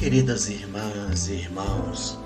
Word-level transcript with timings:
Queridas 0.00 0.48
irmãs 0.48 1.28
e 1.28 1.34
irmãos, 1.34 2.18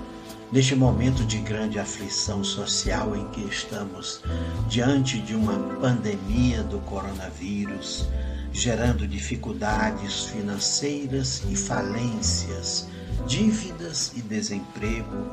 neste 0.49 0.73
momento 0.73 1.25
de 1.25 1.39
grande 1.39 1.77
aflição 1.77 2.41
social 2.41 3.13
em 3.13 3.27
que 3.31 3.41
estamos 3.49 4.21
diante 4.69 5.19
de 5.19 5.35
uma 5.35 5.59
pandemia 5.81 6.63
do 6.63 6.79
coronavírus, 6.79 8.07
gerando 8.53 9.05
dificuldades 9.05 10.23
financeiras 10.23 11.43
e 11.49 11.55
falências, 11.57 12.87
dívidas 13.27 14.13
e 14.15 14.21
desemprego, 14.21 15.29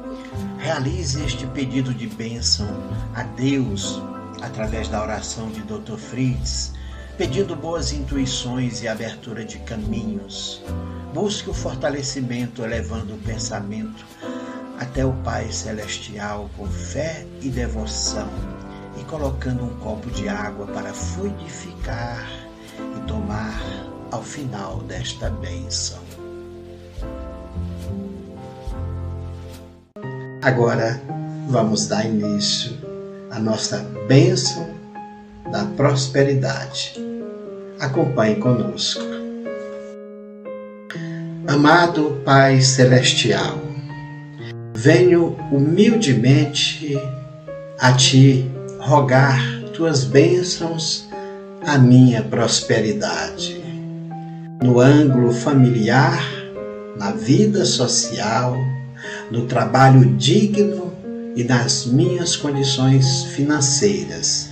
realize 0.58 1.22
este 1.22 1.46
pedido 1.46 1.94
de 1.94 2.08
bênção 2.08 2.66
a 3.14 3.22
Deus 3.22 4.02
através 4.40 4.88
da 4.88 5.00
oração 5.00 5.48
de 5.52 5.62
Dr. 5.62 5.96
Fritz, 5.96 6.72
pedindo 7.16 7.54
boas 7.54 7.92
intuições 7.92 8.82
e 8.82 8.88
abertura 8.88 9.44
de 9.44 9.58
caminhos. 9.58 10.62
Busque 11.12 11.50
o 11.50 11.54
fortalecimento, 11.54 12.62
elevando 12.62 13.14
o 13.14 13.18
pensamento 13.18 14.04
até 14.78 15.04
o 15.04 15.12
Pai 15.22 15.52
Celestial 15.52 16.50
com 16.56 16.66
fé 16.66 17.26
e 17.40 17.48
devoção 17.48 18.28
e 19.00 19.04
colocando 19.04 19.64
um 19.64 19.76
copo 19.78 20.10
de 20.10 20.28
água 20.28 20.66
para 20.66 20.92
fluidificar 20.92 22.26
e 22.96 23.06
tomar 23.06 23.60
ao 24.10 24.22
final 24.22 24.78
desta 24.80 25.30
bênção. 25.30 25.98
Agora 30.40 31.00
vamos 31.48 31.86
dar 31.86 32.04
início 32.04 32.76
à 33.30 33.38
nossa 33.38 33.78
bênção 34.08 34.81
da 35.50 35.64
prosperidade. 35.76 36.94
Acompanhe 37.80 38.36
conosco. 38.36 39.02
Amado 41.46 42.20
Pai 42.24 42.60
Celestial, 42.60 43.58
venho 44.74 45.36
humildemente 45.50 46.96
a 47.78 47.92
Ti 47.92 48.48
rogar 48.78 49.40
Tuas 49.74 50.04
bênçãos 50.04 51.08
à 51.66 51.78
minha 51.78 52.22
prosperidade. 52.22 53.60
No 54.62 54.78
ângulo 54.78 55.32
familiar, 55.32 56.22
na 56.96 57.10
vida 57.10 57.64
social, 57.64 58.56
no 59.30 59.46
trabalho 59.46 60.14
digno 60.14 60.92
e 61.34 61.42
nas 61.42 61.86
minhas 61.86 62.36
condições 62.36 63.24
financeiras 63.24 64.51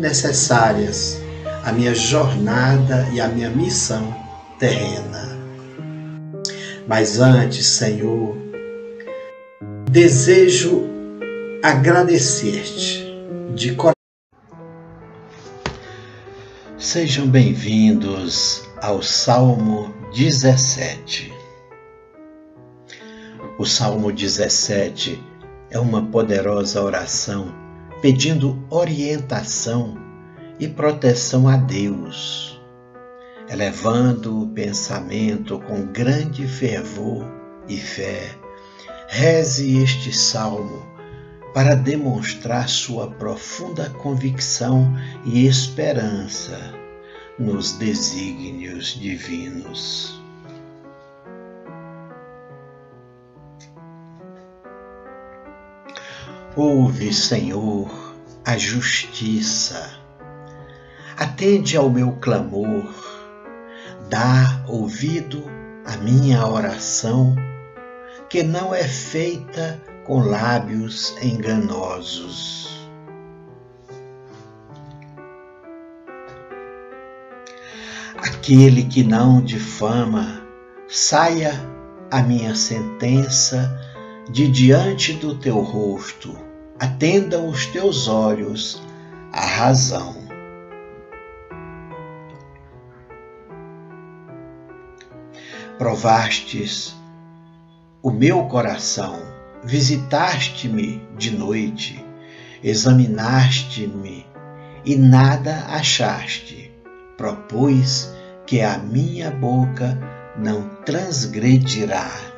necessárias 0.00 1.20
à 1.62 1.72
minha 1.72 1.94
jornada 1.94 3.06
e 3.12 3.20
à 3.20 3.28
minha 3.28 3.50
missão 3.50 4.14
terrena. 4.58 5.38
Mas 6.88 7.20
antes, 7.20 7.66
Senhor, 7.66 8.36
desejo 9.90 10.88
agradecer-te 11.62 13.04
de 13.54 13.74
coração. 13.74 13.94
Sejam 16.78 17.28
bem-vindos 17.28 18.62
ao 18.80 19.02
Salmo 19.02 19.94
17. 20.14 21.30
O 23.58 23.66
Salmo 23.66 24.10
17 24.10 25.22
é 25.70 25.78
uma 25.78 26.02
poderosa 26.06 26.82
oração 26.82 27.59
pedindo 28.00 28.64
orientação 28.70 29.94
e 30.58 30.68
proteção 30.68 31.48
a 31.48 31.56
Deus, 31.56 32.60
elevando 33.48 34.42
o 34.42 34.48
pensamento 34.48 35.58
com 35.60 35.86
grande 35.86 36.46
fervor 36.46 37.24
e 37.68 37.76
fé. 37.76 38.34
Reze 39.08 39.78
este 39.82 40.12
salmo 40.16 40.86
para 41.52 41.74
demonstrar 41.74 42.68
sua 42.68 43.10
profunda 43.10 43.90
convicção 43.90 44.94
e 45.24 45.46
esperança 45.46 46.58
nos 47.38 47.72
desígnios 47.72 48.98
divinos. 49.00 50.19
Ouve, 56.56 57.12
Senhor, 57.12 57.88
a 58.44 58.58
justiça. 58.58 59.88
Atende 61.16 61.76
ao 61.76 61.88
meu 61.88 62.16
clamor. 62.20 62.92
Dá 64.08 64.64
ouvido 64.66 65.44
à 65.86 65.96
minha 65.98 66.44
oração, 66.44 67.36
que 68.28 68.42
não 68.42 68.74
é 68.74 68.82
feita 68.82 69.80
com 70.04 70.18
lábios 70.18 71.16
enganosos. 71.22 72.68
Aquele 78.16 78.82
que 78.82 79.04
não 79.04 79.40
difama, 79.40 80.42
saia 80.88 81.52
a 82.10 82.20
minha 82.22 82.56
sentença 82.56 83.89
de 84.30 84.46
diante 84.46 85.12
do 85.14 85.34
teu 85.34 85.58
rosto, 85.58 86.36
atendam 86.78 87.48
os 87.48 87.66
teus 87.66 88.06
olhos 88.06 88.80
à 89.32 89.44
razão. 89.44 90.14
Provastes 95.76 96.94
o 98.02 98.10
meu 98.10 98.44
coração, 98.44 99.20
visitaste-me 99.64 101.02
de 101.18 101.36
noite, 101.36 102.04
examinaste-me 102.62 104.26
e 104.84 104.94
nada 104.94 105.66
achaste. 105.66 106.70
Propus 107.16 108.10
que 108.46 108.60
a 108.62 108.78
minha 108.78 109.30
boca 109.30 109.98
não 110.38 110.68
transgredirá. 110.84 112.29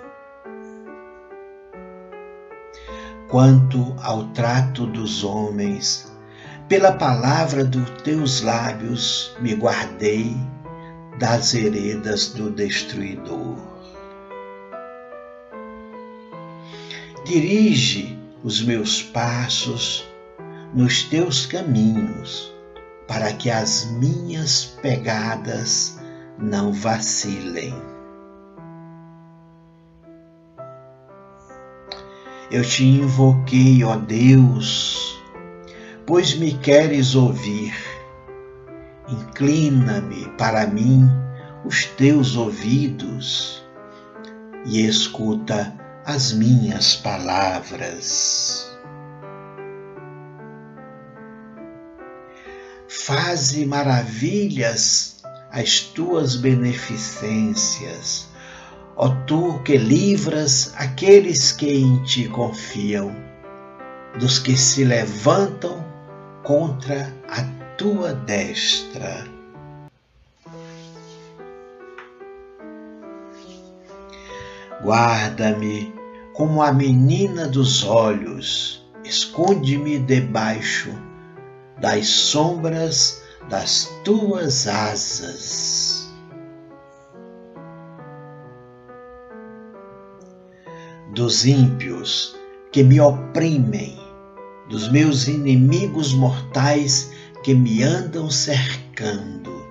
Quanto 3.33 3.97
ao 4.03 4.25
trato 4.35 4.85
dos 4.87 5.25
homens. 5.25 6.13
Pela 6.69 6.93
palavra 6.93 7.65
dos 7.65 7.91
teus 8.03 8.43
lábios 8.43 9.35
me 9.41 9.55
guardei 9.55 10.37
das 11.19 11.55
heredas 11.55 12.29
do 12.29 12.51
destruidor. 12.51 13.57
Dirige 17.25 18.19
os 18.45 18.63
meus 18.63 19.03
passos 19.03 20.07
nos 20.75 21.05
teus 21.05 21.47
caminhos, 21.47 22.53
para 23.09 23.33
que 23.33 23.49
as 23.49 23.87
minhas 23.93 24.77
pegadas 24.83 25.99
não 26.39 26.71
vacilem. 26.71 27.92
Eu 32.53 32.63
te 32.63 32.85
invoquei, 32.85 33.83
ó 33.83 33.97
Deus, 33.97 35.19
pois 36.07 36.35
me 36.35 36.53
queres 36.59 37.15
ouvir. 37.15 37.73
Inclina-me 39.09 40.29
para 40.37 40.67
mim 40.67 41.09
os 41.65 41.87
teus 41.87 42.37
ouvidos 42.37 43.65
e 44.67 44.87
escuta 44.87 45.73
as 46.05 46.35
minhas 46.35 46.95
palavras. 46.95 48.71
Faze 52.87 53.65
maravilhas 53.65 55.23
as 55.51 55.81
tuas 55.81 56.37
beneficências 56.37 58.31
ó 58.97 59.09
tu 59.27 59.61
que 59.65 59.77
livras 59.77 60.73
aqueles 60.77 61.53
que 61.53 61.73
em 61.73 62.03
ti 62.05 62.29
confiam, 62.29 63.15
dos 64.19 64.39
que 64.39 64.57
se 64.57 64.85
levantam 64.85 65.85
contra 66.43 67.13
a 67.29 67.43
tua 67.77 68.13
destra. 68.13 69.27
Guarda-me 74.83 75.95
como 76.35 76.63
a 76.63 76.73
menina 76.73 77.47
dos 77.47 77.85
olhos, 77.85 78.85
esconde-me 79.05 79.99
debaixo 79.99 80.91
das 81.81 82.07
sombras 82.07 83.23
das 83.49 83.89
tuas 84.05 84.67
asas. 84.67 86.02
Dos 91.13 91.45
ímpios 91.45 92.37
que 92.73 92.83
me 92.83 93.01
oprimem, 93.01 93.99
dos 94.69 94.91
meus 94.91 95.29
inimigos 95.29 96.13
mortais 96.15 97.11
que 97.45 97.55
me 97.55 97.83
andam 97.83 98.31
cercando. 98.31 99.63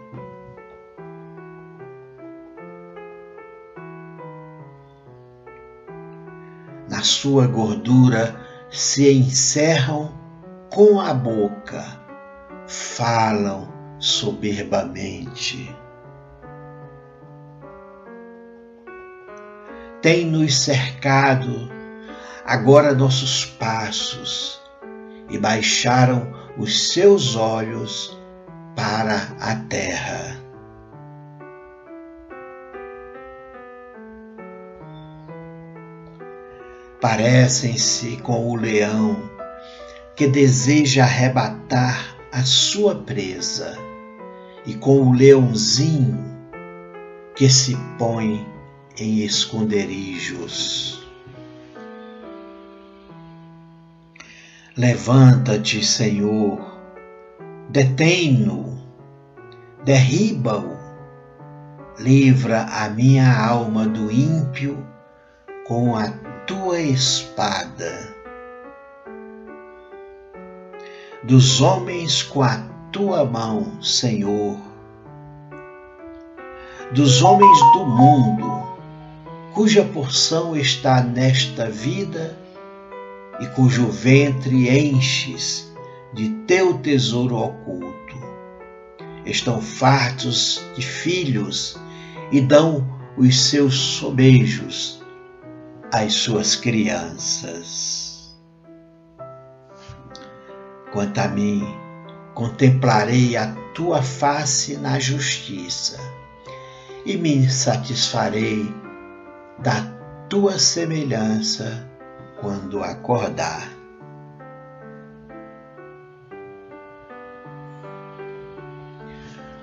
a 7.02 7.04
sua 7.04 7.48
gordura 7.48 8.36
se 8.70 9.12
encerram 9.12 10.12
com 10.70 11.02
a 11.02 11.12
boca, 11.16 11.84
falam 12.68 13.68
soberbamente. 13.98 15.76
Tem 20.02 20.26
nos 20.26 20.58
cercado 20.64 21.70
agora 22.44 22.92
nossos 22.92 23.46
passos 23.46 24.60
e 25.30 25.38
baixaram 25.38 26.34
os 26.58 26.92
seus 26.92 27.36
olhos 27.36 28.20
para 28.76 29.28
a 29.40 29.56
terra. 29.70 30.42
Parecem-se 37.00 38.18
com 38.18 38.50
o 38.50 38.56
leão 38.56 39.30
que 40.16 40.26
deseja 40.28 41.04
arrebatar 41.04 42.16
a 42.32 42.42
sua 42.44 42.96
presa 42.96 43.78
e 44.66 44.74
com 44.74 45.00
o 45.00 45.14
leãozinho 45.14 46.26
que 47.36 47.48
se 47.48 47.78
põe 48.00 48.51
em 49.02 49.24
esconderijos. 49.24 51.02
Levanta-te, 54.78 55.84
Senhor, 55.84 56.80
detém-no, 57.70 58.80
derriba-o, 59.84 60.78
livra 61.98 62.64
a 62.64 62.90
minha 62.90 63.44
alma 63.44 63.88
do 63.88 64.12
ímpio 64.12 64.86
com 65.68 65.96
a 65.96 66.08
tua 66.46 66.80
espada, 66.80 68.16
dos 71.24 71.60
homens 71.60 72.22
com 72.22 72.44
a 72.44 72.58
tua 72.92 73.26
mão, 73.26 73.82
Senhor, 73.82 74.58
dos 76.94 77.22
homens 77.24 77.60
do 77.74 77.86
mundo, 77.86 78.61
cuja 79.54 79.84
porção 79.84 80.56
está 80.56 81.04
nesta 81.04 81.70
vida 81.70 82.38
e 83.40 83.48
cujo 83.48 83.88
ventre 83.88 84.70
enches 84.70 85.72
de 86.14 86.30
teu 86.48 86.78
tesouro 86.78 87.36
oculto. 87.38 87.92
Estão 89.26 89.62
fartos 89.62 90.62
de 90.76 90.82
filhos 90.82 91.78
e 92.32 92.40
dão 92.40 92.88
os 93.18 93.42
seus 93.42 93.76
sobejos 93.76 95.02
às 95.92 96.14
suas 96.14 96.56
crianças. 96.56 98.34
Quanto 100.94 101.20
a 101.20 101.28
mim, 101.28 101.66
contemplarei 102.34 103.36
a 103.36 103.48
tua 103.74 104.02
face 104.02 104.78
na 104.78 105.00
justiça 105.00 106.00
e 107.06 107.18
me 107.18 107.50
satisfarei 107.50 108.81
da 109.62 109.86
tua 110.28 110.58
semelhança 110.58 111.88
quando 112.40 112.84
acordar. 112.84 113.70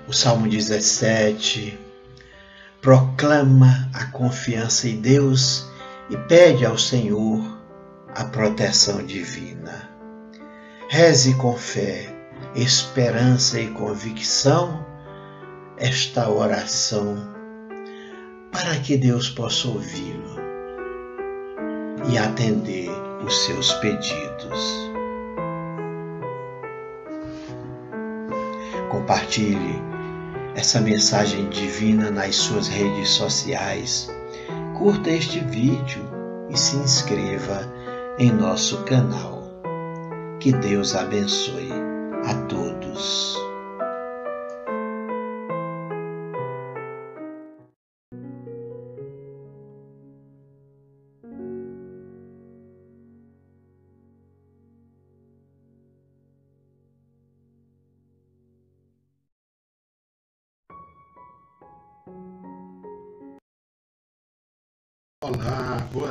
O 0.06 0.12
Salmo 0.12 0.48
17 0.48 1.78
proclama 2.80 3.90
a 3.92 4.06
confiança 4.06 4.88
em 4.88 5.00
Deus 5.00 5.68
e 6.08 6.16
pede 6.16 6.64
ao 6.64 6.78
Senhor 6.78 7.58
a 8.14 8.24
proteção 8.24 9.04
divina. 9.04 9.90
Reze 10.88 11.34
com 11.34 11.54
fé, 11.56 12.08
esperança 12.54 13.60
e 13.60 13.68
convicção 13.70 14.86
esta 15.76 16.30
oração 16.30 17.37
para 18.52 18.76
que 18.80 18.96
Deus 18.96 19.30
possa 19.30 19.68
ouvi-lo 19.68 20.36
e 22.10 22.18
atender 22.18 22.90
os 23.24 23.36
seus 23.44 23.72
pedidos. 23.74 24.90
Compartilhe 28.90 29.82
essa 30.54 30.80
mensagem 30.80 31.48
divina 31.50 32.10
nas 32.10 32.36
suas 32.36 32.68
redes 32.68 33.10
sociais. 33.10 34.10
Curta 34.76 35.10
este 35.10 35.40
vídeo 35.40 36.02
e 36.50 36.56
se 36.56 36.76
inscreva 36.76 37.60
em 38.18 38.32
nosso 38.32 38.82
canal. 38.84 39.42
Que 40.40 40.52
Deus 40.52 40.94
abençoe 40.94 41.70
a 42.24 42.34
todos. 42.46 43.47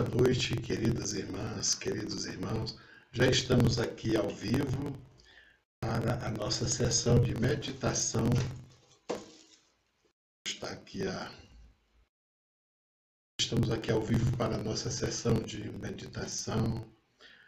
Noite, 0.07 0.55
queridas 0.55 1.13
irmãs, 1.13 1.75
queridos 1.75 2.25
irmãos. 2.25 2.77
Já 3.11 3.27
estamos 3.27 3.77
aqui 3.77 4.15
ao 4.15 4.29
vivo 4.29 4.97
para 5.81 6.25
a 6.25 6.31
nossa 6.31 6.67
sessão 6.67 7.19
de 7.21 7.35
meditação. 7.39 8.29
Está 10.47 10.69
aqui 10.69 11.05
a 11.05 11.31
Estamos 13.39 13.69
aqui 13.69 13.91
ao 13.91 14.01
vivo 14.01 14.35
para 14.37 14.55
a 14.55 14.63
nossa 14.63 14.89
sessão 14.89 15.35
de 15.35 15.69
meditação 15.77 16.85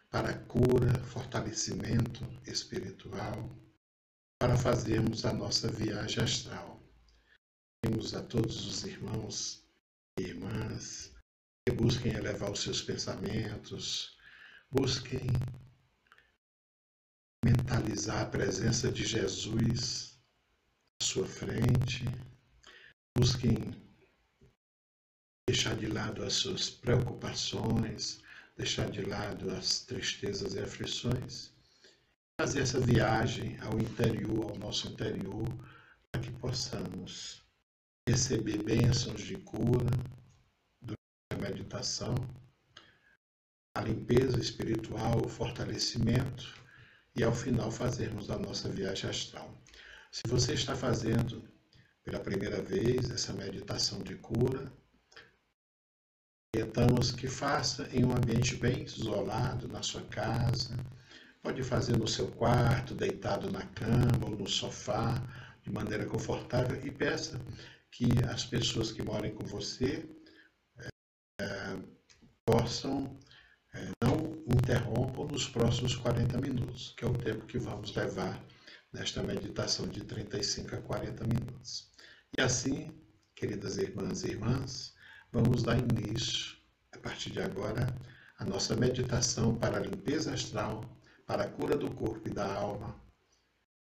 para 0.10 0.34
cura, 0.34 0.94
fortalecimento 1.06 2.26
espiritual, 2.46 3.50
para 4.40 4.56
fazermos 4.58 5.26
a 5.26 5.34
nossa 5.34 5.68
viagem 5.70 6.24
astral. 6.24 6.80
Temos 7.82 8.14
a 8.14 8.22
todos 8.22 8.66
os 8.66 8.84
irmãos 8.84 9.64
e 10.20 10.24
irmãs 10.24 11.19
busquem 11.72 12.14
elevar 12.14 12.52
os 12.52 12.62
seus 12.62 12.82
pensamentos, 12.82 14.18
busquem 14.72 15.28
mentalizar 17.44 18.22
a 18.22 18.26
presença 18.26 18.92
de 18.92 19.06
Jesus 19.06 20.18
à 21.02 21.06
sua 21.06 21.26
frente, 21.26 22.06
busquem 23.18 23.74
deixar 25.48 25.76
de 25.76 25.88
lado 25.88 26.24
as 26.24 26.34
suas 26.34 26.70
preocupações, 26.70 28.22
deixar 28.56 28.90
de 28.90 29.02
lado 29.02 29.50
as 29.52 29.82
tristezas 29.82 30.54
e 30.54 30.60
aflições, 30.60 31.52
fazer 32.40 32.62
essa 32.62 32.80
viagem 32.80 33.58
ao 33.62 33.80
interior, 33.80 34.52
ao 34.52 34.58
nosso 34.58 34.88
interior, 34.88 35.48
para 36.12 36.22
que 36.22 36.32
possamos 36.34 37.42
receber 38.08 38.64
bênçãos 38.64 39.22
de 39.22 39.38
cura, 39.38 39.88
meditação, 41.40 42.16
a 43.76 43.82
limpeza 43.82 44.40
espiritual, 44.40 45.26
o 45.26 45.30
fortalecimento 45.30 46.54
e 47.16 47.24
ao 47.24 47.34
final 47.34 47.72
fazermos 47.72 48.30
a 48.30 48.38
nossa 48.38 48.70
viagem 48.70 49.10
astral. 49.10 49.62
Se 50.12 50.24
você 50.28 50.54
está 50.54 50.76
fazendo 50.76 51.44
pela 52.04 52.20
primeira 52.20 52.62
vez 52.62 53.10
essa 53.10 53.34
meditação 53.34 54.02
de 54.02 54.16
cura, 54.16 54.72
orientamos 56.56 57.12
que 57.12 57.28
faça 57.28 57.88
em 57.94 58.04
um 58.04 58.12
ambiente 58.12 58.56
bem 58.56 58.84
isolado, 58.84 59.68
na 59.68 59.84
sua 59.84 60.02
casa, 60.04 60.76
pode 61.42 61.64
fazer 61.64 61.98
no 61.98 62.08
seu 62.08 62.28
quarto, 62.32 62.96
deitado 62.96 63.52
na 63.52 63.66
cama 63.68 64.26
ou 64.26 64.36
no 64.36 64.48
sofá, 64.48 65.22
de 65.64 65.72
maneira 65.72 66.06
confortável 66.06 66.80
e 66.84 66.92
peça 66.92 67.40
que 67.92 68.08
as 68.30 68.46
pessoas 68.46 68.92
que 68.92 69.02
morem 69.02 69.34
com 69.34 69.46
você 69.46 70.10
possam 72.46 73.18
é, 73.74 73.90
não 74.04 74.44
interrompam 74.48 75.28
nos 75.28 75.48
próximos 75.48 75.96
40 75.96 76.42
minutos, 76.42 76.94
que 76.98 77.06
é 77.06 77.08
o 77.08 77.14
tempo 77.14 77.46
que 77.46 77.60
vamos 77.60 77.96
levar 77.96 78.44
nesta 78.92 79.22
meditação 79.22 79.88
de 79.88 80.02
35 80.04 80.76
a 80.76 80.82
40 80.82 81.24
minutos. 81.26 81.92
E 82.38 82.42
assim, 82.42 82.92
queridas 83.36 83.78
irmãs 83.78 84.24
e 84.24 84.30
irmãs, 84.30 84.96
vamos 85.32 85.62
dar 85.62 85.78
início, 85.78 86.58
a 86.92 86.98
partir 86.98 87.30
de 87.30 87.42
agora, 87.42 87.96
a 88.40 88.46
nossa 88.46 88.76
meditação 88.76 89.56
para 89.56 89.78
a 89.78 89.82
limpeza 89.82 90.34
astral, 90.34 90.84
para 91.28 91.44
a 91.44 91.50
cura 91.50 91.78
do 91.78 91.92
corpo 91.92 92.28
e 92.28 92.32
da 92.32 92.52
alma. 92.52 92.96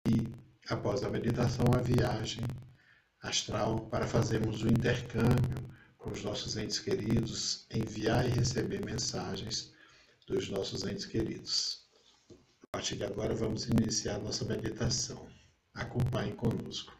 E, 0.05 0.27
após 0.69 1.03
a 1.03 1.09
meditação, 1.09 1.65
a 1.73 1.81
viagem 1.81 2.43
astral 3.21 3.87
para 3.87 4.05
fazermos 4.05 4.61
o 4.63 4.67
intercâmbio 4.67 5.78
os 6.05 6.23
nossos 6.23 6.55
entes 6.55 6.79
queridos, 6.79 7.65
enviar 7.71 8.25
e 8.25 8.29
receber 8.29 8.85
mensagens 8.85 9.73
dos 10.27 10.49
nossos 10.49 10.83
entes 10.83 11.05
queridos. 11.05 11.83
A 12.63 12.67
partir 12.71 12.95
de 12.95 13.03
agora, 13.03 13.35
vamos 13.35 13.67
iniciar 13.67 14.17
nossa 14.19 14.45
meditação. 14.45 15.27
Acompanhe 15.73 16.31
conosco. 16.33 16.97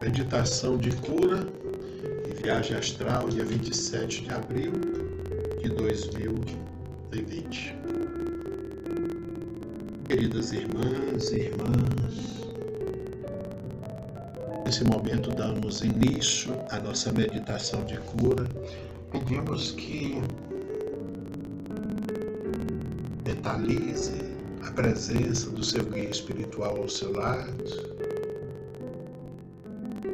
Meditação 0.00 0.78
de 0.78 0.96
cura 0.96 1.46
e 2.28 2.42
viagem 2.42 2.76
astral, 2.76 3.28
dia 3.28 3.44
27 3.44 4.22
de 4.22 4.30
abril 4.30 4.72
de 5.60 5.68
2020. 5.68 7.95
Queridas 10.08 10.52
irmãs 10.52 11.30
e 11.32 11.36
irmãs, 11.36 12.46
nesse 14.64 14.84
momento 14.84 15.30
damos 15.30 15.82
início 15.82 16.54
à 16.70 16.78
nossa 16.78 17.12
meditação 17.12 17.84
de 17.84 17.98
cura. 17.98 18.46
Pedimos 19.10 19.72
que 19.72 20.22
mentalize 23.26 24.12
a 24.66 24.70
presença 24.70 25.50
do 25.50 25.64
seu 25.64 25.84
guia 25.84 26.10
espiritual 26.10 26.76
ao 26.76 26.88
seu 26.88 27.12
lado 27.12 27.96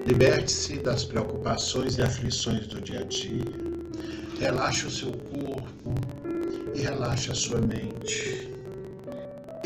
Liberte-se 0.07 0.79
das 0.79 1.05
preocupações 1.05 1.97
e 1.97 2.03
aflições 2.03 2.67
do 2.67 2.81
dia 2.81 3.01
a 3.01 3.05
dia. 3.05 3.45
Relaxe 4.41 4.87
o 4.87 4.91
seu 4.91 5.13
corpo 5.13 5.95
e 6.75 6.81
relaxe 6.81 7.31
a 7.31 7.35
sua 7.35 7.61
mente. 7.61 8.42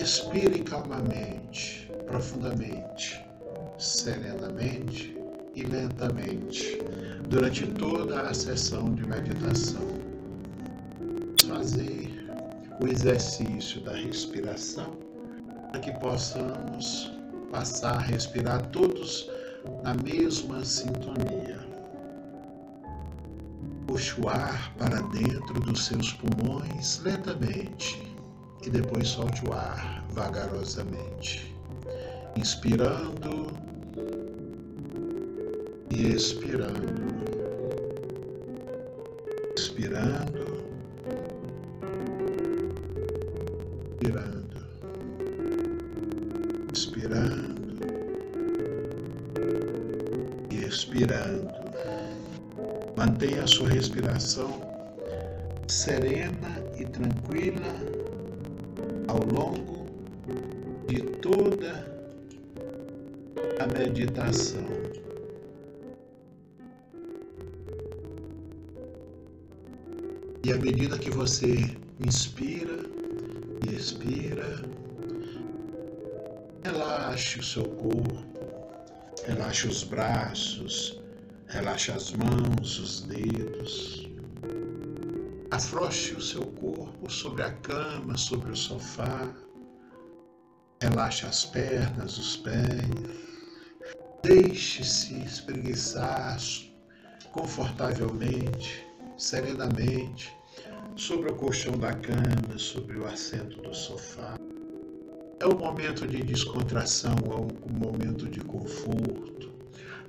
Expire 0.07 0.63
calmamente, 0.63 1.91
profundamente, 2.07 3.21
serenamente 3.77 5.19
e 5.57 5.65
lentamente 5.65 6.81
durante 7.29 7.67
toda 7.67 8.21
a 8.21 8.33
sessão 8.33 8.95
de 8.95 9.05
meditação. 9.05 9.83
Fazer 11.49 12.25
o 12.81 12.87
exercício 12.87 13.81
da 13.81 13.97
respiração 13.97 14.97
para 15.73 15.81
que 15.81 15.91
possamos 15.99 17.13
passar 17.51 17.97
a 17.97 17.99
respirar 17.99 18.65
todos 18.69 19.29
na 19.83 19.93
mesma 19.95 20.65
sintonia. 20.65 21.67
Puxe 23.89 24.21
o 24.21 24.29
ar 24.29 24.73
para 24.79 25.03
dentro 25.09 25.61
dos 25.63 25.85
seus 25.85 26.13
pulmões 26.13 27.01
lentamente 27.01 28.16
e 28.67 28.71
depois 28.71 29.07
solte 29.07 29.47
o 29.49 29.53
ar 29.53 30.05
vagarosamente, 30.11 31.55
inspirando 32.37 33.47
e 35.91 36.09
expirando. 36.09 37.07
Inspirando, 39.57 40.47
inspirando, 43.95 44.67
inspirando. 46.73 47.57
respirando. 50.51 51.55
Mantenha 52.97 53.45
a 53.45 53.47
sua 53.47 53.69
respiração 53.69 54.61
serena 55.69 56.63
e 56.79 56.85
tranquila 56.85 58.16
a 64.19 64.25
meditação. 64.25 64.67
E 70.45 70.53
à 70.53 70.59
medida 70.59 70.99
que 70.99 71.11
você 71.11 71.77
inspira 71.99 72.85
e 73.67 73.75
expira, 73.75 74.63
relaxe 76.63 77.41
o 77.41 77.43
seu 77.43 77.65
corpo 77.65 78.27
Relaxe 79.27 79.67
os 79.67 79.83
braços, 79.83 81.01
relaxe 81.49 81.91
as 81.91 82.13
mãos, 82.13 82.79
os 82.79 83.01
dedos. 83.01 84.09
Afrouxe 85.51 86.15
o 86.15 86.21
seu 86.21 86.43
corpo 86.43 87.11
sobre 87.11 87.43
a 87.43 87.51
cama, 87.55 88.17
sobre 88.17 88.53
o 88.53 88.57
sofá. 88.57 89.29
Relaxe 90.81 91.27
as 91.27 91.45
pernas, 91.45 92.19
os 92.19 92.37
pés. 92.37 93.36
Deixe-se 94.27 95.23
espreguiçar 95.23 96.37
confortavelmente, 97.31 98.85
serenamente, 99.17 100.35
sobre 100.97 101.31
o 101.31 101.37
colchão 101.37 101.79
da 101.79 101.95
cama, 101.95 102.59
sobre 102.59 102.99
o 102.99 103.07
assento 103.07 103.63
do 103.63 103.73
sofá. 103.73 104.37
É 105.39 105.47
um 105.47 105.57
momento 105.57 106.09
de 106.09 106.25
descontração, 106.25 107.15
é 107.25 107.71
um 107.71 107.79
momento 107.79 108.27
de 108.27 108.41
conforto, 108.41 109.53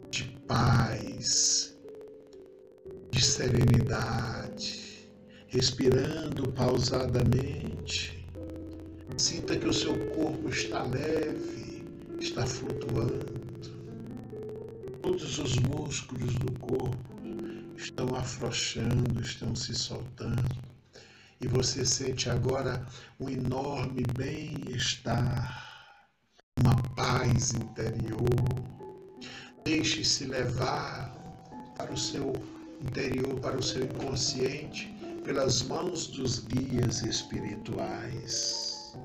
de 0.10 0.24
paz, 0.48 1.78
de 3.12 3.24
serenidade, 3.24 5.12
respirando 5.46 6.52
pausadamente. 6.54 8.28
Sinta 9.16 9.56
que 9.56 9.68
o 9.68 9.74
seu 9.74 9.96
corpo 10.08 10.50
está 10.50 10.82
leve, 10.82 11.86
está 12.20 12.48
flutuando. 12.48 13.47
Todos 15.02 15.40
os 15.40 15.56
músculos 15.58 16.34
do 16.36 16.52
corpo 16.60 16.98
estão 17.76 18.16
afrouxando, 18.16 19.22
estão 19.22 19.56
se 19.56 19.74
soltando 19.74 20.68
e 21.40 21.48
você 21.48 21.86
sente 21.86 22.30
agora 22.30 22.86
um 23.20 23.30
enorme 23.30 24.04
bem-estar, 24.18 25.94
uma 26.60 26.76
paz 26.96 27.54
interior. 27.54 28.26
Deixe-se 29.64 30.26
levar 30.26 31.16
para 31.78 31.94
o 31.94 31.98
seu 31.98 32.34
interior, 32.82 33.40
para 33.40 33.58
o 33.58 33.64
seu 33.64 33.84
inconsciente, 33.84 34.88
pelas 35.24 35.62
mãos 35.62 36.08
dos 36.08 36.40
guias 36.40 37.04
espirituais. 37.04 38.98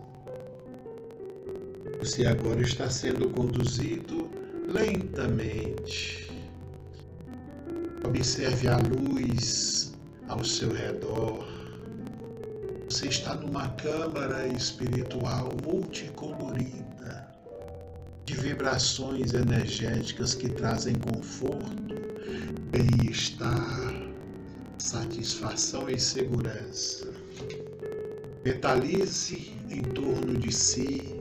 Você 1.99 2.27
agora 2.27 2.63
está 2.63 2.89
sendo 2.89 3.29
conduzido 3.31 4.31
lentamente. 4.73 6.31
Observe 8.05 8.69
a 8.69 8.79
luz 8.79 9.93
ao 10.29 10.45
seu 10.45 10.73
redor 10.73 11.53
você 12.93 13.09
está 13.09 13.35
numa 13.37 13.71
câmara 13.71 14.47
espiritual 14.49 15.51
multicolorida, 15.65 17.27
de 18.27 18.35
vibrações 18.35 19.33
energéticas 19.33 20.35
que 20.35 20.51
trazem 20.51 20.97
conforto, 20.97 21.95
bem-estar, 22.71 23.95
satisfação 24.77 25.89
e 25.89 25.99
segurança. 25.99 27.09
Metalize 28.45 29.55
em 29.71 29.81
torno 29.81 30.37
de 30.37 30.53
si 30.53 31.19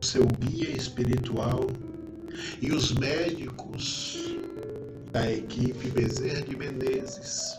o 0.00 0.06
seu 0.06 0.24
guia 0.38 0.70
espiritual 0.70 1.66
e 2.60 2.72
os 2.72 2.92
médicos 2.92 4.36
da 5.12 5.30
equipe 5.30 5.90
Bezerra 5.90 6.42
de 6.42 6.56
Menezes 6.56 7.56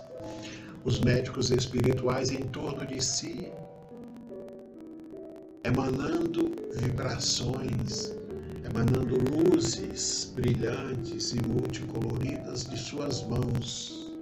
os 0.87 1.01
médicos 1.01 1.51
espirituais 1.51 2.31
em 2.31 2.43
torno 2.43 2.85
de 2.87 3.03
si, 3.03 3.51
emanando 5.61 6.49
vibrações, 6.77 8.15
emanando 8.63 9.17
luzes 9.35 10.31
brilhantes 10.33 11.33
e 11.33 11.41
multicoloridas 11.45 12.63
de 12.63 12.77
suas 12.77 13.21
mãos. 13.23 14.15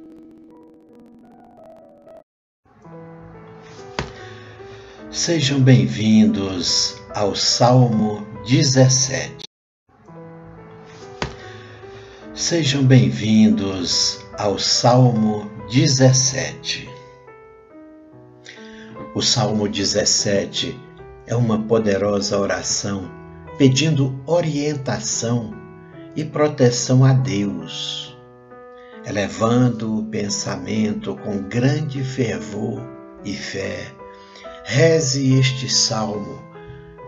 Sejam 5.12 5.62
bem-vindos 5.62 6.96
ao 7.14 7.36
Salmo 7.36 8.26
17. 8.48 9.45
Sejam 12.36 12.84
bem-vindos 12.84 14.20
ao 14.38 14.60
Salmo 14.60 15.50
17. 15.72 16.90
O 19.16 19.22
Salmo 19.22 19.70
17 19.70 20.78
é 21.26 21.34
uma 21.34 21.64
poderosa 21.64 22.38
oração 22.38 23.10
pedindo 23.58 24.22
orientação 24.26 25.54
e 26.14 26.26
proteção 26.26 27.06
a 27.06 27.14
Deus, 27.14 28.18
elevando 29.06 30.00
o 30.00 30.04
pensamento 30.04 31.16
com 31.16 31.38
grande 31.44 32.04
fervor 32.04 32.82
e 33.24 33.34
fé. 33.34 33.94
Reze 34.66 35.40
este 35.40 35.70
salmo 35.70 36.44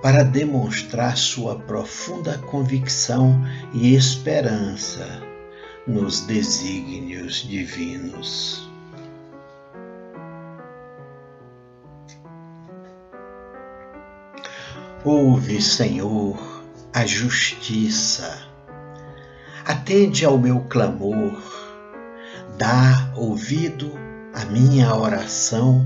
para 0.01 0.23
demonstrar 0.23 1.17
sua 1.17 1.57
profunda 1.57 2.37
convicção 2.37 3.41
e 3.73 3.95
esperança 3.95 5.05
nos 5.87 6.21
desígnios 6.21 7.47
divinos. 7.47 8.69
Ouve, 15.03 15.61
Senhor, 15.61 16.37
a 16.93 17.05
justiça, 17.05 18.45
atende 19.65 20.25
ao 20.25 20.37
meu 20.37 20.61
clamor, 20.61 21.41
dá 22.57 23.13
ouvido 23.15 23.91
à 24.33 24.43
minha 24.45 24.93
oração, 24.93 25.83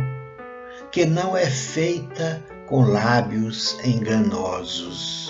que 0.92 1.06
não 1.06 1.38
é 1.38 1.46
feita 1.46 2.44
com 2.72 2.86
lábios 2.86 3.78
enganosos. 3.84 5.30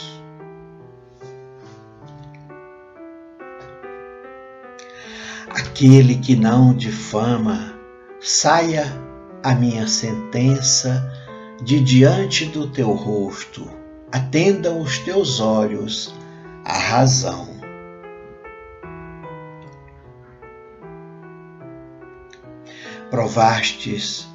Aquele 5.50 6.20
que 6.20 6.36
não 6.36 6.72
difama, 6.72 7.74
saia 8.20 8.86
a 9.42 9.56
minha 9.56 9.88
sentença 9.88 11.04
de 11.64 11.80
diante 11.80 12.46
do 12.46 12.68
teu 12.68 12.92
rosto, 12.92 13.68
atendam 14.12 14.80
os 14.80 15.00
teus 15.00 15.40
olhos 15.40 16.14
à 16.64 16.78
razão. 16.78 17.50
Provastes 23.10 24.30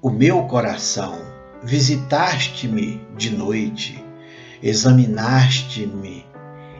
o 0.00 0.08
meu 0.08 0.44
coração, 0.44 1.37
visitaste-me 1.62 3.06
de 3.16 3.36
noite, 3.36 4.04
examinaste-me 4.62 6.26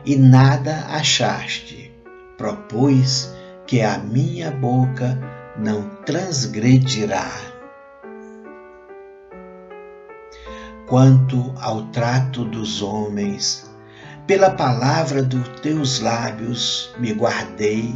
e 0.05 0.15
nada 0.15 0.85
achaste. 0.87 1.91
Propus 2.37 3.33
que 3.67 3.81
a 3.81 3.97
minha 3.97 4.49
boca 4.49 5.19
não 5.57 5.89
transgredirá. 6.05 7.29
Quanto 10.87 11.53
ao 11.59 11.83
trato 11.87 12.43
dos 12.45 12.81
homens, 12.81 13.69
pela 14.25 14.49
palavra 14.49 15.21
dos 15.21 15.47
teus 15.61 15.99
lábios 15.99 16.95
me 16.97 17.13
guardei 17.13 17.93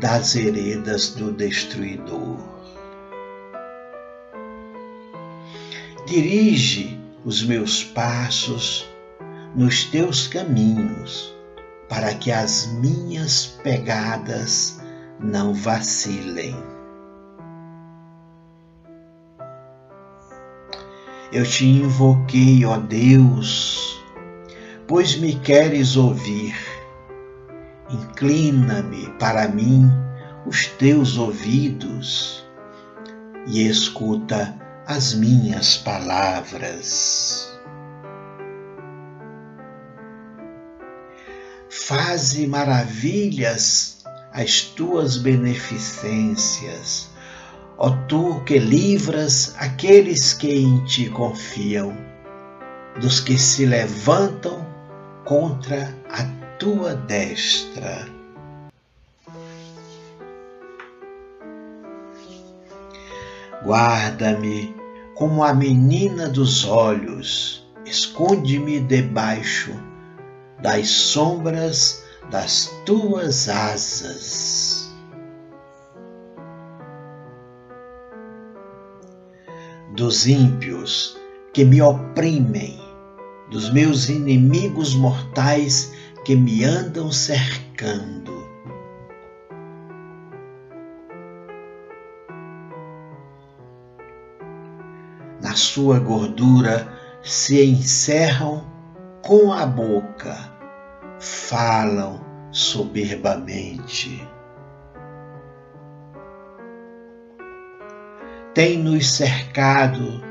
das 0.00 0.34
heredas 0.34 1.10
do 1.10 1.32
destruidor. 1.32 2.51
Dirige 6.12 7.00
os 7.24 7.42
meus 7.42 7.82
passos 7.82 8.86
nos 9.56 9.84
teus 9.84 10.28
caminhos, 10.28 11.34
para 11.88 12.12
que 12.12 12.30
as 12.30 12.66
minhas 12.66 13.46
pegadas 13.64 14.78
não 15.18 15.54
vacilem. 15.54 16.54
Eu 21.32 21.46
te 21.46 21.64
invoquei, 21.64 22.62
ó 22.66 22.76
Deus, 22.76 23.98
pois 24.86 25.16
me 25.16 25.36
queres 25.36 25.96
ouvir. 25.96 26.54
Inclina-me 27.88 29.08
para 29.18 29.48
mim 29.48 29.90
os 30.44 30.66
teus 30.66 31.16
ouvidos 31.16 32.46
e 33.46 33.66
escuta 33.66 34.60
as 34.92 35.14
minhas 35.14 35.78
palavras. 35.78 37.50
Faze 41.70 42.46
maravilhas 42.46 44.04
as 44.34 44.60
tuas 44.60 45.16
beneficências, 45.16 47.10
ó 47.78 47.88
tu 48.06 48.42
que 48.44 48.58
livras 48.58 49.54
aqueles 49.58 50.34
que 50.34 50.52
em 50.52 50.84
ti 50.84 51.08
confiam, 51.08 51.96
dos 53.00 53.18
que 53.18 53.38
se 53.38 53.64
levantam 53.64 54.66
contra 55.24 55.96
a 56.10 56.22
tua 56.58 56.94
destra. 56.94 58.06
Guarda-me 63.64 64.81
como 65.22 65.44
a 65.44 65.54
menina 65.54 66.28
dos 66.28 66.64
olhos, 66.64 67.64
esconde-me 67.86 68.80
debaixo 68.80 69.70
das 70.60 70.88
sombras 70.88 72.02
das 72.28 72.68
tuas 72.84 73.48
asas. 73.48 74.92
Dos 79.94 80.26
ímpios 80.26 81.16
que 81.52 81.64
me 81.64 81.80
oprimem, 81.80 82.80
dos 83.48 83.72
meus 83.72 84.08
inimigos 84.08 84.92
mortais 84.96 85.92
que 86.24 86.34
me 86.34 86.64
andam 86.64 87.12
cercando. 87.12 88.41
Na 95.52 95.56
sua 95.56 95.98
gordura 95.98 96.88
se 97.22 97.62
encerram 97.62 98.64
com 99.20 99.52
a 99.52 99.66
boca, 99.66 100.34
falam 101.20 102.24
soberbamente. 102.50 104.26
Tem 108.54 108.78
nos 108.78 109.14
cercado 109.14 110.24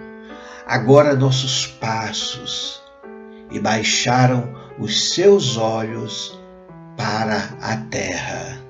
agora 0.66 1.16
nossos 1.16 1.68
passos 1.68 2.82
e 3.52 3.60
baixaram 3.60 4.52
os 4.80 5.14
seus 5.14 5.56
olhos 5.56 6.36
para 6.98 7.38
a 7.62 7.78
terra. 7.92 8.61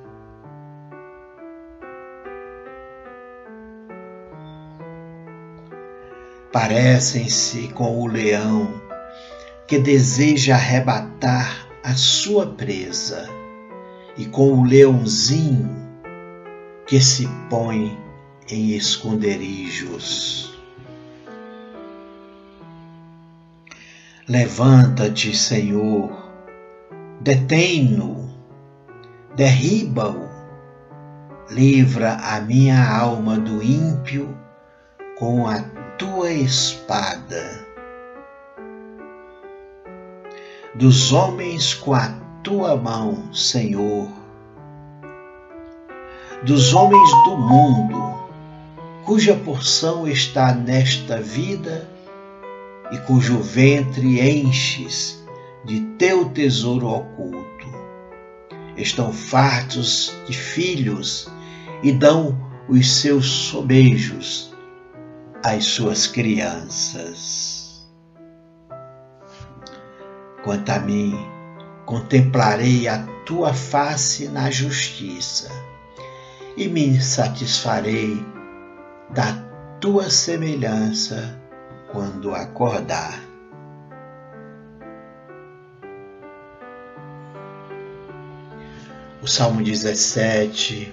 Parecem-se 6.51 7.69
com 7.69 8.01
o 8.01 8.07
leão 8.07 8.81
que 9.67 9.79
deseja 9.79 10.55
arrebatar 10.55 11.65
a 11.81 11.93
sua 11.95 12.45
presa 12.45 13.29
e 14.17 14.25
com 14.25 14.59
o 14.59 14.65
leãozinho 14.65 15.69
que 16.85 16.99
se 16.99 17.25
põe 17.49 17.97
em 18.49 18.71
esconderijos. 18.71 20.53
Levanta-te, 24.27 25.35
Senhor, 25.35 26.11
detém-no, 27.21 28.29
derriba-o, 29.37 30.29
livra 31.49 32.15
a 32.15 32.41
minha 32.41 32.93
alma 32.93 33.37
do 33.39 33.63
ímpio 33.63 34.37
com 35.17 35.47
a 35.47 35.80
tua 35.97 36.31
espada. 36.31 37.65
Dos 40.75 41.11
homens 41.11 41.73
com 41.73 41.93
a 41.93 42.09
tua 42.43 42.75
mão, 42.75 43.33
Senhor, 43.33 44.07
dos 46.43 46.73
homens 46.73 47.09
do 47.25 47.37
mundo, 47.37 48.19
cuja 49.05 49.35
porção 49.35 50.07
está 50.07 50.53
nesta 50.53 51.17
vida 51.21 51.89
e 52.91 52.97
cujo 52.99 53.39
ventre 53.39 54.19
enches 54.21 55.23
de 55.65 55.81
teu 55.97 56.29
tesouro 56.29 56.87
oculto. 56.87 57.41
Estão 58.77 59.11
fartos 59.11 60.13
de 60.25 60.33
filhos 60.35 61.29
e 61.83 61.91
dão 61.91 62.37
os 62.69 62.89
seus 62.89 63.25
sobejos 63.29 64.50
às 65.43 65.65
suas 65.65 66.07
crianças. 66.07 67.87
Quanto 70.43 70.69
a 70.69 70.79
mim, 70.79 71.15
contemplarei 71.85 72.87
a 72.87 73.05
tua 73.25 73.53
face 73.53 74.27
na 74.27 74.49
justiça 74.49 75.49
e 76.57 76.67
me 76.67 77.01
satisfarei 77.01 78.25
da 79.09 79.33
tua 79.79 80.09
semelhança 80.09 81.39
quando 81.91 82.33
acordar. 82.33 83.19
O 89.21 89.27
Salmo 89.27 89.61
17 89.63 90.91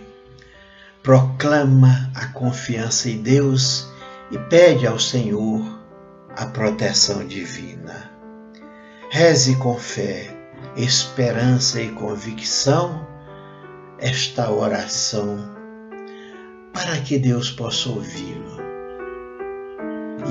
proclama 1.03 2.11
a 2.15 2.27
confiança 2.27 3.09
em 3.09 3.23
Deus 3.23 3.89
e 4.31 4.39
pede 4.39 4.87
ao 4.87 4.99
Senhor 4.99 5.63
a 6.37 6.47
proteção 6.47 7.27
divina. 7.27 8.11
Reze 9.11 9.57
com 9.57 9.77
fé, 9.77 10.29
esperança 10.77 11.81
e 11.81 11.89
convicção 11.93 13.07
esta 13.99 14.51
oração 14.51 15.57
para 16.73 17.01
que 17.01 17.19
Deus 17.19 17.51
possa 17.51 17.89
ouvi-lo 17.89 18.59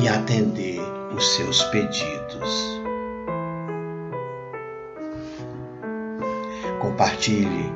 e 0.02 0.08
atender 0.08 0.80
os 1.16 1.36
seus 1.36 1.64
pedidos. 1.66 2.82
Compartilhe 6.80 7.72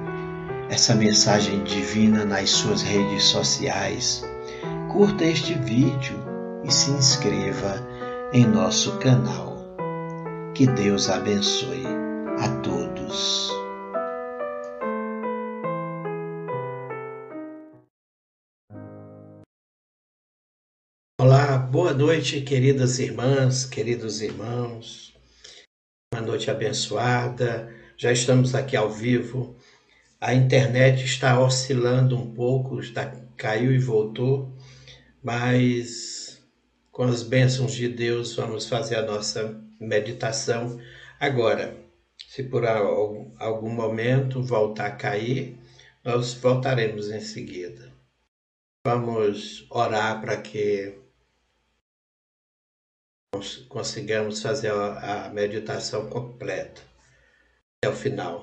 essa 0.70 0.96
mensagem 0.96 1.64
divina 1.64 2.24
nas 2.24 2.50
suas 2.50 2.82
redes 2.82 3.24
sociais. 3.24 4.24
Curta 4.92 5.24
este 5.24 5.54
vídeo 5.54 6.20
e 6.66 6.70
se 6.70 6.92
inscreva 6.92 7.76
em 8.34 8.46
nosso 8.46 9.00
canal. 9.00 9.56
Que 10.54 10.68
Deus 10.68 11.10
abençoe 11.10 11.86
a 12.38 12.62
todos. 12.62 13.50
Olá, 21.22 21.58
boa 21.58 21.94
noite, 21.94 22.42
queridas 22.42 23.00
irmãs, 23.00 23.66
queridos 23.66 24.22
irmãos. 24.22 25.16
Uma 26.14 26.22
noite 26.22 26.52
abençoada. 26.52 27.74
Já 27.96 28.12
estamos 28.12 28.54
aqui 28.54 28.76
ao 28.76 28.90
vivo. 28.90 29.56
A 30.20 30.34
internet 30.34 31.06
está 31.06 31.40
oscilando 31.40 32.18
um 32.18 32.34
pouco, 32.34 32.82
está, 32.82 33.10
caiu 33.38 33.72
e 33.72 33.80
voltou, 33.80 34.51
mas 35.24 36.42
com 36.92 37.04
as 37.04 37.24
bênçãos 37.24 37.74
de 37.74 37.88
Deus 37.88 38.36
vamos 38.36 38.68
fazer 38.68 38.96
a 38.96 39.02
nossa 39.02 39.62
meditação 39.80 40.80
agora. 41.20 41.80
Se 42.28 42.44
por 42.44 42.66
algum 42.66 43.70
momento 43.70 44.42
voltar 44.42 44.88
a 44.88 44.96
cair, 44.96 45.58
nós 46.04 46.34
voltaremos 46.34 47.10
em 47.10 47.20
seguida. 47.20 47.92
Vamos 48.86 49.68
orar 49.70 50.22
para 50.22 50.42
que 50.42 50.98
consigamos 53.68 54.42
fazer 54.42 54.72
a 54.72 55.30
meditação 55.30 56.10
completa 56.10 56.82
até 57.78 57.94
o 57.94 57.96
final. 57.96 58.41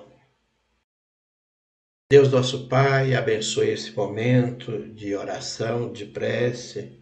Deus 2.10 2.30
nosso 2.30 2.68
Pai, 2.68 3.14
abençoe 3.14 3.68
esse 3.68 3.90
momento 3.92 4.88
de 4.94 5.14
oração, 5.14 5.92
de 5.92 6.06
prece, 6.06 6.98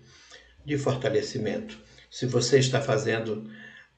de 0.64 0.76
fortalecimento. 0.76 1.78
Se 2.10 2.26
você 2.26 2.58
está 2.58 2.80
fazendo 2.80 3.48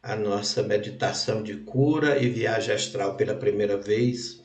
a 0.03 0.15
nossa 0.15 0.63
meditação 0.63 1.43
de 1.43 1.57
cura 1.57 2.23
e 2.23 2.29
viagem 2.29 2.75
astral 2.75 3.17
pela 3.17 3.35
primeira 3.35 3.79
vez, 3.79 4.43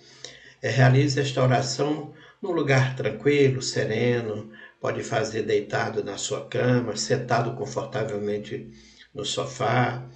é, 0.62 0.70
realize 0.70 1.20
esta 1.20 1.44
oração 1.44 2.14
num 2.42 2.52
lugar 2.52 2.96
tranquilo, 2.96 3.62
sereno, 3.62 4.50
pode 4.80 5.04
fazer 5.04 5.42
deitado 5.42 6.02
na 6.02 6.16
sua 6.16 6.48
cama, 6.48 6.96
sentado 6.96 7.58
confortavelmente 7.58 8.72
no 9.14 9.26
sofá, 9.26 10.10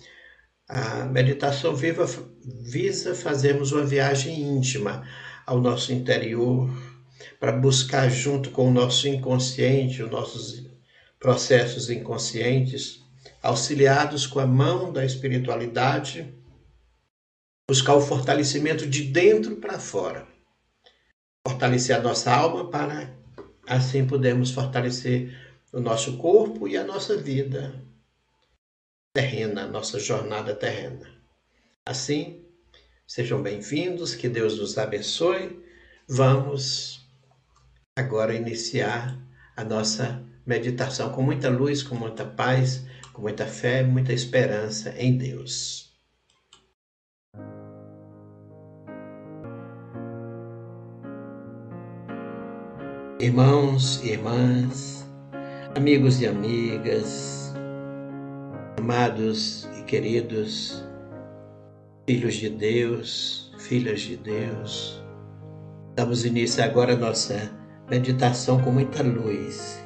a 0.65 1.03
meditação 1.03 1.75
viva 1.75 2.05
visa 2.41 3.13
fazermos 3.13 3.73
uma 3.73 3.83
viagem 3.83 4.39
íntima 4.39 5.05
ao 5.47 5.62
nosso 5.62 5.93
interior 5.93 6.69
para 7.39 7.53
buscar 7.53 8.10
junto 8.10 8.51
com 8.51 8.67
o 8.67 8.73
nosso 8.73 9.07
inconsciente, 9.07 10.03
os 10.03 10.12
nossos 10.12 10.67
processos 11.17 11.89
inconscientes, 11.89 13.01
auxiliados 13.41 14.27
com 14.27 14.39
a 14.39 14.45
mão 14.45 14.91
da 14.91 15.05
espiritualidade, 15.05 16.33
buscar 17.69 17.95
o 17.95 18.01
fortalecimento 18.01 18.86
de 18.86 19.03
dentro 19.03 19.55
para 19.55 19.79
fora. 19.79 20.27
Fortalecer 21.47 21.95
a 21.95 22.01
nossa 22.01 22.33
alma 22.33 22.69
para 22.69 23.15
assim 23.65 24.05
podermos 24.05 24.51
fortalecer 24.51 25.36
o 25.71 25.79
nosso 25.79 26.17
corpo 26.17 26.67
e 26.67 26.77
a 26.77 26.83
nossa 26.83 27.15
vida 27.17 27.81
terrena, 29.13 29.65
nossa 29.65 29.97
jornada 29.97 30.53
terrena. 30.53 31.10
Assim, 31.86 32.46
sejam 33.08 33.41
bem-vindos, 33.41 34.13
que 34.13 34.28
Deus 34.28 34.60
nos 34.60 34.78
abençoe. 34.78 35.63
Vamos 36.08 37.08
agora 37.96 38.34
iniciar 38.34 39.17
a 39.56 39.63
nossa 39.63 40.22
meditação 40.46 41.12
com 41.12 41.22
muita 41.22 41.50
luz, 41.50 41.82
com 41.82 41.96
muita 41.96 42.26
paz, 42.26 42.86
com 43.13 43.22
muita 43.22 43.46
fé, 43.46 43.82
muita 43.82 44.12
esperança 44.12 44.93
em 44.98 45.17
Deus. 45.17 45.88
Irmãos 53.20 54.04
e 54.04 54.12
irmãs, 54.12 55.06
amigos 55.76 56.22
e 56.22 56.28
amigas, 56.28 57.38
Amados 58.78 59.67
e 59.78 59.84
queridos 59.84 60.87
filhos 62.08 62.36
de 62.36 62.50
Deus, 62.50 63.52
filhas 63.58 64.00
de 64.00 64.15
Deus, 64.15 65.04
damos 65.93 66.24
início 66.24 66.63
agora 66.63 66.93
à 66.93 66.96
nossa 66.96 67.52
meditação 67.89 68.62
com 68.62 68.72
muita 68.72 69.04
luz. 69.04 69.86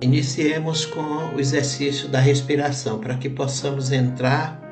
Iniciemos 0.00 0.86
com 0.86 1.34
o 1.34 1.40
exercício 1.40 2.08
da 2.08 2.20
respiração 2.20 3.00
para 3.00 3.16
que 3.16 3.28
possamos 3.28 3.90
entrar 3.90 4.62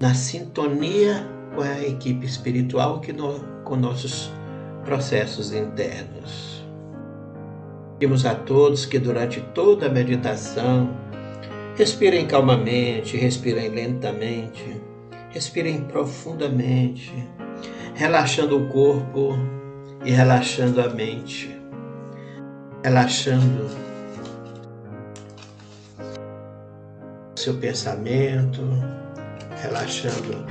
na 0.00 0.14
sintonia 0.14 1.26
com 1.56 1.62
a 1.62 1.82
equipe 1.82 2.24
espiritual 2.24 3.00
que 3.00 3.12
no, 3.12 3.40
com 3.64 3.74
nossos 3.74 4.30
processos 4.84 5.52
internos. 5.52 6.64
Pedimos 7.98 8.24
a 8.24 8.36
todos 8.36 8.86
que 8.86 9.00
durante 9.00 9.40
toda 9.52 9.86
a 9.86 9.90
meditação 9.90 11.02
respirem 11.76 12.26
calmamente, 12.26 13.16
respirem 13.16 13.68
lentamente, 13.70 14.80
respirem 15.30 15.82
profundamente, 15.84 17.12
relaxando 17.94 18.58
o 18.58 18.68
corpo 18.68 19.38
e 20.04 20.10
relaxando 20.10 20.80
a 20.80 20.88
mente, 20.88 21.50
relaxando 22.84 23.70
seu 27.36 27.54
pensamento, 27.54 28.62
relaxando 29.60 30.44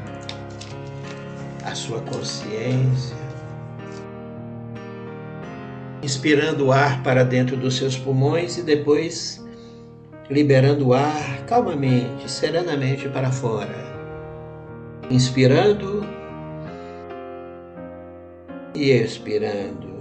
a 1.63 1.75
sua 1.75 2.01
consciência. 2.01 3.15
Inspirando 6.03 6.65
o 6.65 6.71
ar 6.71 7.03
para 7.03 7.23
dentro 7.23 7.55
dos 7.55 7.77
seus 7.77 7.95
pulmões 7.95 8.57
e 8.57 8.63
depois 8.63 9.40
liberando 10.31 10.87
o 10.87 10.93
ar 10.93 11.45
calmamente, 11.45 12.31
serenamente 12.31 13.09
para 13.09 13.31
fora. 13.31 13.91
Inspirando 15.09 16.05
e 18.73 18.91
expirando. 18.91 19.91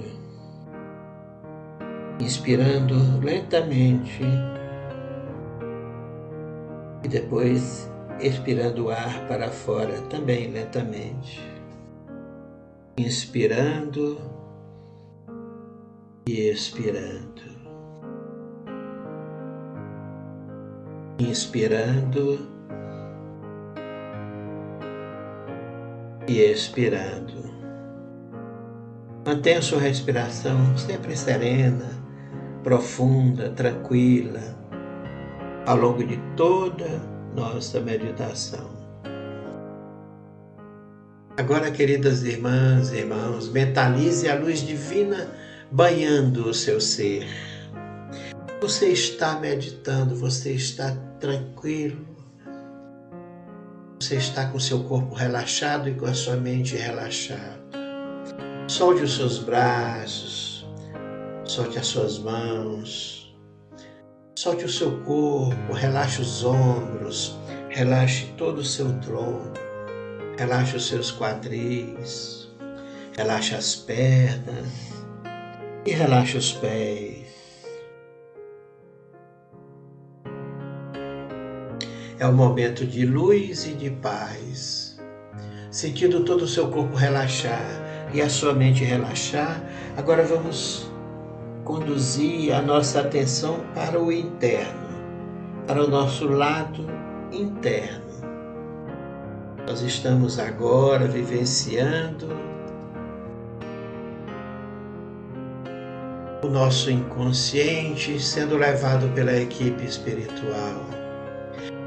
Inspirando 2.21 2.95
lentamente 3.25 4.23
e 7.03 7.09
depois 7.09 7.91
expirando 8.21 8.87
o 8.87 8.91
ar 8.91 9.27
para 9.27 9.49
fora 9.49 10.01
também 10.03 10.49
lentamente. 10.53 11.41
Inspirando 12.97 14.17
e 16.29 16.49
expirando. 16.51 17.50
Inspirando 21.21 22.49
e 26.27 26.41
expirando. 26.41 27.51
Mantenha 29.27 29.61
sua 29.61 29.81
respiração 29.81 30.79
sempre 30.79 31.15
serena, 31.15 32.03
profunda, 32.65 33.51
tranquila, 33.51 34.41
ao 35.67 35.77
longo 35.77 36.03
de 36.03 36.17
toda 36.39 36.89
nossa 37.37 37.81
meditação. 37.81 38.71
Agora, 41.37 41.71
queridas 41.71 42.23
irmãs 42.23 42.93
e 42.93 42.97
irmãos, 42.97 43.51
mentalize 43.51 44.27
a 44.27 44.35
luz 44.35 44.61
divina 44.61 45.29
banhando 45.71 46.49
o 46.49 46.55
seu 46.55 46.81
ser. 46.81 47.27
Você 48.63 48.89
está 48.89 49.39
meditando, 49.39 50.15
você 50.17 50.53
está 50.53 51.10
tranquilo, 51.21 52.07
você 54.01 54.17
está 54.17 54.47
com 54.47 54.59
seu 54.59 54.83
corpo 54.85 55.15
relaxado 55.15 55.89
e 55.89 55.95
com 55.95 56.07
a 56.07 56.15
sua 56.15 56.37
mente 56.37 56.77
relaxada. 56.77 57.61
Solte 58.67 59.03
os 59.03 59.17
seus 59.17 59.39
braços, 59.39 60.67
solte 61.45 61.79
as 61.79 61.87
suas 61.87 62.19
mãos, 62.19 63.21
Solte 64.41 64.65
o 64.65 64.71
seu 64.71 64.99
corpo, 65.03 65.75
relaxe 65.75 66.23
os 66.23 66.43
ombros, 66.47 67.37
relaxe 67.69 68.25
todo 68.39 68.61
o 68.61 68.65
seu 68.65 68.91
tronco, 69.01 69.53
relaxe 70.39 70.77
os 70.77 70.89
seus 70.89 71.13
quadris, 71.13 72.49
relaxe 73.15 73.55
as 73.55 73.77
pernas 73.77 74.67
e 75.85 75.91
relaxe 75.91 76.39
os 76.39 76.55
pés. 76.55 77.20
É 82.21 82.27
o 82.27 82.33
momento 82.35 82.87
de 82.87 83.07
luz 83.07 83.65
e 83.67 83.73
de 83.73 83.89
paz. 83.89 85.01
Sentindo 85.71 86.23
todo 86.23 86.43
o 86.43 86.47
seu 86.47 86.69
corpo 86.69 86.95
relaxar 86.95 87.65
e 88.13 88.21
a 88.21 88.29
sua 88.29 88.53
mente 88.53 88.85
relaxar, 88.85 89.59
agora 89.97 90.23
vamos 90.23 90.93
conduzir 91.65 92.53
a 92.53 92.61
nossa 92.61 93.01
atenção 93.01 93.61
para 93.75 93.99
o 93.99 94.13
interno, 94.13 94.91
para 95.67 95.83
o 95.83 95.89
nosso 95.89 96.29
lado 96.29 96.85
interno. 97.33 98.05
Nós 99.67 99.81
estamos 99.81 100.39
agora 100.39 101.07
vivenciando 101.07 102.29
o 106.43 106.49
nosso 106.49 106.91
inconsciente 106.91 108.21
sendo 108.21 108.59
levado 108.59 109.09
pela 109.15 109.35
equipe 109.35 109.87
espiritual. 109.87 111.00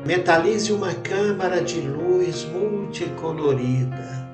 Mentalize 0.05 0.73
uma 0.73 0.93
câmara 0.93 1.61
de 1.61 1.79
luz 1.79 2.43
multicolorida. 2.43 4.27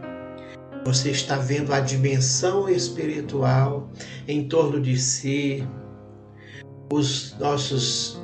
Você 0.84 1.12
está 1.12 1.36
vendo 1.36 1.72
a 1.72 1.80
dimensão 1.80 2.68
espiritual 2.68 3.88
em 4.28 4.48
torno 4.48 4.82
de 4.82 4.98
si, 4.98 5.64
os 6.92 7.36
nossos 7.40 8.20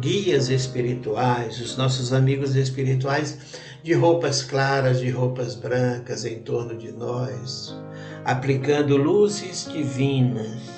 guias 0.00 0.50
espirituais, 0.50 1.58
os 1.62 1.78
nossos 1.78 2.12
amigos 2.12 2.56
espirituais 2.56 3.38
de 3.82 3.94
roupas 3.94 4.42
claras, 4.42 5.00
de 5.00 5.08
roupas 5.08 5.54
brancas 5.54 6.26
em 6.26 6.40
torno 6.40 6.76
de 6.76 6.92
nós, 6.92 7.74
aplicando 8.22 8.98
luzes 8.98 9.66
divinas 9.72 10.71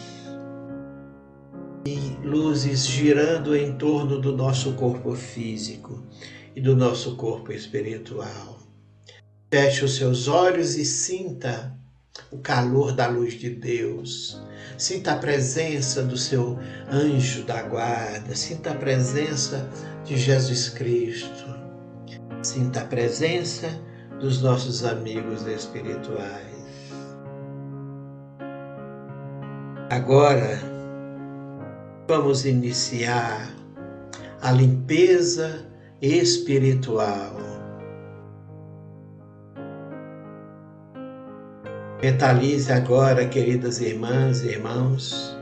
e 1.86 2.16
luzes 2.26 2.86
girando 2.86 3.54
em 3.54 3.76
torno 3.76 4.18
do 4.18 4.34
nosso 4.34 4.72
corpo 4.72 5.14
físico 5.14 6.02
e 6.56 6.60
do 6.60 6.74
nosso 6.74 7.16
corpo 7.16 7.52
espiritual. 7.52 8.58
Feche 9.52 9.84
os 9.84 9.96
seus 9.96 10.26
olhos 10.26 10.76
e 10.76 10.84
sinta 10.84 11.78
o 12.30 12.38
calor 12.38 12.92
da 12.92 13.06
luz 13.06 13.34
de 13.34 13.50
Deus. 13.50 14.40
Sinta 14.78 15.12
a 15.12 15.16
presença 15.16 16.02
do 16.02 16.16
seu 16.16 16.58
anjo 16.90 17.44
da 17.44 17.62
guarda. 17.62 18.34
Sinta 18.34 18.70
a 18.70 18.74
presença 18.74 19.68
de 20.04 20.16
Jesus 20.16 20.70
Cristo. 20.70 21.44
Sinta 22.42 22.80
a 22.80 22.84
presença 22.84 23.68
dos 24.20 24.42
nossos 24.42 24.84
amigos 24.84 25.46
espirituais. 25.46 26.54
Agora, 29.90 30.73
vamos 32.06 32.44
iniciar 32.44 33.54
a 34.40 34.52
limpeza 34.52 35.66
espiritual 36.00 37.44
Mentalize 42.04 42.70
agora, 42.70 43.26
queridas 43.26 43.80
irmãs 43.80 44.42
e 44.42 44.48
irmãos, 44.48 45.34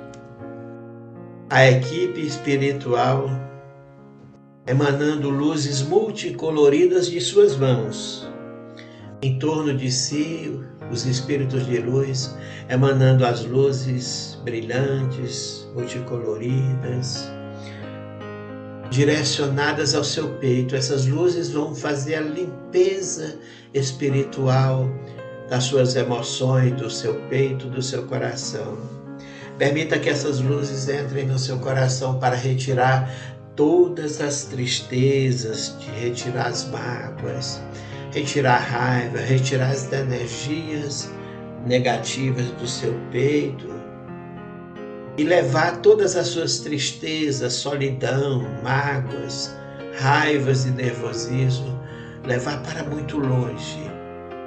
a 1.51 1.67
equipe 1.67 2.21
espiritual 2.25 3.29
emanando 4.65 5.29
luzes 5.29 5.83
multicoloridas 5.83 7.11
de 7.11 7.21
suas 7.21 7.57
mãos. 7.57 8.31
Em 9.21 9.41
torno 9.41 9.75
de 9.75 9.91
si, 9.91 10.57
os 10.93 11.07
espíritos 11.07 11.67
de 11.67 11.79
luz 11.79 12.37
emanando 12.69 13.25
as 13.25 13.45
luzes 13.45 14.39
brilhantes, 14.45 15.67
multicoloridas, 15.75 17.29
direcionadas 18.91 19.95
ao 19.95 20.05
seu 20.05 20.29
peito. 20.35 20.77
Essas 20.77 21.07
luzes 21.07 21.51
vão 21.51 21.75
fazer 21.75 22.17
a 22.17 22.21
limpeza 22.21 23.39
espiritual 23.73 24.89
das 25.49 25.65
suas 25.65 25.97
emoções, 25.97 26.73
do 26.75 26.91
seu 26.91 27.15
peito, 27.29 27.67
do 27.69 27.83
seu 27.83 28.05
coração. 28.05 28.79
Permita 29.59 29.99
que 29.99 30.09
essas 30.09 30.41
luzes 30.41 30.89
entrem 30.89 31.27
no 31.27 31.39
seu 31.39 31.59
coração 31.59 32.19
para 32.19 32.37
retirar 32.37 33.11
todas 33.55 34.21
as 34.21 34.45
tristezas, 34.45 35.77
de 35.79 35.91
retirar 35.91 36.47
as 36.47 36.69
mágoas, 36.69 37.61
retirar 38.13 38.57
a 38.57 38.59
raiva, 38.59 39.19
retirar 39.19 39.71
as 39.71 39.91
energias 39.93 41.11
negativas 41.67 42.47
do 42.53 42.67
seu 42.67 42.95
peito 43.11 43.73
e 45.17 45.25
levar 45.25 45.79
todas 45.79 46.17
as 46.17 46.29
suas 46.29 46.61
tristezas, 46.61 47.55
solidão, 47.55 48.47
mágoas, 48.63 49.55
raivas 49.99 50.65
e 50.65 50.71
nervosismo, 50.71 51.81
levar 52.25 52.63
para 52.63 52.83
muito 52.85 53.19
longe 53.19 53.81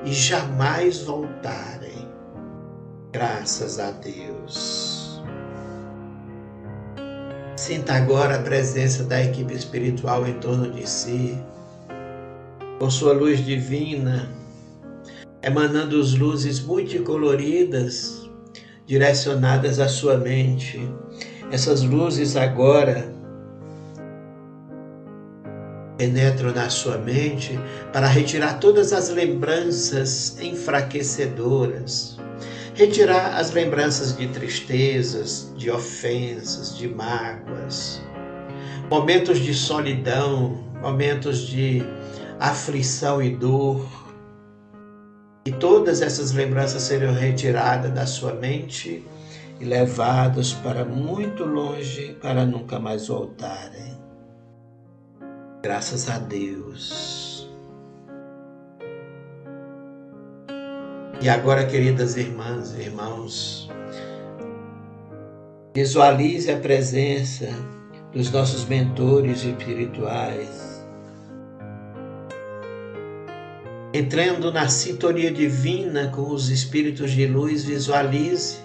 e 0.06 0.14
jamais 0.14 1.02
voltarem. 1.02 2.08
Graças 3.12 3.80
a 3.80 3.92
Deus. 3.92 5.24
Sinta 7.56 7.94
agora 7.94 8.36
a 8.36 8.42
presença 8.42 9.04
da 9.04 9.24
equipe 9.24 9.54
espiritual 9.54 10.28
em 10.28 10.34
torno 10.40 10.70
de 10.72 10.88
si, 10.88 11.40
com 12.80 12.90
sua 12.90 13.14
luz 13.14 13.44
divina, 13.44 14.30
emanando 15.42 16.00
as 16.00 16.14
luzes 16.14 16.60
multicoloridas 16.60 18.30
direcionadas 18.86 19.80
à 19.80 19.88
sua 19.88 20.18
mente. 20.18 20.80
Essas 21.52 21.82
luzes 21.82 22.36
agora 22.36 23.14
penetram 25.98 26.52
na 26.52 26.70
sua 26.70 26.98
mente 26.98 27.58
para 27.94 28.08
retirar 28.08 28.60
todas 28.60 28.92
as 28.92 29.10
lembranças 29.10 30.38
enfraquecedoras, 30.42 32.18
retirar 32.74 33.38
as 33.38 33.52
lembranças 33.52 34.18
de 34.18 34.28
tristezas, 34.28 35.54
de 35.56 35.72
ofensas, 35.72 36.78
de 36.78 36.88
mágoas, 36.90 38.02
momentos 38.90 39.40
de 39.40 39.54
solidão, 39.54 40.64
momentos 40.82 41.48
de 41.48 41.82
aflição 42.40 43.22
e 43.22 43.36
dor. 43.36 43.86
E 45.46 45.52
todas 45.52 46.02
essas 46.02 46.32
lembranças 46.32 46.84
serão 46.84 47.14
retiradas 47.14 47.92
da 47.92 48.06
sua 48.06 48.34
mente 48.34 49.06
e 49.60 49.66
levadas 49.66 50.54
para 50.54 50.84
muito 50.84 51.44
longe 51.46 52.18
para 52.22 52.46
nunca 52.46 52.80
mais 52.80 53.08
voltarem. 53.08 53.96
Graças 55.62 56.10
a 56.10 56.20
Deus. 56.20 57.36
E 61.22 61.30
agora, 61.30 61.66
queridas 61.66 62.18
irmãs 62.18 62.76
e 62.76 62.82
irmãos, 62.82 63.70
visualize 65.74 66.52
a 66.52 66.58
presença 66.58 67.48
dos 68.12 68.32
nossos 68.32 68.66
mentores 68.66 69.44
espirituais, 69.44 70.75
entrando 73.98 74.52
na 74.52 74.68
sintonia 74.68 75.32
divina 75.32 76.10
com 76.10 76.30
os 76.30 76.50
espíritos 76.50 77.12
de 77.12 77.26
luz, 77.26 77.64
visualize 77.64 78.58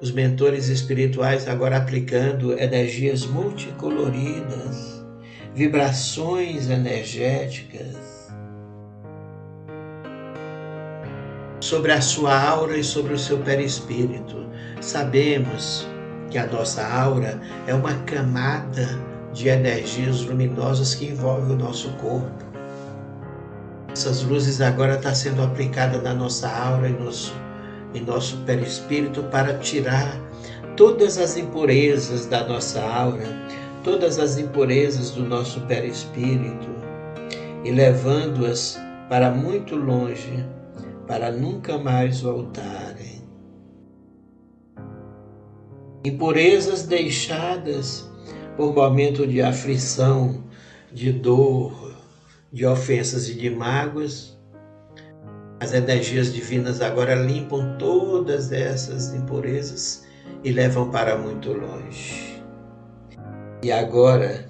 os 0.00 0.10
mentores 0.10 0.68
espirituais 0.68 1.46
agora 1.46 1.76
aplicando 1.76 2.58
energias 2.58 3.26
multicoloridas 3.26 5.04
vibrações 5.54 6.70
energéticas 6.70 8.32
sobre 11.60 11.92
a 11.92 12.00
sua 12.00 12.38
aura 12.38 12.78
e 12.78 12.84
sobre 12.84 13.12
o 13.12 13.18
seu 13.18 13.38
perispírito. 13.38 14.46
Sabemos 14.80 15.86
que 16.30 16.38
a 16.38 16.46
nossa 16.46 16.86
aura 16.86 17.38
é 17.66 17.74
uma 17.74 17.94
camada 18.04 18.98
de 19.34 19.48
energias 19.48 20.22
luminosas 20.22 20.94
que 20.94 21.06
envolve 21.06 21.52
o 21.52 21.56
nosso 21.56 21.90
corpo. 21.94 22.45
Essas 23.96 24.22
luzes 24.22 24.60
agora 24.60 24.96
estão 24.96 25.14
sendo 25.14 25.42
aplicadas 25.42 26.02
na 26.02 26.12
nossa 26.12 26.46
aura 26.50 26.86
e 26.86 26.92
nosso, 26.92 27.34
em 27.94 28.02
nosso 28.02 28.36
perispírito 28.44 29.22
para 29.22 29.56
tirar 29.56 30.20
todas 30.76 31.16
as 31.16 31.38
impurezas 31.38 32.26
da 32.26 32.46
nossa 32.46 32.78
aura, 32.82 33.24
todas 33.82 34.18
as 34.18 34.36
impurezas 34.36 35.12
do 35.12 35.22
nosso 35.22 35.62
perispírito 35.62 36.68
e 37.64 37.70
levando-as 37.70 38.78
para 39.08 39.30
muito 39.30 39.74
longe, 39.74 40.44
para 41.06 41.32
nunca 41.32 41.78
mais 41.78 42.20
voltarem. 42.20 43.22
Impurezas 46.04 46.82
deixadas 46.82 48.06
por 48.58 48.74
momento 48.74 49.26
de 49.26 49.40
aflição, 49.40 50.44
de 50.92 51.12
dor, 51.12 51.85
de 52.56 52.64
ofensas 52.64 53.28
e 53.28 53.34
de 53.34 53.50
mágoas. 53.50 54.34
As 55.60 55.74
energias 55.74 56.32
divinas 56.32 56.80
agora 56.80 57.14
limpam 57.14 57.76
todas 57.76 58.50
essas 58.50 59.12
impurezas 59.12 60.06
e 60.42 60.50
levam 60.50 60.90
para 60.90 61.18
muito 61.18 61.52
longe. 61.52 62.42
E 63.62 63.70
agora, 63.70 64.48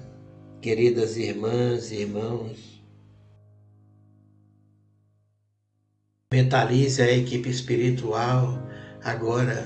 queridas 0.61 1.17
irmãs 1.17 1.91
e 1.91 1.95
irmãos, 1.95 2.81
mentalize 6.33 7.01
a 7.01 7.11
equipe 7.11 7.49
espiritual 7.49 8.57
agora, 9.03 9.65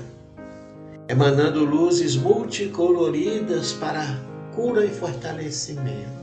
emanando 1.08 1.64
luzes 1.64 2.16
multicoloridas 2.16 3.72
para 3.74 4.04
cura 4.52 4.84
e 4.84 4.90
fortalecimento. 4.90 6.21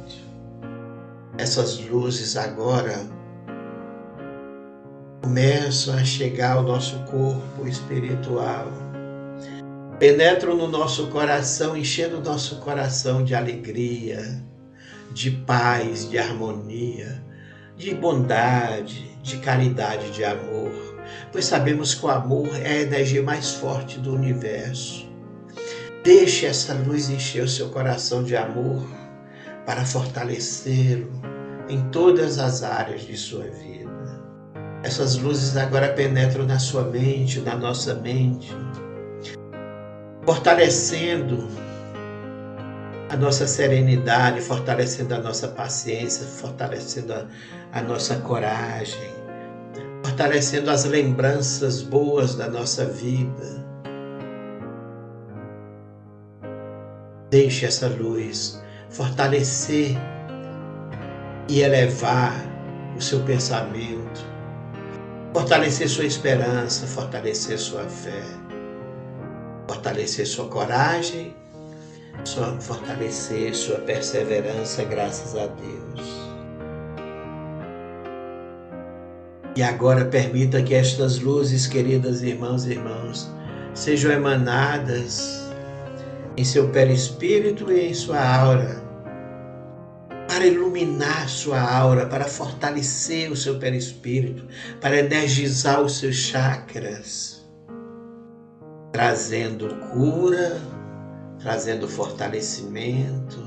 Essas 1.40 1.80
luzes 1.80 2.36
agora 2.36 3.00
começam 5.24 5.96
a 5.96 6.04
chegar 6.04 6.58
ao 6.58 6.64
nosso 6.64 7.00
corpo 7.06 7.66
espiritual, 7.66 8.68
penetram 9.98 10.58
no 10.58 10.68
nosso 10.68 11.08
coração, 11.08 11.78
enchendo 11.78 12.18
o 12.18 12.22
nosso 12.22 12.58
coração 12.58 13.24
de 13.24 13.34
alegria, 13.34 14.44
de 15.14 15.32
paz, 15.32 16.10
de 16.10 16.18
harmonia, 16.18 17.24
de 17.78 17.96
bondade, 17.96 19.10
de 19.24 19.38
caridade, 19.38 20.12
de 20.12 20.26
amor. 20.26 20.74
Pois 21.32 21.46
sabemos 21.46 21.96
que 21.96 22.06
o 22.06 22.10
amor 22.10 22.50
é 22.62 22.80
a 22.80 22.82
energia 22.82 23.24
mais 23.24 23.52
forte 23.52 23.98
do 23.98 24.14
universo. 24.14 25.10
Deixe 26.04 26.46
essa 26.46 26.74
luz 26.74 27.10
encher 27.10 27.46
o 27.46 27.48
seu 27.48 27.70
coração 27.70 28.26
de 28.26 28.36
amor 28.36 28.99
para 29.70 29.86
fortalecê-lo 29.86 31.12
em 31.70 31.80
todas 31.92 32.40
as 32.40 32.64
áreas 32.64 33.02
de 33.02 33.16
sua 33.16 33.44
vida. 33.44 34.20
Essas 34.82 35.16
luzes 35.16 35.56
agora 35.56 35.90
penetram 35.90 36.44
na 36.44 36.58
sua 36.58 36.82
mente, 36.82 37.40
na 37.40 37.56
nossa 37.56 37.94
mente, 37.94 38.52
fortalecendo 40.26 41.48
a 43.12 43.16
nossa 43.16 43.46
serenidade, 43.46 44.42
fortalecendo 44.42 45.14
a 45.14 45.20
nossa 45.20 45.48
paciência, 45.50 46.26
fortalecendo 46.26 47.14
a, 47.14 47.28
a 47.72 47.80
nossa 47.84 48.16
coragem, 48.22 49.14
fortalecendo 50.04 50.72
as 50.72 50.86
lembranças 50.86 51.84
boas 51.84 52.34
da 52.34 52.50
nossa 52.50 52.86
vida. 52.86 53.64
Deixe 57.30 57.68
essa 57.68 57.88
luz 57.88 58.60
fortalecer 58.90 59.96
e 61.48 61.62
elevar 61.62 62.34
o 62.98 63.02
seu 63.02 63.22
pensamento, 63.22 64.26
fortalecer 65.34 65.88
sua 65.88 66.06
esperança, 66.06 66.88
fortalecer 66.88 67.58
sua 67.58 67.84
fé, 67.86 68.24
fortalecer 69.68 70.26
sua 70.26 70.48
coragem, 70.48 71.36
fortalecer 72.60 73.56
sua 73.56 73.78
perseverança, 73.80 74.84
graças 74.84 75.36
a 75.36 75.48
Deus. 75.48 76.30
E 79.56 79.64
agora 79.64 80.06
permita 80.06 80.62
que 80.62 80.74
estas 80.74 81.20
luzes, 81.20 81.68
queridas 81.68 82.22
irmãs 82.22 82.66
e 82.66 82.72
irmãos, 82.72 83.30
sejam 83.74 84.12
emanadas 84.12 85.49
em 86.40 86.46
seu 86.46 86.70
perispírito 86.70 87.70
e 87.70 87.90
em 87.90 87.94
sua 87.94 88.26
aura, 88.26 88.82
para 90.26 90.46
iluminar 90.46 91.28
sua 91.28 91.60
aura, 91.60 92.06
para 92.06 92.24
fortalecer 92.30 93.30
o 93.30 93.36
seu 93.36 93.60
perispírito, 93.60 94.48
para 94.80 95.00
energizar 95.00 95.82
os 95.82 95.98
seus 95.98 96.16
chakras, 96.16 97.46
trazendo 98.94 99.68
cura, 99.92 100.62
trazendo 101.40 101.90
fortalecimento, 101.90 103.44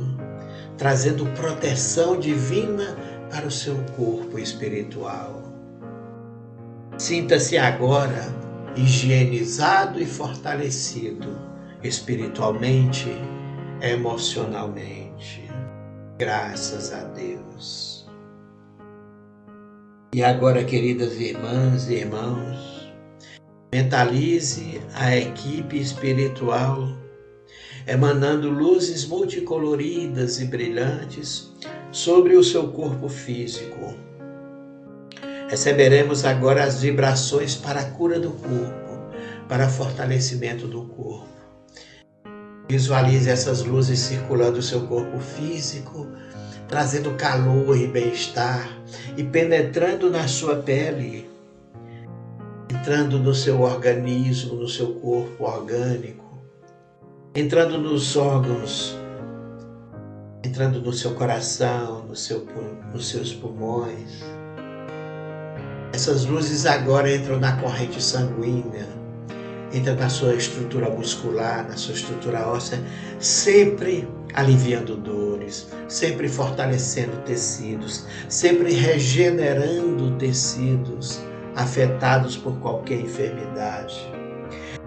trazendo 0.77 1.25
proteção 1.29 2.21
divina 2.21 2.95
para 3.31 3.47
o 3.47 3.51
seu 3.51 3.77
corpo 3.97 4.39
espiritual. 4.39 5.43
Sinta-se 6.99 7.57
agora 7.57 8.23
higienizado 8.77 9.99
e 9.99 10.05
fortalecido 10.05 11.52
espiritualmente, 11.83 13.09
emocionalmente. 13.81 15.49
Graças 16.19 16.93
a 16.93 17.05
Deus. 17.05 18.07
E 20.15 20.23
agora, 20.23 20.63
queridas 20.63 21.19
irmãs 21.19 21.89
e 21.89 21.95
irmãos, 21.95 22.93
mentalize 23.73 24.81
a 24.95 25.17
equipe 25.17 25.81
espiritual 25.81 26.89
emanando 27.87 28.49
luzes 28.49 29.07
multicoloridas 29.07 30.41
e 30.41 30.45
brilhantes 30.45 31.53
sobre 31.91 32.37
o 32.37 32.45
seu 32.45 32.69
corpo 32.69 33.09
físico 33.09 33.97
Receberemos 35.53 36.25
agora 36.25 36.65
as 36.65 36.81
vibrações 36.81 37.55
para 37.55 37.81
a 37.81 37.91
cura 37.91 38.19
do 38.19 38.31
corpo, 38.31 39.13
para 39.47 39.69
fortalecimento 39.69 40.67
do 40.67 40.87
corpo. 40.87 41.32
Visualize 42.69 43.29
essas 43.29 43.63
luzes 43.65 43.99
circulando 43.99 44.59
o 44.59 44.63
seu 44.63 44.87
corpo 44.87 45.19
físico, 45.19 46.09
trazendo 46.69 47.15
calor 47.17 47.77
e 47.77 47.87
bem-estar 47.87 48.67
e 49.17 49.23
penetrando 49.23 50.11
na 50.11 50.27
sua 50.27 50.57
pele, 50.57 51.31
entrando 52.71 53.19
no 53.19 53.35
seu 53.35 53.61
organismo, 53.61 54.55
no 54.55 54.69
seu 54.69 54.95
corpo 54.95 55.45
orgânico, 55.45 56.43
entrando 57.35 57.77
nos 57.79 58.17
órgãos, 58.17 58.97
entrando 60.43 60.81
no 60.81 60.93
seu 60.93 61.15
coração, 61.15 62.07
no 62.07 62.17
seu, 62.17 62.47
nos 62.93 63.09
seus 63.09 63.35
pulmões. 63.35 64.23
Essas 65.93 66.25
luzes 66.25 66.65
agora 66.65 67.15
entram 67.15 67.39
na 67.39 67.61
corrente 67.61 68.03
sanguínea, 68.03 68.89
entram 69.73 69.97
na 69.97 70.09
sua 70.09 70.35
estrutura 70.35 70.91
muscular, 70.91 71.67
na 71.69 71.77
sua 71.77 71.95
estrutura 71.95 72.47
óssea, 72.47 72.79
sempre 73.19 74.07
aliviando 74.35 74.97
dores, 74.97 75.69
sempre 75.89 76.29
fortalecendo 76.29 77.17
tecidos, 77.25 78.07
sempre 78.29 78.73
regenerando 78.75 80.17
tecidos 80.17 81.21
afetados 81.57 82.37
por 82.37 82.55
qualquer 82.61 83.01
enfermidade. 83.01 84.11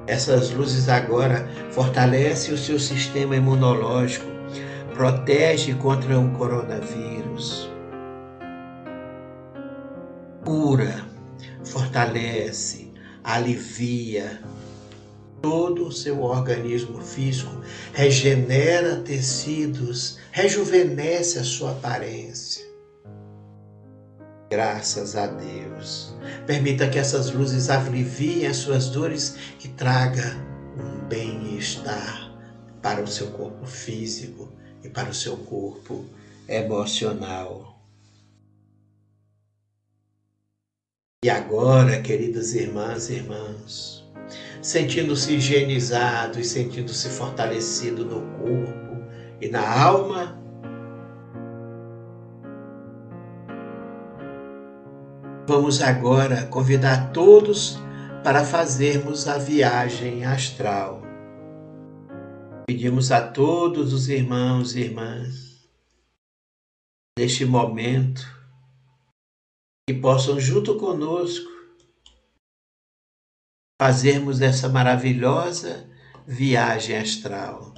Essas 0.08 0.52
luzes 0.52 0.88
agora 0.88 1.48
fortalecem 1.72 2.54
o 2.54 2.58
seu 2.58 2.80
sistema 2.80 3.36
imunológico, 3.36 4.26
protege 4.94 5.74
contra 5.74 6.18
o 6.20 6.32
coronavírus, 6.32 7.70
cura, 10.44 11.04
fortalece, 11.64 12.94
alivia 13.24 14.40
todo 15.46 15.86
o 15.86 15.92
seu 15.92 16.24
organismo 16.24 17.00
físico, 17.00 17.52
regenera 17.94 18.96
tecidos, 18.96 20.18
rejuvenesce 20.32 21.38
a 21.38 21.44
sua 21.44 21.70
aparência. 21.70 22.66
Graças 24.50 25.16
a 25.16 25.28
Deus. 25.28 26.16
Permita 26.48 26.90
que 26.90 26.98
essas 26.98 27.32
luzes 27.32 27.70
aliviem 27.70 28.48
as 28.48 28.58
suas 28.58 28.90
dores 28.90 29.36
e 29.64 29.68
traga 29.68 30.36
um 30.80 31.08
bem-estar 31.08 32.36
para 32.82 33.04
o 33.04 33.08
seu 33.08 33.28
corpo 33.28 33.68
físico 33.68 34.52
e 34.84 34.90
para 34.90 35.12
o 35.12 35.14
seu 35.14 35.38
corpo 35.38 36.06
emocional. 36.48 37.80
E 41.24 41.30
agora, 41.30 42.02
queridas 42.02 42.56
irmãs 42.56 43.10
e 43.10 43.14
irmãos, 43.14 43.95
sentindo-se 44.66 45.36
higienizado 45.36 46.40
e 46.40 46.44
sentindo-se 46.44 47.08
fortalecido 47.10 48.04
no 48.04 48.22
corpo 48.40 49.06
e 49.40 49.48
na 49.48 49.62
alma, 49.62 50.42
vamos 55.48 55.84
agora 55.84 56.48
convidar 56.48 57.12
todos 57.12 57.78
para 58.24 58.44
fazermos 58.44 59.28
a 59.28 59.38
viagem 59.38 60.26
astral. 60.26 61.04
Pedimos 62.66 63.12
a 63.12 63.22
todos 63.22 63.94
os 63.94 64.10
irmãos 64.10 64.76
e 64.76 64.80
irmãs, 64.80 65.70
neste 67.20 67.46
momento, 67.46 68.26
que 69.88 69.94
possam, 69.94 70.40
junto 70.40 70.76
conosco, 70.76 71.55
fazermos 73.78 74.42
essa 74.42 74.70
maravilhosa 74.70 75.86
viagem 76.26 76.98
astral. 76.98 77.74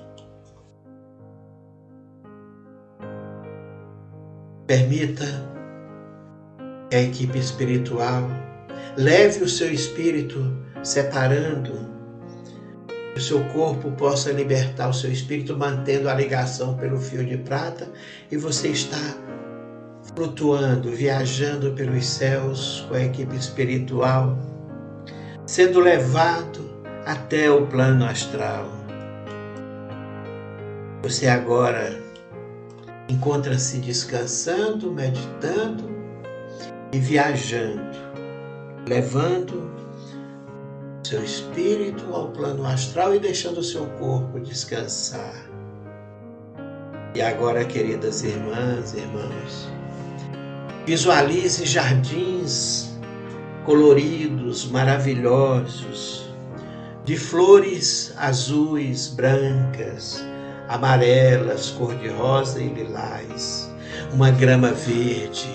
Permita 4.68 5.26
que 6.90 6.96
a 6.96 7.02
equipe 7.02 7.40
espiritual 7.40 8.30
leve 8.96 9.44
o 9.44 9.50
seu 9.50 9.72
espírito 9.74 10.40
separando 10.84 11.88
que 13.14 13.20
o 13.20 13.24
seu 13.24 13.44
corpo 13.46 13.92
possa 13.94 14.32
libertar 14.32 14.90
o 14.90 14.94
seu 14.94 15.12
espírito, 15.12 15.58
mantendo 15.58 16.08
a 16.08 16.14
ligação 16.14 16.78
pelo 16.78 17.00
fio 17.00 17.26
de 17.26 17.38
prata, 17.38 17.92
e 18.32 18.38
você 18.38 18.68
está 18.68 19.18
flutuando, 20.16 20.92
viajando 20.92 21.72
pelos 21.72 22.06
céus 22.06 22.86
com 22.88 22.94
a 22.94 23.04
equipe 23.04 23.36
espiritual, 23.36 24.38
sendo 25.48 25.80
levado 25.80 26.70
até 27.06 27.50
o 27.50 27.66
plano 27.68 28.06
astral. 28.06 28.70
Você 31.02 31.26
agora 31.26 31.98
encontra-se 33.08 33.78
descansando, 33.78 34.92
meditando 34.92 35.90
e 36.92 37.00
viajando, 37.00 37.98
levando 38.86 39.72
seu 41.02 41.24
espírito 41.24 42.14
ao 42.14 42.28
plano 42.32 42.68
astral 42.68 43.16
e 43.16 43.20
deixando 43.20 43.64
seu 43.64 43.86
corpo 43.92 44.42
descansar. 44.42 45.48
E 47.16 47.22
agora, 47.22 47.64
queridas 47.64 48.22
irmãs 48.22 48.94
e 48.94 48.98
irmãos, 48.98 49.70
visualize 50.86 51.66
jardins 51.66 52.87
coloridos, 53.68 54.72
maravilhosos, 54.72 56.26
de 57.04 57.18
flores 57.18 58.14
azuis, 58.16 59.10
brancas, 59.10 60.26
amarelas, 60.70 61.72
cor-de-rosa 61.72 62.62
e 62.62 62.70
lilás, 62.70 63.70
uma 64.14 64.32
grama 64.32 64.72
verde, 64.72 65.50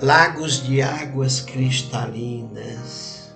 lagos 0.00 0.62
de 0.62 0.82
águas 0.82 1.40
cristalinas. 1.40 3.34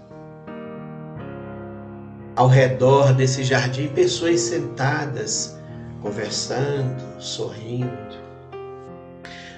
Ao 2.37 2.47
redor 2.47 3.13
desse 3.13 3.43
jardim 3.43 3.89
pessoas 3.89 4.41
sentadas, 4.41 5.59
conversando, 6.01 7.03
sorrindo, 7.21 7.91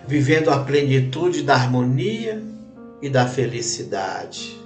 vivendo 0.07 0.49
a 0.49 0.61
plenitude 0.61 1.43
da 1.43 1.53
harmonia 1.55 2.43
e 3.01 3.09
da 3.09 3.27
felicidade. 3.27 4.61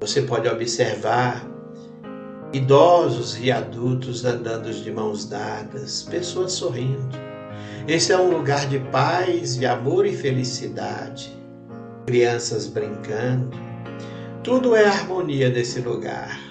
Você 0.00 0.22
pode 0.22 0.48
observar 0.48 1.46
idosos 2.52 3.38
e 3.40 3.50
adultos 3.50 4.24
andando 4.24 4.72
de 4.72 4.90
mãos 4.90 5.26
dadas, 5.26 6.02
pessoas 6.02 6.52
sorrindo. 6.52 7.16
Esse 7.88 8.12
é 8.12 8.18
um 8.18 8.30
lugar 8.30 8.66
de 8.68 8.78
paz, 8.78 9.56
de 9.56 9.66
amor 9.66 10.06
e 10.06 10.16
felicidade. 10.16 11.36
Crianças 12.06 12.66
brincando. 12.66 13.56
Tudo 14.42 14.76
é 14.76 14.86
harmonia 14.86 15.48
nesse 15.48 15.80
lugar 15.80 16.46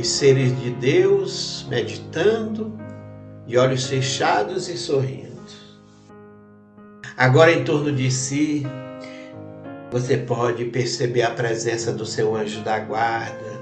os 0.00 0.08
seres 0.08 0.58
de 0.60 0.70
Deus 0.70 1.66
meditando, 1.68 2.78
de 3.46 3.58
olhos 3.58 3.86
fechados 3.86 4.68
e 4.68 4.76
sorrindo. 4.76 5.27
Agora, 7.18 7.50
em 7.52 7.64
torno 7.64 7.90
de 7.90 8.12
si, 8.12 8.64
você 9.90 10.16
pode 10.16 10.66
perceber 10.66 11.22
a 11.22 11.30
presença 11.32 11.92
do 11.92 12.06
seu 12.06 12.36
anjo 12.36 12.60
da 12.60 12.78
guarda 12.78 13.58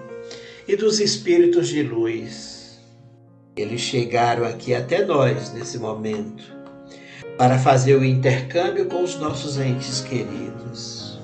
e 0.69 0.77
dos 0.77 1.01
espíritos 1.01 1.69
de 1.69 1.83
luz. 1.83 2.79
Eles 3.57 3.81
chegaram 3.81 4.45
aqui 4.45 4.75
até 4.75 5.07
nós 5.07 5.55
nesse 5.55 5.79
momento 5.79 6.45
para 7.39 7.59
fazer 7.59 7.95
o 7.95 8.05
intercâmbio 8.05 8.85
com 8.85 9.03
os 9.03 9.19
nossos 9.19 9.59
entes 9.59 10.03
queridos. 10.03 11.19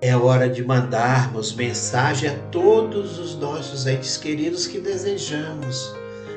É 0.00 0.16
hora 0.16 0.48
de 0.48 0.64
mandarmos 0.64 1.52
mensagem 1.52 2.30
a 2.30 2.38
todos 2.52 3.18
os 3.18 3.34
nossos 3.34 3.88
entes 3.88 4.16
queridos 4.16 4.68
que 4.68 4.78
desejamos, 4.78 5.92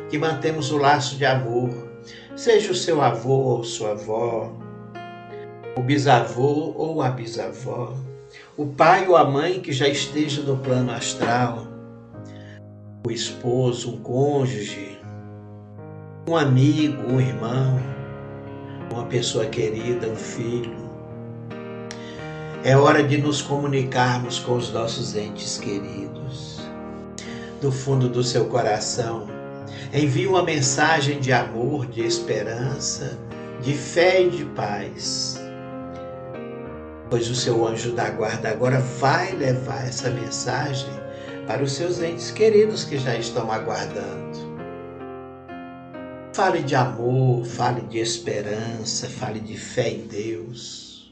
que 0.10 0.18
mantemos 0.18 0.72
o 0.72 0.78
laço 0.78 1.16
de 1.16 1.24
amor, 1.24 1.89
seja 2.40 2.72
o 2.72 2.76
seu 2.76 3.02
avô 3.02 3.34
ou 3.34 3.64
sua 3.66 3.92
avó, 3.92 4.50
o 5.76 5.82
bisavô 5.82 6.74
ou 6.74 7.02
a 7.02 7.10
bisavó, 7.10 7.94
o 8.56 8.66
pai 8.66 9.06
ou 9.10 9.18
a 9.18 9.26
mãe 9.26 9.60
que 9.60 9.74
já 9.74 9.90
esteja 9.90 10.42
no 10.44 10.56
plano 10.56 10.90
astral, 10.90 11.68
o 13.06 13.12
esposo, 13.12 13.94
um 13.94 13.98
cônjuge, 13.98 14.98
um 16.30 16.38
amigo, 16.38 17.12
um 17.12 17.20
irmão, 17.20 17.78
uma 18.90 19.04
pessoa 19.08 19.46
querida, 19.46 20.08
um 20.08 20.16
filho 20.16 20.78
é 22.64 22.78
hora 22.78 23.04
de 23.04 23.18
nos 23.18 23.42
comunicarmos 23.42 24.40
com 24.40 24.56
os 24.56 24.72
nossos 24.72 25.14
entes 25.14 25.58
queridos. 25.58 26.62
Do 27.62 27.70
fundo 27.70 28.08
do 28.08 28.24
seu 28.24 28.46
coração, 28.46 29.39
envie 29.94 30.28
uma 30.28 30.44
mensagem 30.44 31.20
de 31.20 31.34
amor, 31.34 31.88
de 31.88 32.02
esperança, 32.02 33.18
de 33.62 33.74
fé 33.74 34.24
e 34.24 34.30
de 34.30 34.46
paz. 34.46 35.40
Pois 37.10 37.30
o 37.30 37.36
seu 37.36 37.68
anjo 37.68 37.94
da 37.94 38.10
guarda 38.10 38.50
agora 38.50 38.80
vai 38.80 39.32
levar 39.32 39.88
essa 39.88 40.10
mensagem 40.12 40.90
para 41.48 41.64
os 41.64 41.72
seus 41.72 42.02
entes 42.02 42.30
queridos 42.30 42.84
que 42.84 42.98
já 43.00 43.16
estão 43.16 43.52
aguardando. 43.52 44.50
Fale 46.34 46.62
de 46.62 46.76
amor, 46.76 47.44
fale 47.46 47.82
de 47.82 47.98
esperança, 47.98 49.10
fale 49.10 49.40
de 49.40 49.58
fé 49.58 49.90
em 49.90 50.08
Deus. 50.08 51.12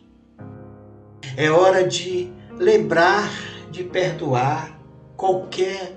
É 1.35 1.49
hora 1.49 1.85
de 1.85 2.31
lembrar 2.59 3.29
de 3.71 3.83
perdoar 3.83 4.79
qualquer 5.15 5.96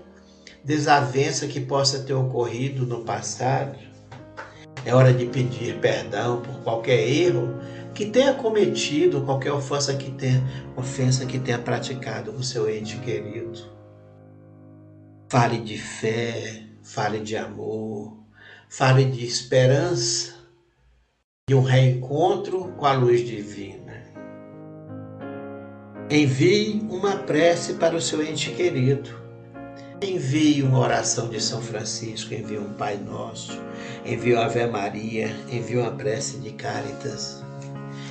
desavença 0.65 1.47
que 1.47 1.61
possa 1.61 2.01
ter 2.01 2.15
ocorrido 2.15 2.87
no 2.87 3.03
passado. 3.03 3.79
É 4.85 4.95
hora 4.95 5.13
de 5.13 5.27
pedir 5.27 5.79
perdão 5.79 6.41
por 6.41 6.63
qualquer 6.63 7.07
erro 7.07 7.61
que 7.95 8.07
tenha 8.07 8.35
cometido, 8.35 9.23
qualquer 9.23 9.53
ofensa 9.53 9.95
que 9.95 10.11
tenha, 10.13 10.43
ofensa 10.77 11.27
que 11.27 11.39
tenha 11.39 11.59
praticado 11.59 12.33
com 12.33 12.43
seu 12.43 12.69
ente 12.71 12.97
querido. 12.99 13.59
Fale 15.29 15.59
de 15.59 15.77
fé, 15.77 16.65
fale 16.83 17.21
de 17.21 17.37
amor, 17.37 18.17
fale 18.69 19.05
de 19.05 19.25
esperança, 19.25 20.35
de 21.49 21.55
um 21.55 21.63
reencontro 21.63 22.73
com 22.77 22.87
a 22.87 22.93
luz 22.93 23.27
divina. 23.27 24.03
Envie 26.11 26.81
uma 26.91 27.17
prece 27.19 27.75
para 27.75 27.95
o 27.95 28.01
seu 28.01 28.23
ente 28.23 28.51
querido. 28.51 29.20
Envie 30.03 30.63
uma 30.63 30.79
oração 30.79 31.29
de 31.29 31.39
São 31.39 31.61
Francisco, 31.61 32.33
envie 32.33 32.59
um 32.59 32.73
Pai 32.73 32.97
Nosso, 32.97 33.61
envie 34.05 34.33
uma 34.33 34.47
Ave 34.47 34.67
Maria, 34.67 35.29
envie 35.51 35.77
uma 35.77 35.91
prece 35.91 36.39
de 36.39 36.53
Cáritas. 36.53 37.45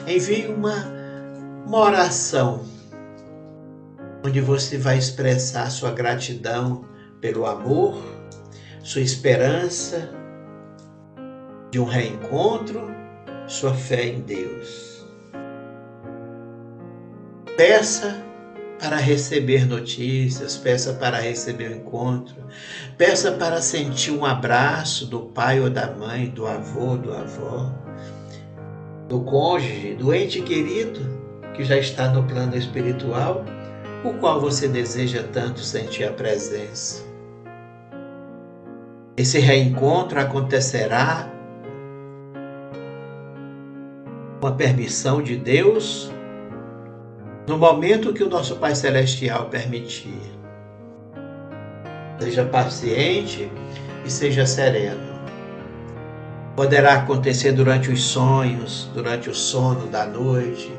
Envie 0.07 0.47
uma, 0.47 0.85
uma 1.65 1.79
oração 1.79 2.63
onde 4.23 4.39
você 4.39 4.77
vai 4.77 4.99
expressar 4.99 5.71
sua 5.71 5.91
gratidão 5.91 6.85
pelo 7.19 7.47
amor, 7.47 7.99
sua 8.83 9.01
esperança 9.01 10.11
de 11.71 11.79
um 11.79 11.85
reencontro, 11.85 12.87
sua 13.47 13.73
fé 13.73 14.05
em 14.05 14.21
Deus. 14.21 15.05
Peça 17.57 18.28
para 18.79 18.95
receber 18.95 19.67
notícias, 19.67 20.55
peça 20.55 20.93
para 20.93 21.19
receber 21.19 21.69
o 21.69 21.75
encontro, 21.75 22.35
peça 22.97 23.33
para 23.33 23.61
sentir 23.61 24.11
um 24.11 24.25
abraço 24.25 25.05
do 25.05 25.19
pai 25.19 25.59
ou 25.59 25.69
da 25.69 25.91
mãe, 25.91 26.29
do 26.29 26.47
avô, 26.47 26.95
do 26.95 27.13
avó, 27.13 27.69
do 29.09 29.19
cônjuge, 29.21 29.95
do 29.95 30.13
ente 30.13 30.41
querido 30.41 31.19
que 31.53 31.63
já 31.63 31.77
está 31.77 32.07
no 32.09 32.23
plano 32.23 32.55
espiritual, 32.55 33.43
o 34.03 34.13
qual 34.13 34.39
você 34.39 34.67
deseja 34.67 35.23
tanto 35.33 35.59
sentir 35.59 36.05
a 36.05 36.13
presença. 36.13 37.03
Esse 39.17 39.39
reencontro 39.39 40.21
acontecerá 40.21 41.29
com 44.39 44.47
a 44.47 44.53
permissão 44.53 45.21
de 45.21 45.35
Deus 45.35 46.09
no 47.49 47.57
momento 47.57 48.13
que 48.13 48.23
o 48.23 48.29
nosso 48.29 48.57
Pai 48.57 48.75
Celestial 48.75 49.45
permitir. 49.45 50.21
Seja 52.19 52.45
paciente 52.45 53.51
e 54.05 54.11
seja 54.11 54.45
sereno. 54.45 55.19
Poderá 56.55 56.93
acontecer 56.93 57.51
durante 57.51 57.89
os 57.89 58.03
sonhos, 58.03 58.87
durante 58.93 59.31
o 59.31 59.33
sono 59.33 59.87
da 59.87 60.05
noite, 60.05 60.71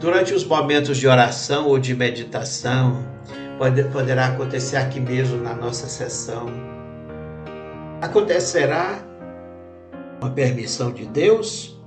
durante 0.00 0.32
os 0.32 0.46
momentos 0.46 0.96
de 0.96 1.06
oração 1.06 1.66
ou 1.66 1.78
de 1.78 1.94
meditação. 1.94 3.04
Pode, 3.58 3.84
poderá 3.84 4.28
acontecer 4.28 4.78
aqui 4.78 5.00
mesmo 5.00 5.36
na 5.42 5.52
nossa 5.52 5.86
sessão. 5.88 6.46
Acontecerá 8.00 8.98
com 10.18 10.26
a 10.26 10.30
permissão 10.30 10.90
de 10.90 11.04
Deus, 11.04 11.78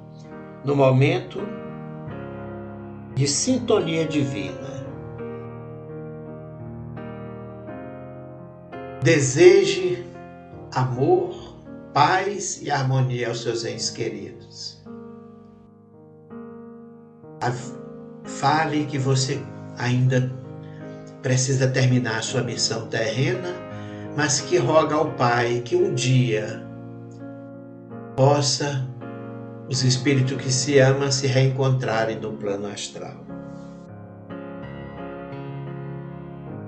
no 0.63 0.75
momento 0.75 1.41
de 3.15 3.27
sintonia 3.27 4.05
divina. 4.05 4.81
Deseje 9.03 10.05
amor, 10.73 11.55
paz 11.93 12.61
e 12.61 12.69
harmonia 12.69 13.29
aos 13.29 13.41
seus 13.41 13.65
entes 13.65 13.89
queridos. 13.89 14.81
Fale 18.23 18.85
que 18.85 18.97
você 18.97 19.41
ainda 19.77 20.31
precisa 21.21 21.67
terminar 21.67 22.17
a 22.17 22.21
sua 22.21 22.41
missão 22.41 22.87
terrena, 22.87 23.53
mas 24.15 24.41
que 24.41 24.57
roga 24.57 24.95
ao 24.95 25.11
Pai 25.11 25.61
que 25.63 25.75
um 25.75 25.93
dia 25.93 26.63
possa 28.15 28.87
os 29.71 29.85
espíritos 29.85 30.35
que 30.35 30.51
se 30.51 30.79
amam 30.79 31.09
se 31.09 31.27
reencontrarem 31.27 32.19
no 32.19 32.33
plano 32.33 32.67
astral. 32.67 33.15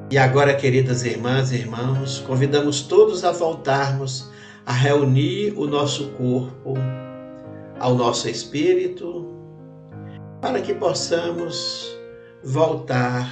E 0.10 0.18
agora, 0.18 0.56
queridas 0.56 1.04
irmãs 1.04 1.52
e 1.52 1.56
irmãos, 1.56 2.20
convidamos 2.20 2.84
todos 2.84 3.26
a 3.26 3.32
voltarmos 3.34 4.32
a 4.66 4.72
reunir 4.72 5.54
o 5.58 5.68
nosso 5.68 6.12
corpo 6.12 6.76
ao 7.78 7.94
nosso 7.94 8.30
espírito, 8.30 9.28
para 10.40 10.62
que 10.62 10.74
possamos 10.74 11.94
voltar 12.42 13.30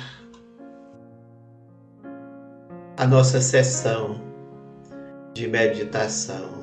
à 2.97 3.07
nossa 3.07 3.39
sessão 3.39 4.19
de 5.34 5.47
meditação. 5.47 6.61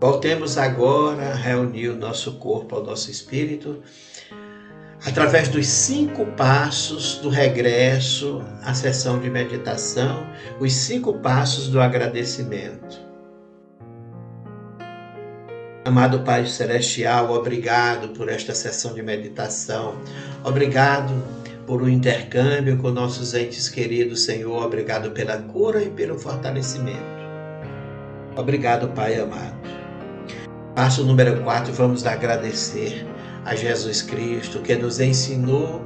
Voltemos 0.00 0.56
agora 0.56 1.32
a 1.32 1.34
reunir 1.34 1.88
o 1.88 1.96
nosso 1.96 2.34
corpo 2.34 2.76
ao 2.76 2.84
nosso 2.84 3.10
espírito 3.10 3.82
através 5.04 5.48
dos 5.48 5.66
cinco 5.66 6.24
passos 6.36 7.16
do 7.16 7.28
regresso 7.28 8.42
à 8.62 8.74
sessão 8.74 9.18
de 9.18 9.28
meditação, 9.28 10.24
os 10.60 10.72
cinco 10.72 11.14
passos 11.14 11.68
do 11.68 11.80
agradecimento. 11.80 13.08
Amado 15.84 16.20
Pai 16.20 16.46
Celestial, 16.46 17.32
obrigado 17.32 18.10
por 18.10 18.28
esta 18.28 18.54
sessão 18.54 18.94
de 18.94 19.02
meditação. 19.02 19.96
Obrigado 20.44 21.12
por 21.66 21.82
o 21.82 21.88
intercâmbio 21.88 22.78
com 22.78 22.90
nossos 22.90 23.34
entes 23.34 23.68
queridos, 23.68 24.24
Senhor. 24.24 24.64
Obrigado 24.64 25.10
pela 25.10 25.38
cura 25.38 25.82
e 25.82 25.90
pelo 25.90 26.18
fortalecimento. 26.18 27.18
Obrigado, 28.36 28.88
Pai 28.88 29.18
amado. 29.18 29.87
Passo 30.78 31.02
número 31.02 31.42
4, 31.42 31.72
vamos 31.72 32.06
agradecer 32.06 33.04
a 33.44 33.56
Jesus 33.56 34.00
Cristo, 34.00 34.60
que 34.60 34.76
nos 34.76 35.00
ensinou 35.00 35.82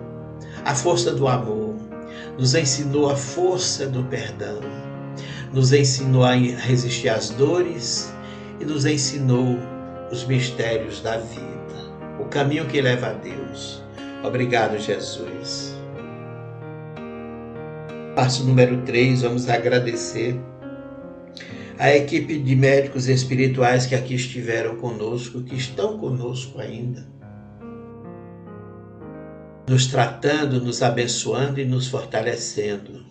a 0.67 0.75
força 0.75 1.15
do 1.15 1.27
amor, 1.27 1.77
nos 2.39 2.55
ensinou 2.55 3.09
a 3.09 3.17
força 3.17 3.87
do 3.87 4.05
perdão, 4.05 4.61
nos 5.51 5.73
ensinou 5.73 6.25
a 6.25 6.35
resistir 6.35 7.09
às 7.09 7.31
dores 7.31 8.13
e 8.61 8.67
nos 8.67 8.85
ensinou 8.85 9.59
os 10.11 10.27
mistérios 10.27 11.01
da 11.01 11.17
vida, 11.17 11.95
o 12.21 12.27
caminho 12.27 12.67
que 12.67 12.83
leva 12.83 13.07
a 13.07 13.13
Deus. 13.15 13.83
Obrigado, 14.23 14.79
Jesus. 14.79 15.75
Passo 18.15 18.45
número 18.45 18.83
3, 18.83 19.23
vamos 19.23 19.49
agradecer 19.49 20.39
a 21.79 21.95
equipe 21.95 22.39
de 22.39 22.55
médicos 22.55 23.09
espirituais 23.09 23.87
que 23.87 23.95
aqui 23.95 24.15
estiveram 24.15 24.77
conosco, 24.77 25.43
que 25.43 25.57
estão 25.57 25.99
conosco 25.99 26.61
ainda, 26.61 27.07
nos 29.69 29.87
tratando, 29.87 30.61
nos 30.61 30.83
abençoando 30.83 31.61
e 31.61 31.65
nos 31.65 31.87
fortalecendo. 31.87 33.05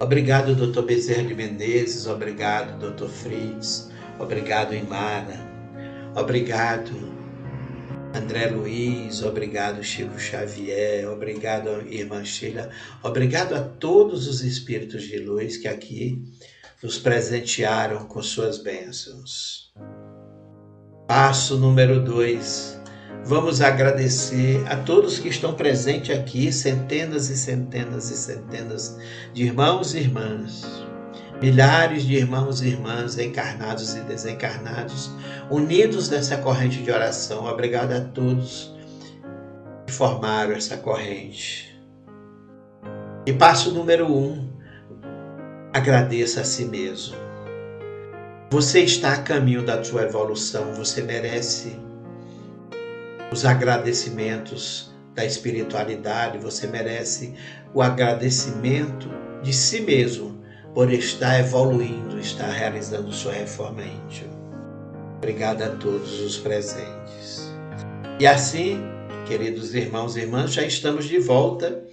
Obrigado, 0.00 0.54
Dr. 0.54 0.82
Bezerra 0.82 1.24
de 1.24 1.34
Menezes, 1.34 2.06
obrigado, 2.06 2.78
Dr. 2.78 3.08
Fritz, 3.08 3.90
obrigado, 4.18 4.74
Imara, 4.74 5.38
obrigado, 6.14 6.92
André 8.14 8.46
Luiz, 8.46 9.22
obrigado, 9.22 9.82
Chico 9.82 10.18
Xavier, 10.18 11.08
obrigado, 11.08 11.86
Irmã 11.90 12.24
Sheila, 12.24 12.70
obrigado 13.02 13.54
a 13.54 13.60
todos 13.60 14.26
os 14.26 14.42
espíritos 14.42 15.02
de 15.04 15.18
luz 15.18 15.56
que 15.56 15.68
aqui 15.68 16.22
nos 16.82 16.98
presentearam 16.98 18.04
com 18.04 18.22
suas 18.22 18.58
bênçãos. 18.58 19.72
Passo 21.06 21.56
número 21.56 22.02
dois. 22.02 22.78
Vamos 23.24 23.60
agradecer 23.60 24.64
a 24.68 24.76
todos 24.76 25.18
que 25.18 25.28
estão 25.28 25.54
presentes 25.54 26.16
aqui, 26.16 26.52
centenas 26.52 27.28
e 27.28 27.36
centenas 27.36 28.10
e 28.10 28.16
centenas 28.16 28.98
de 29.32 29.42
irmãos 29.42 29.94
e 29.94 29.98
irmãs, 29.98 30.64
milhares 31.40 32.04
de 32.04 32.14
irmãos 32.14 32.62
e 32.62 32.68
irmãs 32.68 33.18
encarnados 33.18 33.96
e 33.96 34.00
desencarnados, 34.00 35.10
unidos 35.50 36.08
nessa 36.08 36.36
corrente 36.36 36.82
de 36.82 36.90
oração. 36.90 37.46
Obrigado 37.46 37.92
a 37.92 38.00
todos 38.00 38.72
que 39.86 39.92
formaram 39.92 40.52
essa 40.52 40.76
corrente. 40.76 41.76
E 43.26 43.32
passo 43.32 43.72
número 43.72 44.06
um 44.06 44.45
agradeça 45.76 46.40
a 46.40 46.44
si 46.44 46.64
mesmo. 46.64 47.14
Você 48.50 48.80
está 48.80 49.12
a 49.12 49.22
caminho 49.22 49.62
da 49.62 49.84
sua 49.84 50.04
evolução, 50.04 50.72
você 50.72 51.02
merece 51.02 51.76
os 53.30 53.44
agradecimentos 53.44 54.90
da 55.14 55.24
espiritualidade, 55.24 56.38
você 56.38 56.66
merece 56.66 57.34
o 57.74 57.82
agradecimento 57.82 59.10
de 59.42 59.52
si 59.52 59.80
mesmo 59.80 60.40
por 60.74 60.90
estar 60.90 61.40
evoluindo, 61.40 62.18
estar 62.18 62.48
realizando 62.48 63.12
sua 63.12 63.32
reforma 63.32 63.82
íntima. 63.82 64.34
Obrigado 65.18 65.62
a 65.62 65.68
todos 65.68 66.20
os 66.20 66.38
presentes. 66.38 67.52
E 68.18 68.26
assim, 68.26 68.80
queridos 69.26 69.74
irmãos 69.74 70.16
e 70.16 70.20
irmãs, 70.20 70.54
já 70.54 70.62
estamos 70.62 71.04
de 71.04 71.18
volta 71.18 71.84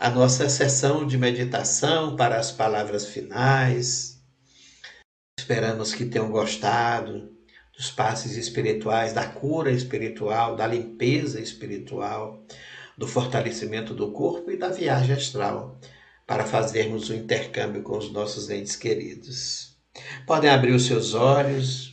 a 0.00 0.08
nossa 0.08 0.48
sessão 0.48 1.06
de 1.06 1.18
meditação 1.18 2.16
para 2.16 2.38
as 2.38 2.50
palavras 2.50 3.04
finais. 3.04 4.18
Esperamos 5.38 5.92
que 5.92 6.06
tenham 6.06 6.30
gostado 6.30 7.30
dos 7.76 7.90
passes 7.90 8.34
espirituais, 8.34 9.12
da 9.12 9.26
cura 9.26 9.70
espiritual, 9.70 10.56
da 10.56 10.66
limpeza 10.66 11.38
espiritual, 11.38 12.42
do 12.96 13.06
fortalecimento 13.06 13.92
do 13.92 14.10
corpo 14.10 14.50
e 14.50 14.56
da 14.56 14.70
viagem 14.70 15.14
astral 15.14 15.78
para 16.26 16.46
fazermos 16.46 17.10
o 17.10 17.14
intercâmbio 17.14 17.82
com 17.82 17.98
os 17.98 18.10
nossos 18.10 18.48
entes 18.48 18.76
queridos. 18.76 19.76
Podem 20.26 20.48
abrir 20.48 20.72
os 20.72 20.86
seus 20.86 21.12
olhos, 21.12 21.89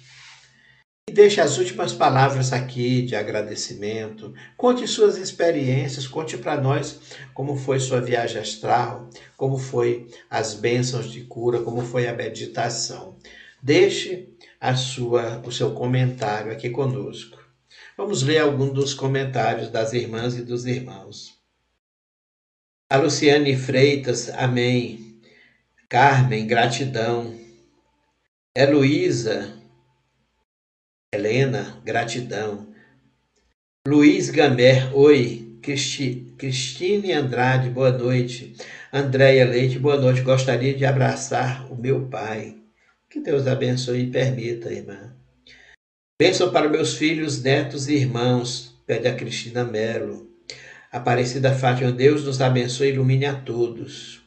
deixe 1.18 1.42
as 1.42 1.58
últimas 1.58 1.94
palavras 1.94 2.54
aqui 2.54 3.02
de 3.02 3.16
agradecimento. 3.16 4.36
Conte 4.56 4.88
suas 4.88 5.18
experiências, 5.18 6.06
conte 6.06 6.38
para 6.38 6.62
nós 6.62 7.00
como 7.34 7.58
foi 7.58 7.80
sua 7.80 8.00
viagem 8.00 8.40
astral, 8.40 9.10
como 9.36 9.58
foi 9.58 10.08
as 10.30 10.54
bênçãos 10.54 11.12
de 11.12 11.22
cura, 11.22 11.64
como 11.64 11.82
foi 11.82 12.08
a 12.08 12.14
meditação. 12.14 13.18
Deixe 13.60 14.30
a 14.62 14.76
sua, 14.76 15.42
o 15.44 15.52
seu 15.52 15.72
comentário 15.72 16.52
aqui 16.52 16.70
conosco. 16.70 17.40
Vamos 17.98 18.22
ler 18.22 18.38
alguns 18.38 18.72
dos 18.72 18.94
comentários 18.94 19.72
das 19.72 19.94
irmãs 19.94 20.38
e 20.38 20.44
dos 20.44 20.68
irmãos. 20.68 21.36
A 22.92 22.98
Luciane 22.98 23.58
Freitas, 23.58 24.30
amém. 24.30 25.20
Carmen, 25.90 26.46
gratidão. 26.46 27.36
Heloísa, 28.56 29.57
Helena, 31.16 31.82
gratidão. 31.86 32.68
Luiz 33.88 34.30
Gamer, 34.30 34.94
oi. 34.94 35.58
Cristi, 35.62 36.34
Cristine 36.38 37.14
Andrade, 37.14 37.70
boa 37.70 37.92
noite. 37.92 38.56
Andréia 38.92 39.46
Leite, 39.46 39.80
boa 39.80 39.98
noite. 39.98 40.22
Gostaria 40.22 40.74
de 40.74 40.86
abraçar 40.86 41.72
o 41.72 41.76
meu 41.76 42.08
pai. 42.08 42.58
Que 43.10 43.22
Deus 43.22 43.48
abençoe 43.48 44.02
e 44.04 44.12
permita, 44.12 44.72
irmã. 44.72 45.16
Bênção 46.22 46.52
para 46.52 46.68
meus 46.68 46.98
filhos, 46.98 47.42
netos 47.42 47.88
e 47.88 47.96
irmãos, 47.96 48.78
pede 48.86 49.08
a 49.08 49.16
Cristina 49.16 49.64
Melo. 49.64 50.30
Aparecida 50.92 51.54
Fátima, 51.54 51.92
Deus 51.92 52.26
nos 52.26 52.42
abençoe 52.42 52.90
e 52.90 52.92
ilumine 52.92 53.26
a 53.26 53.34
todos. 53.34 54.22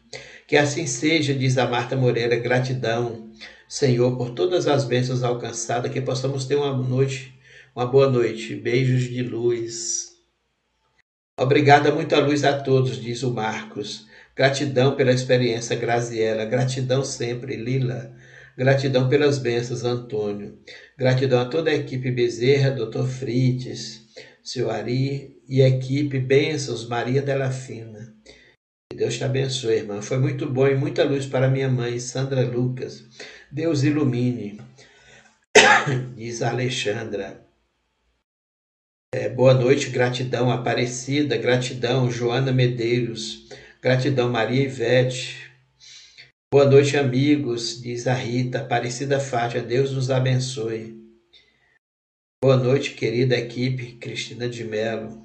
Que 0.46 0.56
assim 0.56 0.86
seja, 0.86 1.34
diz 1.34 1.58
a 1.58 1.66
Marta 1.66 1.94
Moreira, 1.94 2.36
gratidão. 2.36 3.30
Senhor, 3.70 4.16
por 4.16 4.30
todas 4.30 4.66
as 4.66 4.84
bênçãos 4.84 5.22
alcançadas, 5.22 5.92
que 5.92 6.00
possamos 6.00 6.44
ter 6.44 6.56
uma 6.56 6.76
noite, 6.76 7.32
uma 7.74 7.86
boa 7.86 8.10
noite. 8.10 8.56
Beijos 8.56 9.04
de 9.04 9.22
luz. 9.22 10.10
Obrigada, 11.38 11.94
muita 11.94 12.18
luz 12.18 12.42
a 12.42 12.60
todos, 12.60 13.00
diz 13.00 13.22
o 13.22 13.30
Marcos. 13.30 14.08
Gratidão 14.34 14.96
pela 14.96 15.12
experiência, 15.12 15.76
Graziela. 15.76 16.44
Gratidão 16.46 17.04
sempre, 17.04 17.54
Lila. 17.54 18.12
Gratidão 18.58 19.08
pelas 19.08 19.38
bênçãos, 19.38 19.84
Antônio. 19.84 20.58
Gratidão 20.98 21.40
a 21.40 21.44
toda 21.44 21.70
a 21.70 21.74
equipe 21.74 22.10
Bezerra, 22.10 22.70
Dr. 22.72 23.04
Frites, 23.04 24.02
seu 24.42 24.68
Ari 24.68 25.40
e 25.48 25.60
equipe 25.60 26.18
Bênçãos, 26.18 26.88
Maria 26.88 27.22
Della 27.22 27.52
Fina. 27.52 28.09
Deus 29.00 29.16
te 29.16 29.24
abençoe, 29.24 29.76
irmã. 29.76 30.02
Foi 30.02 30.18
muito 30.18 30.46
bom 30.46 30.68
e 30.68 30.74
muita 30.74 31.02
luz 31.04 31.24
para 31.24 31.48
minha 31.48 31.70
mãe, 31.70 31.98
Sandra 31.98 32.42
Lucas. 32.42 33.02
Deus 33.50 33.82
ilumine, 33.82 34.60
diz 36.14 36.42
a 36.42 36.50
Alexandra. 36.50 37.42
É, 39.14 39.26
boa 39.30 39.54
noite, 39.54 39.88
gratidão, 39.88 40.50
Aparecida, 40.50 41.38
gratidão, 41.38 42.10
Joana 42.10 42.52
Medeiros, 42.52 43.48
gratidão, 43.80 44.28
Maria 44.28 44.64
Ivete. 44.64 45.50
Boa 46.52 46.66
noite, 46.66 46.98
amigos, 46.98 47.80
diz 47.80 48.06
a 48.06 48.12
Rita, 48.12 48.58
Aparecida 48.58 49.18
Fátima, 49.18 49.62
Deus 49.62 49.92
nos 49.92 50.10
abençoe. 50.10 50.94
Boa 52.44 52.58
noite, 52.58 52.92
querida 52.92 53.34
equipe, 53.34 53.94
Cristina 53.94 54.46
de 54.46 54.62
Mello 54.62 55.19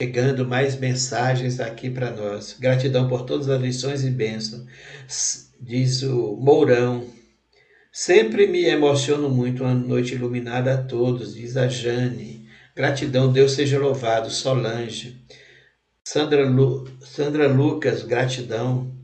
chegando 0.00 0.46
mais 0.46 0.78
mensagens 0.78 1.58
aqui 1.58 1.90
para 1.90 2.12
nós. 2.12 2.56
Gratidão 2.58 3.08
por 3.08 3.24
todas 3.24 3.48
as 3.48 3.60
lições 3.60 4.04
e 4.04 4.10
bênçãos. 4.10 4.64
Diz 5.60 6.02
o 6.04 6.36
Mourão. 6.36 7.04
Sempre 7.90 8.46
me 8.46 8.64
emociono 8.64 9.28
muito 9.28 9.64
uma 9.64 9.74
noite 9.74 10.14
iluminada 10.14 10.74
a 10.74 10.82
todos, 10.84 11.34
diz 11.34 11.56
a 11.56 11.66
Jane. 11.66 12.46
Gratidão, 12.76 13.32
Deus 13.32 13.52
seja 13.52 13.76
louvado. 13.76 14.30
Solange. 14.30 15.20
Sandra, 16.04 16.48
Lu, 16.48 16.88
Sandra 17.00 17.48
Lucas, 17.48 18.04
gratidão. 18.04 18.96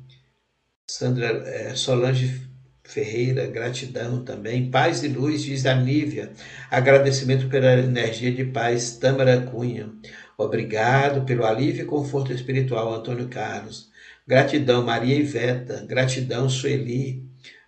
Sandra 0.89 1.27
é, 1.45 1.75
Solange 1.75 2.41
Ferreira, 2.85 3.47
gratidão 3.47 4.23
também. 4.25 4.71
Paz 4.71 5.03
e 5.03 5.09
luz, 5.09 5.43
diz 5.43 5.67
a 5.67 5.75
Nívia. 5.75 6.31
Agradecimento 6.71 7.49
pela 7.49 7.73
energia 7.73 8.31
de 8.31 8.45
paz, 8.45 8.97
Tâmara 8.99 9.41
Cunha. 9.41 9.91
Obrigado 10.37 11.25
pelo 11.25 11.45
alívio 11.45 11.85
e 11.85 11.87
conforto 11.87 12.33
espiritual, 12.33 12.93
Antônio 12.93 13.29
Carlos. 13.29 13.89
Gratidão, 14.27 14.85
Maria 14.85 15.17
Iveta. 15.17 15.85
Gratidão, 15.87 16.49
Sueli. 16.49 17.23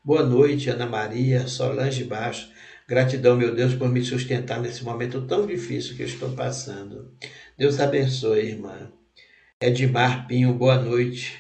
Boa 0.05 0.25
noite, 0.25 0.71
Ana 0.71 0.87
Maria, 0.87 1.47
Solange 1.47 2.05
Baixo. 2.05 2.49
Gratidão, 2.89 3.37
meu 3.37 3.55
Deus, 3.55 3.75
por 3.75 3.89
me 3.89 4.03
sustentar 4.05 4.61
nesse 4.61 4.85
momento 4.85 5.23
tão 5.23 5.47
difícil 5.47 5.97
que 5.97 6.03
eu 6.03 6.07
estou 6.07 6.31
passando. 6.31 7.13
Deus 7.59 7.81
abençoe, 7.81 8.51
irmã. 8.51 8.93
Edmar 9.61 10.27
Pinho, 10.29 10.55
boa 10.55 10.79
noite. 10.79 11.39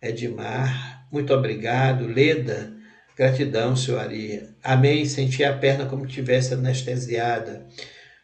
Edmar, 0.00 1.06
muito 1.12 1.34
obrigado. 1.34 2.06
Leda, 2.06 2.72
gratidão, 3.16 3.76
senhor 3.76 4.00
Ari. 4.00 4.48
Amém. 4.62 5.04
Senti 5.04 5.44
a 5.44 5.56
perna 5.56 5.86
como 5.86 6.06
tivesse 6.06 6.54
anestesiada. 6.54 7.66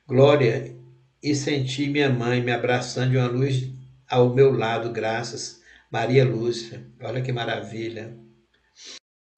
Glória, 0.07 0.78
e 1.23 1.35
senti 1.35 1.89
minha 1.89 2.09
mãe 2.09 2.43
me 2.43 2.53
abraçando 2.53 3.11
de 3.11 3.17
uma 3.17 3.29
luz 3.29 3.69
ao 4.09 4.35
meu 4.35 4.53
lado, 4.53 4.91
graças. 4.91 5.61
Maria 5.91 6.25
Lúcia, 6.25 6.87
olha 7.03 7.23
que 7.23 7.33
maravilha. 7.33 8.15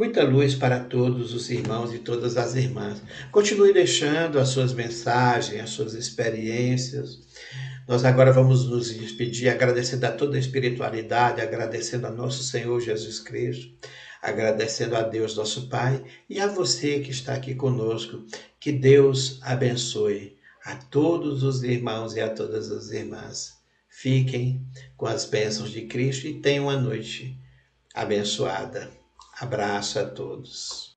Muita 0.01 0.25
luz 0.25 0.55
para 0.55 0.81
todos 0.81 1.33
os 1.35 1.51
irmãos 1.51 1.93
e 1.95 1.99
todas 1.99 2.37
as 2.37 2.55
irmãs. 2.55 3.03
Continue 3.31 3.73
deixando 3.73 4.39
as 4.39 4.49
suas 4.49 4.73
mensagens, 4.73 5.63
as 5.63 5.71
suas 5.71 5.95
experiências. 5.95 7.21
Nós 7.87 8.05
agora 8.05 8.33
vamos 8.33 8.69
nos 8.69 8.93
despedir 8.93 9.49
agradecendo 9.49 10.07
a 10.07 10.11
toda 10.11 10.37
a 10.37 10.41
espiritualidade, 10.41 11.41
agradecendo 11.41 12.07
a 12.07 12.11
nosso 12.11 12.43
Senhor 12.43 12.81
Jesus 12.81 13.21
Cristo, 13.21 13.71
agradecendo 14.23 14.97
a 14.97 15.03
Deus, 15.03 15.37
nosso 15.37 15.69
Pai, 15.69 16.03
e 16.29 16.41
a 16.41 16.47
você 16.47 17.01
que 17.01 17.11
está 17.11 17.35
aqui 17.35 17.55
conosco. 17.55 18.25
Que 18.59 18.73
Deus 18.73 19.39
abençoe 19.43 20.40
a 20.71 20.77
todos 20.77 21.43
os 21.43 21.65
irmãos 21.65 22.15
e 22.15 22.21
a 22.21 22.33
todas 22.33 22.71
as 22.71 22.91
irmãs. 22.91 23.59
Fiquem 23.89 24.65
com 24.97 25.07
as 25.07 25.25
bênçãos 25.25 25.71
de 25.71 25.83
Cristo 25.83 26.29
e 26.29 26.41
tenham 26.41 26.67
uma 26.67 26.77
noite 26.77 27.37
abençoada. 27.93 28.89
Abraço 29.41 29.99
a 29.99 30.05
todos. 30.05 30.95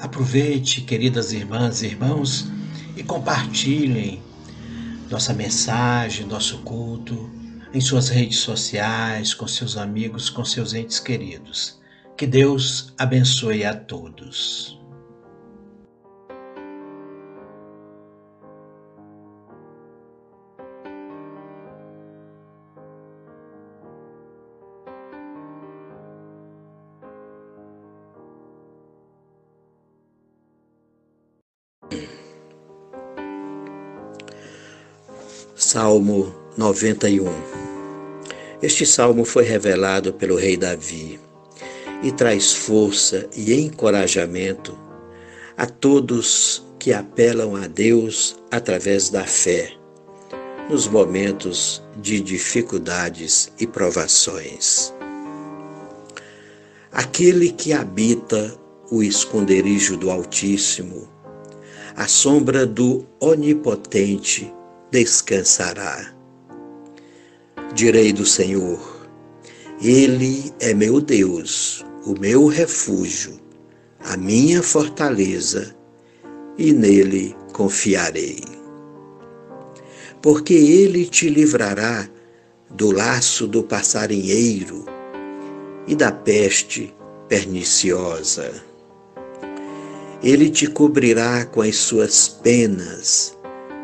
Aproveite, 0.00 0.82
queridas 0.82 1.32
irmãs 1.32 1.82
e 1.82 1.86
irmãos, 1.86 2.46
e 2.96 3.04
compartilhem 3.04 4.20
nossa 5.08 5.32
mensagem, 5.32 6.26
nosso 6.26 6.58
culto 6.62 7.30
em 7.72 7.80
suas 7.80 8.08
redes 8.08 8.38
sociais, 8.38 9.34
com 9.34 9.46
seus 9.46 9.76
amigos, 9.76 10.30
com 10.30 10.44
seus 10.44 10.74
entes 10.74 11.00
queridos. 11.00 11.80
Que 12.16 12.26
Deus 12.26 12.94
abençoe 12.98 13.64
a 13.64 13.74
todos. 13.74 14.76
Salmo 35.54 36.45
91 36.56 37.66
este 38.62 38.86
salmo 38.86 39.24
foi 39.24 39.44
revelado 39.44 40.14
pelo 40.14 40.34
rei 40.36 40.56
Davi 40.56 41.20
e 42.02 42.10
traz 42.10 42.54
força 42.54 43.28
e 43.36 43.52
encorajamento 43.54 44.76
a 45.58 45.66
todos 45.66 46.66
que 46.78 46.92
apelam 46.92 47.54
a 47.54 47.66
Deus 47.66 48.36
através 48.50 49.10
da 49.10 49.24
fé 49.24 49.72
nos 50.70 50.88
momentos 50.88 51.82
de 51.96 52.18
dificuldades 52.20 53.52
e 53.60 53.66
provações. 53.66 54.92
Aquele 56.90 57.52
que 57.52 57.72
habita 57.72 58.58
o 58.90 59.02
esconderijo 59.02 59.96
do 59.96 60.10
Altíssimo, 60.10 61.08
a 61.94 62.08
sombra 62.08 62.66
do 62.66 63.06
Onipotente 63.20 64.52
descansará 64.90 66.15
direi 67.74 68.12
do 68.12 68.24
Senhor: 68.24 69.08
Ele 69.82 70.52
é 70.60 70.72
meu 70.72 71.00
Deus, 71.00 71.84
o 72.04 72.18
meu 72.18 72.46
refúgio, 72.46 73.38
a 74.00 74.16
minha 74.16 74.62
fortaleza, 74.62 75.74
e 76.56 76.72
nele 76.72 77.34
confiarei. 77.52 78.40
Porque 80.22 80.54
ele 80.54 81.04
te 81.04 81.28
livrará 81.28 82.08
do 82.70 82.90
laço 82.90 83.46
do 83.46 83.62
passarinheiro 83.62 84.84
e 85.86 85.94
da 85.94 86.10
peste 86.10 86.94
perniciosa. 87.28 88.52
Ele 90.22 90.50
te 90.50 90.66
cobrirá 90.66 91.44
com 91.44 91.60
as 91.60 91.76
suas 91.76 92.28
penas, 92.28 93.36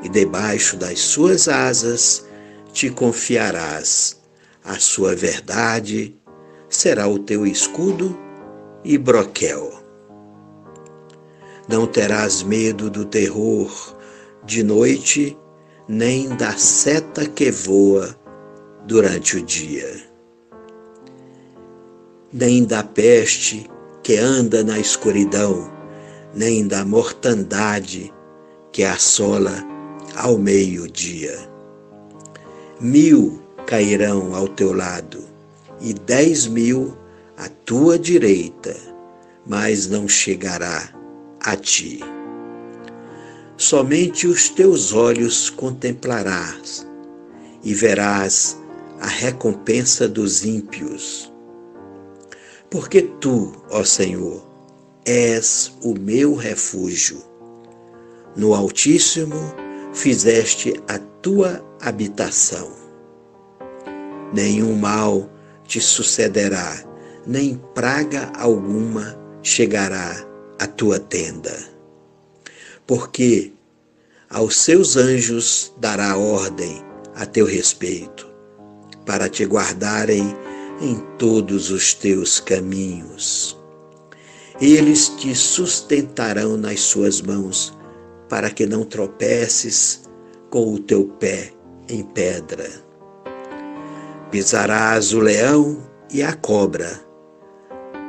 e 0.02 0.08
debaixo 0.08 0.76
das 0.76 0.98
suas 0.98 1.46
asas 1.46 2.24
te 2.72 2.90
confiarás. 2.90 4.20
A 4.64 4.78
sua 4.78 5.14
verdade 5.14 6.16
será 6.68 7.06
o 7.08 7.18
teu 7.18 7.46
escudo 7.46 8.18
e 8.84 8.96
broquel. 8.96 9.72
Não 11.68 11.86
terás 11.86 12.42
medo 12.42 12.88
do 12.88 13.04
terror 13.04 13.70
de 14.44 14.62
noite, 14.62 15.36
nem 15.88 16.28
da 16.36 16.52
seta 16.56 17.26
que 17.26 17.50
voa 17.50 18.16
durante 18.86 19.36
o 19.36 19.42
dia, 19.42 20.02
nem 22.32 22.64
da 22.64 22.82
peste 22.82 23.68
que 24.02 24.16
anda 24.16 24.64
na 24.64 24.78
escuridão, 24.78 25.70
nem 26.34 26.66
da 26.66 26.84
mortandade 26.84 28.12
que 28.72 28.82
assola 28.82 29.52
ao 30.16 30.38
meio-dia 30.38 31.51
mil 32.82 33.40
cairão 33.64 34.34
ao 34.34 34.48
teu 34.48 34.72
lado 34.72 35.22
e 35.80 35.94
dez 35.94 36.48
mil 36.48 36.96
à 37.36 37.48
tua 37.64 37.96
direita, 37.96 38.76
mas 39.46 39.86
não 39.86 40.08
chegará 40.08 40.92
a 41.40 41.54
ti. 41.54 42.00
Somente 43.56 44.26
os 44.26 44.48
teus 44.48 44.92
olhos 44.92 45.48
contemplarás 45.48 46.84
e 47.62 47.72
verás 47.72 48.58
a 49.00 49.06
recompensa 49.06 50.08
dos 50.08 50.44
ímpios. 50.44 51.32
Porque 52.68 53.02
tu, 53.20 53.52
ó 53.70 53.84
Senhor, 53.84 54.44
és 55.04 55.72
o 55.82 55.94
meu 55.96 56.34
refúgio. 56.34 57.22
No 58.34 58.54
Altíssimo 58.54 59.54
fizeste 59.92 60.74
a 60.88 60.98
tua 60.98 61.62
habitação. 61.82 62.70
Nenhum 64.32 64.76
mal 64.76 65.28
te 65.66 65.80
sucederá, 65.80 66.82
nem 67.26 67.60
praga 67.74 68.30
alguma 68.38 69.18
chegará 69.42 70.24
à 70.58 70.66
tua 70.66 70.98
tenda. 70.98 71.54
Porque 72.86 73.52
aos 74.30 74.56
seus 74.56 74.96
anjos 74.96 75.74
dará 75.78 76.16
ordem 76.16 76.82
a 77.14 77.26
teu 77.26 77.46
respeito, 77.46 78.30
para 79.04 79.28
te 79.28 79.44
guardarem 79.44 80.34
em 80.80 80.96
todos 81.18 81.70
os 81.70 81.92
teus 81.94 82.40
caminhos. 82.40 83.58
Eles 84.60 85.08
te 85.08 85.34
sustentarão 85.34 86.56
nas 86.56 86.80
suas 86.80 87.20
mãos, 87.20 87.76
para 88.28 88.50
que 88.50 88.66
não 88.66 88.84
tropeces 88.84 90.08
com 90.48 90.72
o 90.72 90.78
teu 90.78 91.06
pé 91.18 91.52
em 91.92 92.02
pedra. 92.02 92.68
Pisarás 94.30 95.12
o 95.12 95.20
leão 95.20 95.78
e 96.10 96.22
a 96.22 96.34
cobra, 96.34 97.00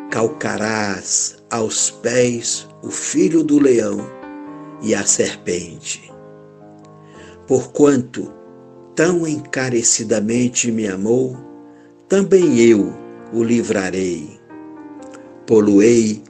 calcarás 0.09 1.38
aos 1.51 1.91
pés 1.91 2.67
o 2.81 2.89
filho 2.89 3.43
do 3.43 3.59
leão 3.59 3.99
e 4.81 4.95
a 4.95 5.05
serpente. 5.05 6.11
Porquanto 7.47 8.31
tão 8.95 9.27
encarecidamente 9.27 10.71
me 10.71 10.88
amou, 10.88 11.36
também 12.07 12.59
eu 12.59 12.93
o 13.34 13.43
livrarei. 13.43 14.39
Poluei 15.45 16.23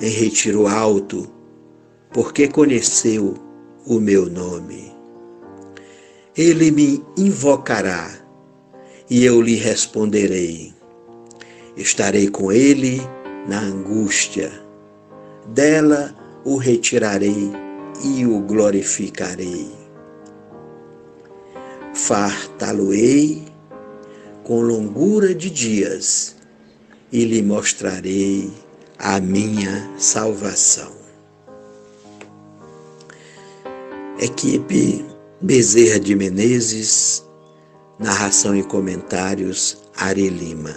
em 0.00 0.10
retiro 0.10 0.68
alto, 0.68 1.28
porque 2.12 2.46
conheceu 2.46 3.34
o 3.86 3.98
meu 3.98 4.30
nome. 4.30 4.89
Ele 6.36 6.70
me 6.70 7.04
invocará 7.16 8.10
e 9.08 9.24
eu 9.24 9.40
lhe 9.40 9.56
responderei. 9.56 10.72
Estarei 11.76 12.28
com 12.28 12.52
ele 12.52 13.00
na 13.48 13.60
angústia, 13.60 14.50
dela 15.48 16.14
o 16.44 16.56
retirarei 16.56 17.50
e 18.04 18.26
o 18.26 18.40
glorificarei 18.40 19.80
fartá-lo-ei 21.94 23.44
com 24.42 24.60
longura 24.60 25.34
de 25.34 25.50
dias 25.50 26.36
e 27.12 27.24
lhe 27.24 27.42
mostrarei 27.42 28.50
a 28.98 29.20
minha 29.20 29.90
salvação. 29.98 30.92
Equipe 34.18 35.04
Bezerra 35.42 35.98
de 35.98 36.14
Menezes, 36.14 37.24
narração 37.98 38.54
e 38.54 38.62
comentários 38.62 39.78
Ari 39.96 40.28
Lima. 40.28 40.74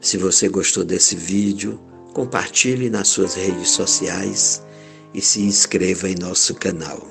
Se 0.00 0.16
você 0.16 0.48
gostou 0.48 0.86
desse 0.86 1.14
vídeo, 1.14 1.78
compartilhe 2.14 2.88
nas 2.88 3.08
suas 3.08 3.34
redes 3.34 3.68
sociais 3.68 4.62
e 5.12 5.20
se 5.20 5.42
inscreva 5.42 6.08
em 6.08 6.14
nosso 6.14 6.54
canal. 6.54 7.06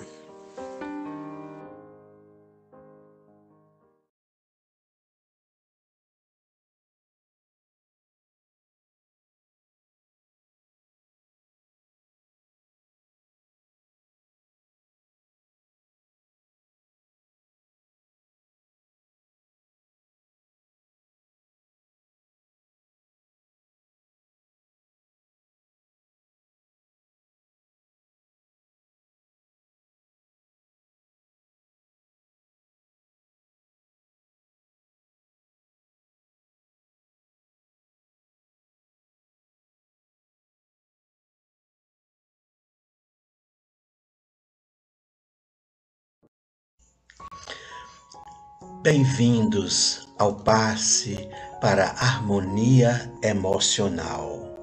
Bem-vindos 48.84 50.10
ao 50.18 50.34
passe 50.34 51.30
para 51.62 51.90
harmonia 51.92 53.12
emocional. 53.22 54.58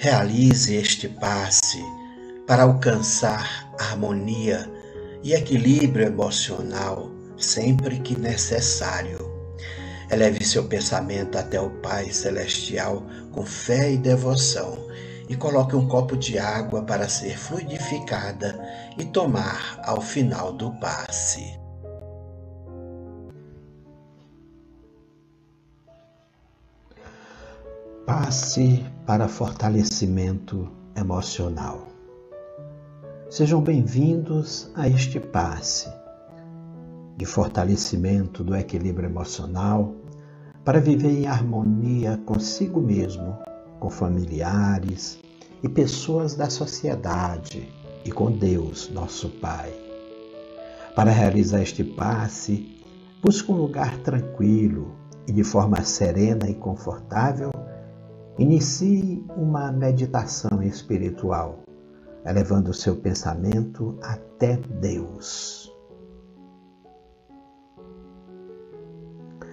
Realize 0.00 0.74
este 0.74 1.08
passe 1.08 1.80
para 2.44 2.64
alcançar 2.64 3.72
harmonia 3.78 4.68
e 5.22 5.32
equilíbrio 5.32 6.06
emocional 6.06 7.08
sempre 7.36 8.00
que 8.00 8.18
necessário. 8.18 9.30
Eleve 10.10 10.44
seu 10.44 10.64
pensamento 10.64 11.38
até 11.38 11.60
o 11.60 11.70
Pai 11.70 12.10
Celestial 12.10 13.06
com 13.30 13.46
fé 13.46 13.92
e 13.92 13.96
devoção 13.96 14.76
e 15.28 15.36
coloque 15.36 15.76
um 15.76 15.86
copo 15.86 16.16
de 16.16 16.36
água 16.36 16.82
para 16.82 17.08
ser 17.08 17.38
fluidificada 17.38 18.58
e 18.98 19.04
tomar 19.04 19.78
ao 19.84 20.00
final 20.00 20.52
do 20.52 20.72
passe. 20.80 21.64
Passe 28.06 28.86
para 29.04 29.26
fortalecimento 29.26 30.70
emocional. 30.94 31.88
Sejam 33.28 33.60
bem-vindos 33.60 34.70
a 34.76 34.88
este 34.88 35.18
passe 35.18 35.92
de 37.16 37.26
fortalecimento 37.26 38.44
do 38.44 38.54
equilíbrio 38.54 39.08
emocional 39.08 39.92
para 40.64 40.78
viver 40.78 41.10
em 41.10 41.26
harmonia 41.26 42.16
consigo 42.24 42.80
mesmo, 42.80 43.38
com 43.80 43.90
familiares 43.90 45.18
e 45.60 45.68
pessoas 45.68 46.36
da 46.36 46.48
sociedade 46.48 47.68
e 48.04 48.12
com 48.12 48.30
Deus, 48.30 48.88
nosso 48.88 49.28
Pai. 49.40 49.74
Para 50.94 51.10
realizar 51.10 51.60
este 51.60 51.82
passe, 51.82 52.80
busque 53.20 53.50
um 53.50 53.56
lugar 53.56 53.98
tranquilo 53.98 54.94
e 55.26 55.32
de 55.32 55.42
forma 55.42 55.82
serena 55.82 56.48
e 56.48 56.54
confortável 56.54 57.50
Inicie 58.38 59.24
uma 59.34 59.72
meditação 59.72 60.62
espiritual, 60.62 61.60
elevando 62.22 62.70
o 62.70 62.74
seu 62.74 62.94
pensamento 62.94 63.98
até 64.02 64.58
Deus. 64.58 65.72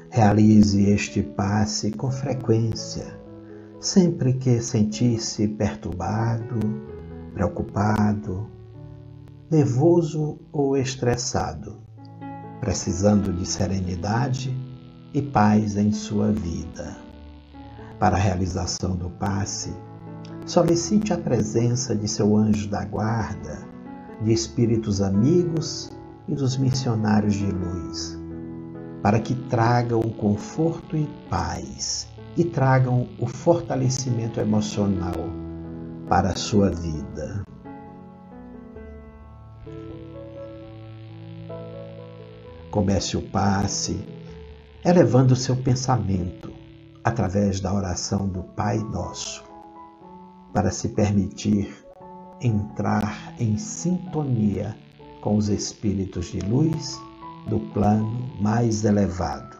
Realize 0.09 0.83
este 0.83 1.23
passe 1.23 1.91
com 1.91 2.11
frequência, 2.11 3.17
sempre 3.79 4.33
que 4.33 4.59
sentir-se 4.59 5.47
perturbado, 5.47 6.59
preocupado, 7.33 8.49
nervoso 9.49 10.39
ou 10.51 10.75
estressado, 10.75 11.77
precisando 12.59 13.31
de 13.31 13.45
serenidade 13.45 14.53
e 15.13 15.21
paz 15.21 15.77
em 15.77 15.93
sua 15.93 16.33
vida. 16.33 17.02
Para 17.99 18.17
a 18.17 18.19
realização 18.19 18.95
do 18.95 19.09
passe, 19.09 19.73
solicite 20.45 21.13
a 21.13 21.17
presença 21.17 21.95
de 21.95 22.07
seu 22.07 22.35
anjo 22.35 22.69
da 22.69 22.83
guarda, 22.83 23.59
de 24.21 24.33
espíritos 24.33 25.01
amigos 25.01 25.91
e 26.27 26.35
dos 26.35 26.57
missionários 26.57 27.35
de 27.35 27.49
luz, 27.51 28.19
para 29.01 29.19
que 29.19 29.35
tragam 29.35 30.01
conforto 30.01 30.97
e 30.97 31.07
paz 31.29 32.07
e 32.35 32.43
tragam 32.43 33.07
o 33.19 33.27
fortalecimento 33.27 34.39
emocional 34.39 35.29
para 36.09 36.29
a 36.29 36.35
sua 36.35 36.69
vida. 36.69 37.43
Comece 42.71 43.15
o 43.15 43.21
passe 43.21 44.03
elevando 44.83 45.35
seu 45.35 45.55
pensamento 45.55 46.62
através 47.03 47.59
da 47.59 47.73
oração 47.73 48.27
do 48.27 48.43
Pai 48.43 48.77
Nosso, 48.77 49.43
para 50.53 50.71
se 50.71 50.89
permitir 50.89 51.83
entrar 52.39 53.33
em 53.39 53.57
sintonia 53.57 54.77
com 55.21 55.35
os 55.37 55.49
espíritos 55.49 56.27
de 56.27 56.39
luz 56.39 56.99
do 57.47 57.59
plano 57.71 58.41
mais 58.41 58.83
elevado. 58.85 59.57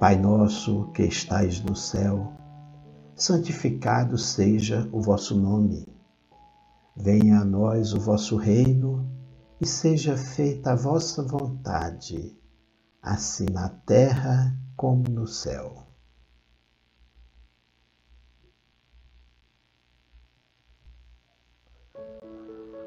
Pai 0.00 0.16
nosso 0.16 0.90
que 0.92 1.04
estais 1.04 1.60
no 1.60 1.76
céu, 1.76 2.32
santificado 3.14 4.18
seja 4.18 4.88
o 4.92 5.00
vosso 5.00 5.38
nome. 5.38 5.86
Venha 6.96 7.40
a 7.40 7.44
nós 7.44 7.92
o 7.92 8.00
vosso 8.00 8.36
reino 8.36 9.08
e 9.60 9.66
seja 9.66 10.16
feita 10.16 10.72
a 10.72 10.76
vossa 10.76 11.22
vontade, 11.22 12.36
assim 13.00 13.46
na 13.46 13.68
terra 13.68 14.56
como 14.82 15.08
no 15.08 15.28
céu. 15.28 15.86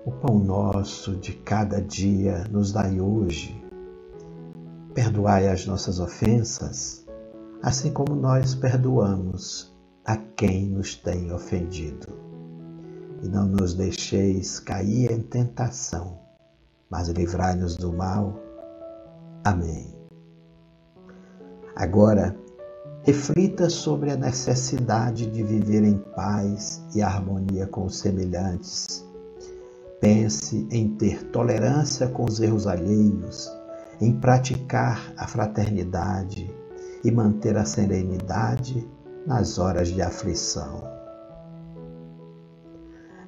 O 0.05 0.11
pão 0.11 0.37
nosso 0.37 1.15
de 1.15 1.31
cada 1.31 1.81
dia 1.81 2.43
nos 2.51 2.73
dai 2.73 2.99
hoje. 2.99 3.63
Perdoai 4.93 5.47
as 5.47 5.65
nossas 5.65 6.01
ofensas, 6.01 7.07
assim 7.63 7.93
como 7.93 8.13
nós 8.13 8.53
perdoamos 8.53 9.73
a 10.03 10.17
quem 10.17 10.65
nos 10.65 10.95
tem 10.95 11.31
ofendido 11.31 12.07
e 13.23 13.29
não 13.29 13.45
nos 13.47 13.73
deixeis 13.73 14.59
cair 14.59 15.11
em 15.11 15.21
tentação, 15.21 16.19
mas 16.89 17.07
livrai-nos 17.07 17.77
do 17.77 17.93
mal. 17.93 18.37
Amém. 19.45 19.94
Agora, 21.75 22.33
reflita 23.03 23.69
sobre 23.69 24.09
a 24.09 24.15
necessidade 24.15 25.25
de 25.29 25.43
viver 25.43 25.83
em 25.83 25.97
paz 26.15 26.81
e 26.95 27.01
harmonia 27.01 27.67
com 27.67 27.85
os 27.85 27.99
semelhantes. 27.99 29.05
Pense 29.99 30.67
em 30.71 30.95
ter 30.95 31.23
tolerância 31.31 32.07
com 32.07 32.23
os 32.23 32.39
erros 32.39 32.65
alheios, 32.65 33.51
em 33.99 34.13
praticar 34.13 35.13
a 35.17 35.27
fraternidade 35.27 36.49
e 37.03 37.11
manter 37.11 37.57
a 37.57 37.65
serenidade 37.65 38.87
nas 39.27 39.59
horas 39.59 39.89
de 39.89 40.01
aflição. 40.01 40.81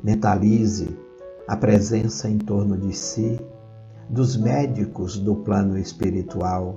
Mentalize 0.01 0.97
a 1.47 1.57
presença 1.57 2.29
em 2.29 2.37
torno 2.37 2.77
de 2.77 2.95
si 2.95 3.39
dos 4.09 4.37
médicos 4.37 5.17
do 5.17 5.35
plano 5.35 5.77
espiritual, 5.77 6.75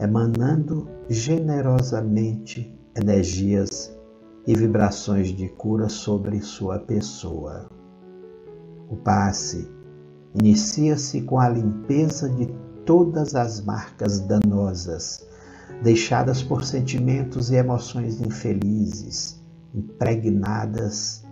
emanando 0.00 0.88
generosamente 1.08 2.78
energias 2.96 3.96
e 4.46 4.54
vibrações 4.54 5.28
de 5.28 5.48
cura 5.48 5.88
sobre 5.88 6.40
sua 6.40 6.78
pessoa. 6.78 7.70
O 8.90 8.96
passe 8.96 9.70
inicia-se 10.34 11.22
com 11.22 11.38
a 11.38 11.48
limpeza 11.48 12.28
de 12.28 12.46
todas 12.84 13.34
as 13.34 13.64
marcas 13.64 14.20
danosas 14.20 15.26
deixadas 15.82 16.42
por 16.42 16.64
sentimentos 16.64 17.50
e 17.50 17.56
emoções 17.56 18.20
infelizes, 18.20 19.40
impregnadas 19.74 21.24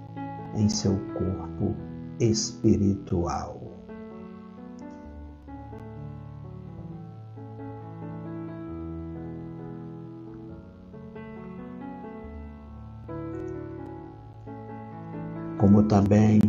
em 0.55 0.69
seu 0.69 0.99
corpo 1.15 1.75
espiritual. 2.19 3.60
Como 15.71 15.85
também 15.85 16.41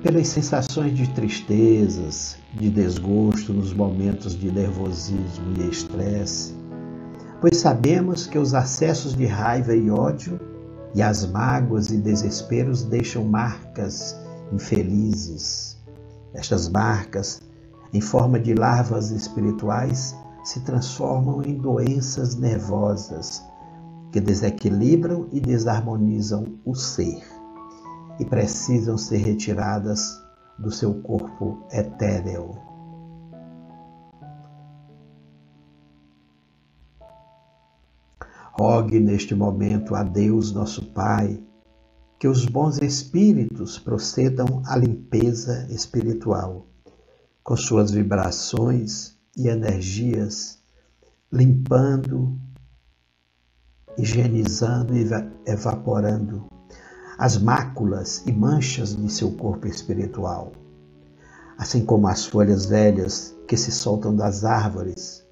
pelas 0.00 0.28
sensações 0.28 0.96
de 0.96 1.12
tristezas, 1.12 2.36
de 2.54 2.70
desgosto 2.70 3.52
nos 3.52 3.74
momentos 3.74 4.38
de 4.38 4.48
nervosismo 4.48 5.54
e 5.58 5.68
estresse, 5.68 6.54
pois 7.40 7.56
sabemos 7.56 8.28
que 8.28 8.38
os 8.38 8.54
acessos 8.54 9.16
de 9.16 9.26
raiva 9.26 9.74
e 9.74 9.90
ódio 9.90 10.38
e 10.94 11.02
as 11.02 11.26
mágoas 11.26 11.90
e 11.90 11.96
desesperos 11.96 12.84
deixam 12.84 13.24
marcas 13.24 14.16
infelizes. 14.52 15.76
Estas 16.32 16.68
marcas, 16.68 17.42
em 17.92 18.00
forma 18.00 18.38
de 18.38 18.54
larvas 18.54 19.10
espirituais, 19.10 20.14
se 20.44 20.60
transformam 20.60 21.42
em 21.42 21.58
doenças 21.58 22.36
nervosas 22.36 23.42
que 24.12 24.20
desequilibram 24.20 25.26
e 25.32 25.40
desarmonizam 25.40 26.44
o 26.64 26.72
ser 26.76 27.37
e 28.18 28.24
precisam 28.24 28.98
ser 28.98 29.18
retiradas 29.18 30.20
do 30.58 30.70
seu 30.70 30.94
corpo 31.02 31.64
etéreo. 31.72 32.58
Rogue 38.52 38.98
neste 38.98 39.36
momento 39.36 39.94
a 39.94 40.02
Deus, 40.02 40.52
nosso 40.52 40.86
Pai, 40.86 41.40
que 42.18 42.26
os 42.26 42.44
bons 42.44 42.82
espíritos 42.82 43.78
procedam 43.78 44.62
à 44.66 44.76
limpeza 44.76 45.68
espiritual, 45.70 46.66
com 47.44 47.56
suas 47.56 47.92
vibrações 47.92 49.16
e 49.36 49.46
energias, 49.46 50.58
limpando, 51.32 52.36
higienizando 53.96 54.96
e 54.96 55.06
evaporando 55.46 56.57
as 57.18 57.36
máculas 57.36 58.22
e 58.26 58.32
manchas 58.32 58.94
de 58.94 59.10
seu 59.10 59.32
corpo 59.32 59.66
espiritual, 59.66 60.52
assim 61.58 61.84
como 61.84 62.06
as 62.06 62.24
folhas 62.24 62.64
velhas 62.64 63.36
que 63.48 63.56
se 63.56 63.72
soltam 63.72 64.14
das 64.14 64.44
árvores 64.44 65.26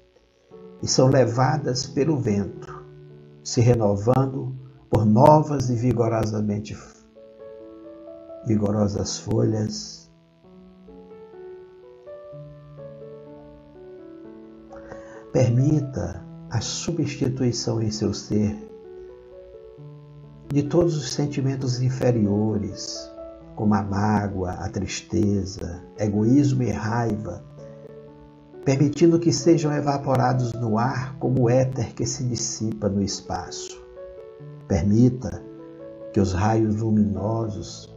e 0.83 0.87
são 0.87 1.07
levadas 1.07 1.85
pelo 1.85 2.17
vento 2.17 2.85
se 3.41 3.61
renovando 3.61 4.53
por 4.89 5.05
novas 5.05 5.69
e 5.69 5.75
vigorosamente 5.75 6.77
vigorosas 8.45 9.19
folhas. 9.19 10.11
Permita 15.31 16.21
a 16.49 16.59
substituição 16.59 17.81
em 17.81 17.89
seu 17.91 18.13
ser 18.13 18.67
de 20.49 20.63
todos 20.63 20.95
os 20.95 21.11
sentimentos 21.11 21.81
inferiores, 21.81 23.11
como 23.55 23.73
a 23.73 23.83
mágoa, 23.83 24.51
a 24.51 24.69
tristeza, 24.69 25.83
egoísmo 25.97 26.63
e 26.63 26.71
raiva, 26.71 27.43
permitindo 28.63 29.19
que 29.19 29.31
sejam 29.31 29.73
evaporados 29.73 30.53
no 30.53 30.77
ar 30.77 31.17
como 31.19 31.43
o 31.43 31.49
éter 31.49 31.93
que 31.93 32.05
se 32.05 32.23
dissipa 32.23 32.87
no 32.87 33.01
espaço. 33.01 33.81
Permita 34.69 35.43
que 36.13 36.19
os 36.21 36.31
raios 36.31 36.77
luminosos 36.77 37.93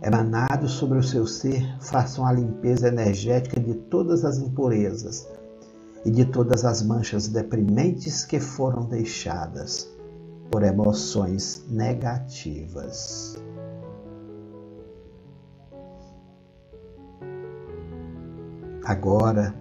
emanados 0.00 0.72
sobre 0.72 0.98
o 0.98 1.02
seu 1.02 1.26
ser 1.26 1.64
façam 1.80 2.24
a 2.24 2.32
limpeza 2.32 2.88
energética 2.88 3.58
de 3.58 3.74
todas 3.74 4.24
as 4.24 4.38
impurezas 4.38 5.26
e 6.04 6.10
de 6.12 6.24
todas 6.24 6.64
as 6.64 6.80
manchas 6.80 7.26
deprimentes 7.26 8.24
que 8.24 8.38
foram 8.38 8.84
deixadas 8.84 9.97
por 10.50 10.62
emoções 10.62 11.64
negativas. 11.68 13.42
Agora, 18.84 19.54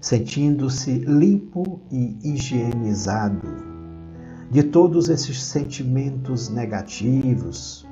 sentindo-se 0.00 0.98
limpo 1.00 1.80
e 1.90 2.16
higienizado 2.22 3.46
de 4.50 4.62
todos 4.62 5.08
esses 5.08 5.42
sentimentos 5.42 6.48
negativos. 6.48 7.86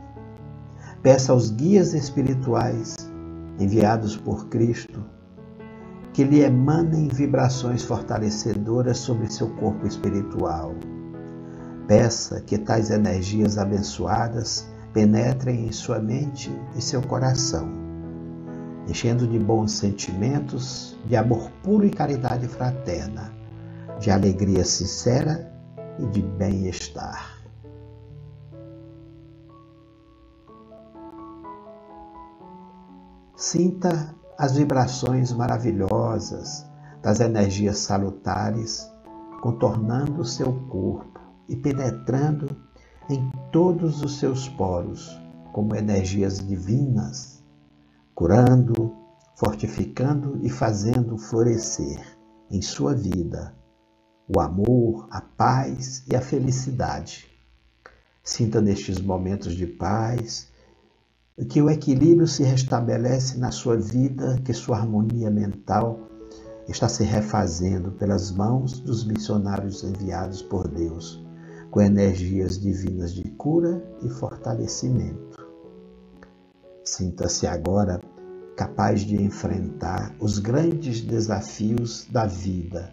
Peça 1.02 1.32
aos 1.32 1.50
guias 1.50 1.92
espirituais 1.92 2.96
enviados 3.60 4.16
por 4.16 4.48
Cristo 4.48 5.04
que 6.18 6.24
lhe 6.24 6.40
emanem 6.40 7.06
vibrações 7.06 7.84
fortalecedoras 7.84 8.98
sobre 8.98 9.30
seu 9.30 9.48
corpo 9.50 9.86
espiritual. 9.86 10.74
Peça 11.88 12.40
que 12.42 12.56
tais 12.56 12.90
energias 12.90 13.58
abençoadas 13.58 14.68
penetrem 14.92 15.66
em 15.66 15.72
sua 15.72 15.98
mente 15.98 16.50
e 16.76 16.80
seu 16.80 17.02
coração 17.02 17.88
enchendo 18.88 19.26
de 19.28 19.38
bons 19.38 19.72
sentimentos, 19.72 20.98
de 21.04 21.14
amor 21.14 21.50
puro 21.62 21.84
e 21.84 21.90
caridade 21.90 22.48
fraterna, 22.48 23.30
de 24.00 24.10
alegria 24.10 24.64
sincera 24.64 25.52
e 25.98 26.06
de 26.06 26.22
bem-estar. 26.22 27.36
Sinta 33.36 34.14
as 34.38 34.56
vibrações 34.56 35.32
maravilhosas 35.32 36.66
das 37.02 37.20
energias 37.20 37.78
salutares 37.78 38.90
contornando 39.42 40.24
seu 40.24 40.52
corpo 40.68 41.17
e 41.48 41.56
penetrando 41.56 42.56
em 43.08 43.30
todos 43.50 44.02
os 44.02 44.18
seus 44.18 44.48
poros 44.48 45.18
como 45.52 45.74
energias 45.74 46.38
divinas 46.46 47.38
curando, 48.18 48.96
fortificando 49.36 50.40
e 50.42 50.50
fazendo 50.50 51.16
florescer 51.16 52.18
em 52.50 52.60
sua 52.60 52.92
vida 52.92 53.54
o 54.26 54.40
amor, 54.40 55.06
a 55.08 55.20
paz 55.20 56.04
e 56.10 56.16
a 56.16 56.20
felicidade. 56.20 57.26
Sinta 58.22 58.60
nestes 58.60 59.00
momentos 59.00 59.54
de 59.54 59.68
paz 59.68 60.48
que 61.48 61.62
o 61.62 61.70
equilíbrio 61.70 62.26
se 62.26 62.42
restabelece 62.42 63.38
na 63.38 63.52
sua 63.52 63.76
vida, 63.76 64.40
que 64.44 64.52
sua 64.52 64.78
harmonia 64.78 65.30
mental 65.30 66.00
está 66.68 66.88
se 66.88 67.04
refazendo 67.04 67.92
pelas 67.92 68.32
mãos 68.32 68.80
dos 68.80 69.06
missionários 69.06 69.84
enviados 69.84 70.42
por 70.42 70.66
Deus, 70.66 71.24
com 71.70 71.80
energias 71.80 72.58
divinas 72.58 73.12
de 73.12 73.24
cura 73.30 73.82
e 74.02 74.08
fortalecimento. 74.08 75.46
Sinta-se 76.84 77.46
agora 77.46 78.00
capaz 78.56 79.02
de 79.02 79.22
enfrentar 79.22 80.14
os 80.18 80.38
grandes 80.38 81.00
desafios 81.00 82.06
da 82.10 82.26
vida 82.26 82.92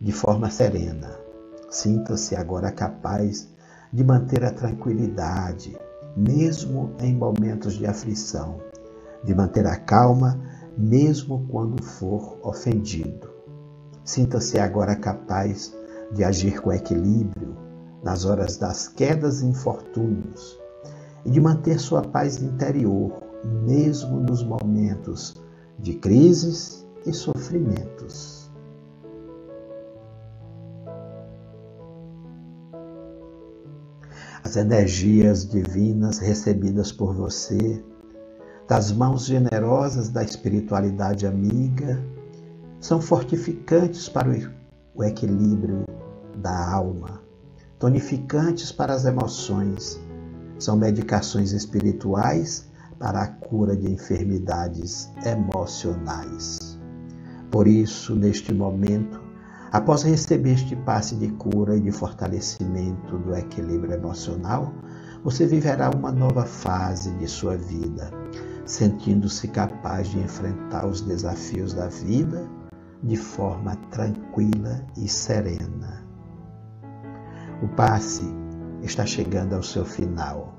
de 0.00 0.12
forma 0.12 0.50
serena. 0.50 1.10
Sinta-se 1.70 2.34
agora 2.34 2.70
capaz 2.70 3.48
de 3.92 4.04
manter 4.04 4.44
a 4.44 4.50
tranquilidade, 4.50 5.76
mesmo 6.16 6.94
em 6.98 7.14
momentos 7.14 7.74
de 7.74 7.86
aflição, 7.86 8.60
de 9.24 9.34
manter 9.34 9.66
a 9.66 9.76
calma, 9.76 10.38
mesmo 10.76 11.46
quando 11.48 11.82
for 11.82 12.38
ofendido. 12.42 13.30
Sinta-se 14.04 14.58
agora 14.58 14.94
capaz 14.96 15.72
de 16.12 16.22
agir 16.22 16.60
com 16.60 16.72
equilíbrio 16.72 17.65
nas 18.06 18.24
horas 18.24 18.56
das 18.56 18.86
quedas 18.86 19.42
e 19.42 19.46
infortúnios 19.46 20.56
e 21.24 21.30
de 21.30 21.40
manter 21.40 21.80
sua 21.80 22.02
paz 22.02 22.40
interior, 22.40 23.12
mesmo 23.64 24.20
nos 24.20 24.44
momentos 24.44 25.34
de 25.76 25.94
crises 25.94 26.86
e 27.04 27.12
sofrimentos. 27.12 28.36
as 34.44 34.54
energias 34.54 35.44
divinas 35.48 36.18
recebidas 36.18 36.92
por 36.92 37.12
você, 37.12 37.82
das 38.68 38.92
mãos 38.92 39.26
generosas 39.26 40.08
da 40.08 40.22
espiritualidade 40.22 41.26
amiga, 41.26 42.00
são 42.78 43.00
fortificantes 43.00 44.08
para 44.08 44.28
o 44.94 45.02
equilíbrio 45.02 45.84
da 46.36 46.72
alma, 46.72 47.25
tonificantes 47.78 48.72
para 48.72 48.94
as 48.94 49.04
emoções, 49.04 50.00
são 50.58 50.76
medicações 50.76 51.52
espirituais 51.52 52.68
para 52.98 53.22
a 53.22 53.26
cura 53.26 53.76
de 53.76 53.90
enfermidades 53.90 55.10
emocionais. 55.24 56.78
Por 57.50 57.68
isso, 57.68 58.14
neste 58.14 58.52
momento, 58.52 59.26
Após 59.72 60.04
receber 60.04 60.52
este 60.52 60.76
passe 60.76 61.16
de 61.16 61.28
cura 61.28 61.76
e 61.76 61.80
de 61.80 61.90
fortalecimento 61.90 63.18
do 63.18 63.34
equilíbrio 63.34 63.92
emocional, 63.92 64.72
você 65.22 65.44
viverá 65.44 65.90
uma 65.90 66.12
nova 66.12 66.44
fase 66.44 67.10
de 67.16 67.26
sua 67.26 67.56
vida, 67.56 68.10
sentindo-se 68.64 69.48
capaz 69.48 70.08
de 70.08 70.18
enfrentar 70.18 70.86
os 70.86 71.00
desafios 71.02 71.74
da 71.74 71.88
vida 71.88 72.48
de 73.02 73.16
forma 73.16 73.76
tranquila 73.90 74.82
e 74.96 75.08
serena. 75.08 76.05
O 77.62 77.68
passe 77.68 78.24
está 78.82 79.06
chegando 79.06 79.54
ao 79.54 79.62
seu 79.62 79.84
final. 79.84 80.58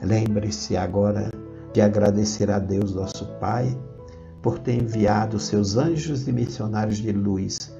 Lembre-se 0.00 0.76
agora 0.76 1.30
de 1.72 1.80
agradecer 1.80 2.50
a 2.50 2.60
Deus, 2.60 2.94
nosso 2.94 3.26
Pai, 3.40 3.76
por 4.40 4.60
ter 4.60 4.80
enviado 4.80 5.40
seus 5.40 5.76
anjos 5.76 6.28
e 6.28 6.32
missionários 6.32 6.98
de 6.98 7.10
luz 7.10 7.74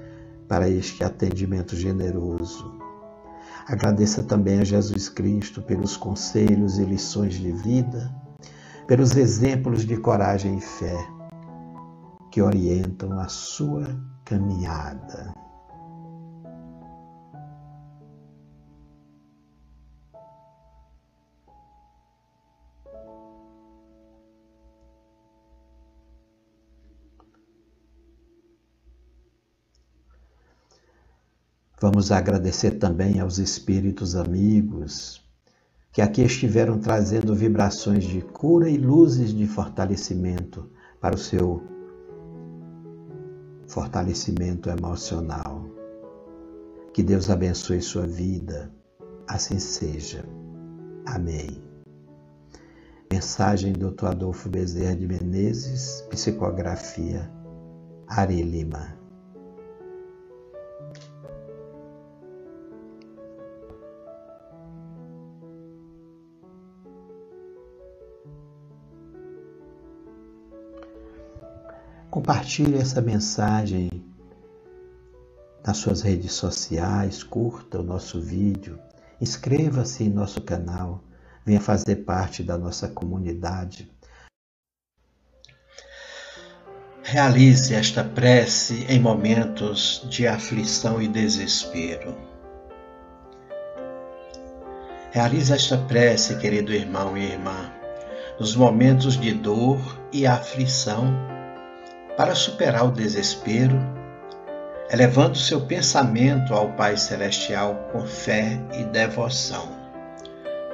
para 0.49 0.69
este 0.69 1.05
atendimento 1.05 1.77
generoso. 1.77 2.75
Agradeça 3.69 4.23
também 4.23 4.59
a 4.59 4.65
Jesus 4.65 5.09
Cristo 5.09 5.63
pelos 5.63 5.97
conselhos 5.97 6.79
e 6.79 6.85
lições 6.85 7.35
de 7.35 7.53
vida, 7.53 8.13
pelos 8.87 9.17
exemplos 9.17 9.87
de 9.87 9.97
coragem 9.97 10.59
e 10.59 10.61
fé 10.61 11.07
que 12.33 12.43
orientam 12.43 13.17
a 13.21 13.29
sua 13.29 13.87
caminhada. 14.25 15.44
Vamos 31.85 32.11
agradecer 32.11 32.79
também 32.79 33.21
aos 33.21 33.37
espíritos 33.37 34.17
amigos 34.17 35.23
que 35.93 36.01
aqui 36.01 36.23
estiveram 36.23 36.79
trazendo 36.79 37.35
vibrações 37.35 38.05
de 38.05 38.23
cura 38.23 38.71
e 38.71 38.79
luzes 38.79 39.35
de 39.35 39.47
fortalecimento 39.47 40.67
para 40.99 41.15
o 41.15 41.19
seu 41.19 41.63
fortalecimento 43.69 44.71
emocional. 44.71 45.67
Que 46.95 47.03
Deus 47.03 47.29
abençoe 47.29 47.83
sua 47.83 48.07
vida. 48.07 48.73
Assim 49.29 49.59
seja. 49.59 50.25
Amém. 51.05 51.63
Mensagem 53.13 53.75
do 53.75 53.91
Dr. 53.91 54.07
Adolfo 54.07 54.49
Bezerra 54.49 54.97
de 54.97 55.07
Menezes, 55.07 56.03
psicografia 56.09 57.31
Ari 58.09 58.43
Lima. 58.43 59.04
Compartilhe 72.25 72.79
essa 72.79 73.03
mensagem 73.03 73.91
nas 75.63 75.77
suas 75.77 76.01
redes 76.01 76.33
sociais, 76.33 77.23
curta 77.23 77.81
o 77.81 77.83
nosso 77.83 78.19
vídeo, 78.19 78.79
inscreva-se 79.21 80.05
em 80.05 80.09
nosso 80.09 80.41
canal, 80.41 81.05
venha 81.45 81.61
fazer 81.61 81.97
parte 81.97 82.43
da 82.43 82.57
nossa 82.57 82.89
comunidade. 82.89 83.93
Realize 87.03 87.75
esta 87.75 88.03
prece 88.03 88.87
em 88.89 88.99
momentos 88.99 90.07
de 90.09 90.27
aflição 90.27 91.03
e 91.03 91.07
desespero. 91.07 92.17
Realize 95.13 95.53
esta 95.53 95.77
prece, 95.77 96.39
querido 96.39 96.73
irmão 96.73 97.19
e 97.19 97.33
irmã, 97.33 97.71
nos 98.41 98.57
momentos 98.57 99.15
de 99.21 99.31
dor 99.35 99.79
e 100.11 100.27
aflição 100.27 101.34
para 102.17 102.35
superar 102.35 102.87
o 102.87 102.93
desespero, 102.93 103.79
elevando 104.91 105.37
seu 105.37 105.61
pensamento 105.63 106.55
ao 106.55 106.71
Pai 106.73 106.97
Celestial 106.97 107.89
com 107.93 108.07
fé 108.07 108.61
e 108.75 108.85
devoção. 108.85 109.69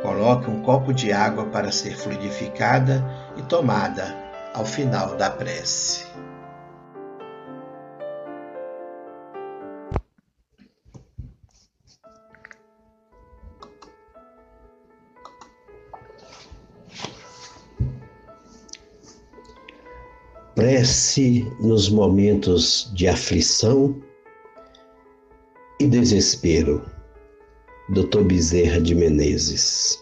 Coloque 0.03 0.51
um 0.51 0.63
copo 0.63 0.93
de 0.93 1.13
água 1.13 1.47
para 1.47 1.71
ser 1.71 1.97
fluidificada 1.97 3.05
e 3.37 3.43
tomada 3.43 4.17
ao 4.55 4.65
final 4.65 5.17
da 5.17 5.31
prece. 5.31 6.10
Prece 20.61 21.51
nos 21.59 21.89
momentos 21.89 22.93
de 22.95 23.09
aflição 23.09 23.99
e 25.81 25.87
desespero. 25.87 26.85
Dr. 27.89 28.25
Bezerra 28.25 28.79
de 28.79 28.95
Menezes. 28.95 29.99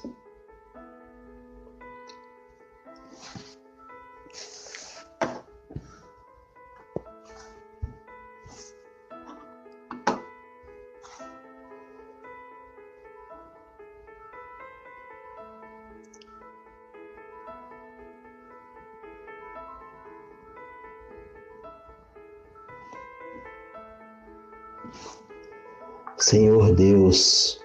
Deus, 27.18 27.60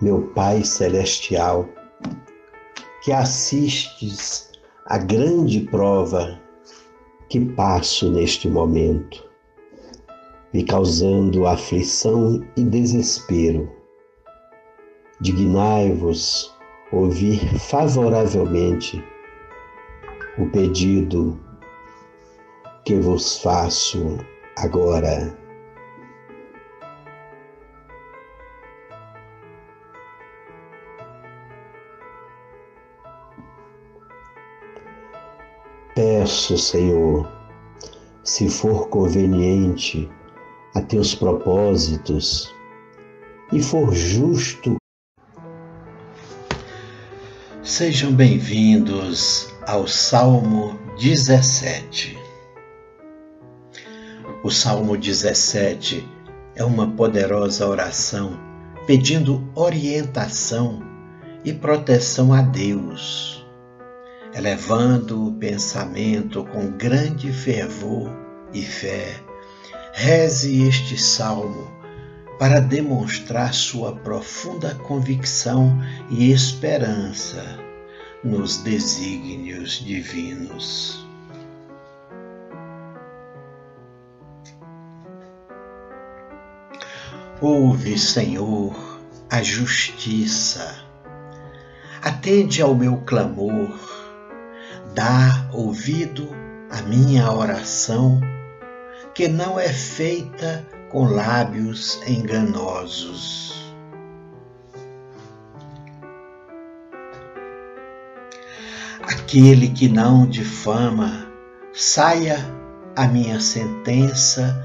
meu 0.00 0.22
Pai 0.34 0.64
celestial, 0.64 1.68
que 3.02 3.12
assistes 3.12 4.50
a 4.86 4.96
grande 4.96 5.60
prova 5.60 6.40
que 7.28 7.44
passo 7.44 8.10
neste 8.10 8.48
momento, 8.48 9.28
me 10.54 10.64
causando 10.64 11.46
aflição 11.46 12.42
e 12.56 12.64
desespero. 12.64 13.70
Dignai-vos 15.20 16.54
ouvir 16.90 17.38
favoravelmente 17.58 19.04
o 20.38 20.48
pedido 20.50 21.38
que 22.84 22.94
vos 22.94 23.42
faço 23.42 24.16
agora. 24.56 25.45
Peço, 36.26 36.58
Senhor, 36.58 37.30
se 38.24 38.50
for 38.50 38.88
conveniente 38.88 40.10
a 40.74 40.82
teus 40.82 41.14
propósitos 41.14 42.52
e 43.52 43.62
for 43.62 43.94
justo. 43.94 44.74
Sejam 47.62 48.12
bem-vindos 48.12 49.54
ao 49.68 49.86
Salmo 49.86 50.76
17. 50.98 52.18
O 54.42 54.50
Salmo 54.50 54.96
17 54.96 56.04
é 56.56 56.64
uma 56.64 56.90
poderosa 56.90 57.68
oração 57.68 58.36
pedindo 58.84 59.48
orientação 59.54 60.82
e 61.44 61.52
proteção 61.52 62.32
a 62.32 62.42
Deus, 62.42 63.35
elevando 64.34 65.28
o 65.28 65.32
pensamento 65.32 66.44
com 66.44 66.70
grande 66.72 67.32
fervor 67.32 68.10
e 68.52 68.62
fé. 68.62 69.20
Reze 69.92 70.62
este 70.62 71.00
salmo 71.00 71.70
para 72.38 72.60
demonstrar 72.60 73.54
sua 73.54 73.94
profunda 73.94 74.74
convicção 74.74 75.78
e 76.10 76.30
esperança 76.30 77.42
nos 78.22 78.58
desígnios 78.58 79.84
divinos. 79.84 81.06
Ouve, 87.40 87.98
Senhor, 87.98 88.98
a 89.30 89.42
justiça. 89.42 90.82
Atende 92.02 92.62
ao 92.62 92.74
meu 92.74 92.98
clamor. 92.98 94.05
Dá 94.96 95.46
ouvido 95.52 96.26
à 96.70 96.80
minha 96.80 97.30
oração, 97.30 98.18
que 99.14 99.28
não 99.28 99.60
é 99.60 99.68
feita 99.68 100.66
com 100.90 101.04
lábios 101.04 102.00
enganosos. 102.08 103.74
Aquele 109.02 109.68
que 109.68 109.86
não 109.86 110.26
difama, 110.26 111.26
saia 111.74 112.38
a 112.96 113.06
minha 113.06 113.38
sentença 113.38 114.58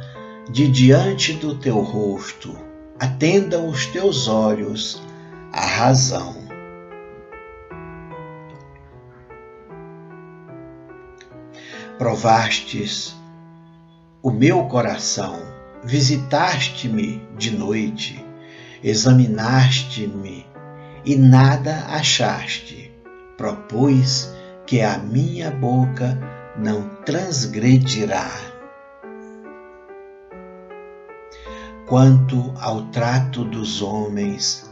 de 0.50 0.70
diante 0.70 1.34
do 1.34 1.60
teu 1.60 1.82
rosto, 1.82 2.58
atendam 2.98 3.68
os 3.68 3.86
teus 3.88 4.30
olhos 4.30 5.04
à 5.52 5.66
razão. 5.66 6.41
Provastes 12.02 13.16
o 14.24 14.32
meu 14.32 14.64
coração, 14.64 15.40
visitaste-me 15.84 17.22
de 17.38 17.56
noite, 17.56 18.26
examinaste-me 18.84 20.48
e 21.06 21.16
nada 21.16 21.86
achaste. 21.90 22.92
Propus 23.38 24.34
que 24.66 24.82
a 24.82 24.98
minha 24.98 25.52
boca 25.52 26.18
não 26.58 26.90
transgredirá. 27.06 28.32
quanto 31.86 32.52
ao 32.60 32.84
trato 32.86 33.44
dos 33.44 33.80
homens. 33.84 34.68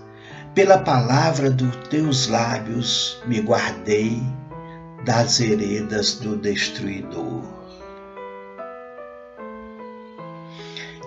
Pela 0.56 0.80
palavra 0.80 1.52
dos 1.52 1.76
teus 1.90 2.28
lábios 2.28 3.22
me 3.28 3.40
guardei 3.40 4.39
das 5.06 5.40
heredas 5.40 6.16
do 6.16 6.36
destruidor. 6.36 7.44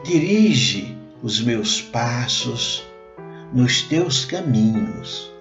Dirige 0.04 0.96
os 1.22 1.40
meus 1.40 1.80
passos 1.80 2.84
nos 3.52 3.82
teus 3.82 4.24
caminhos, 4.24 5.32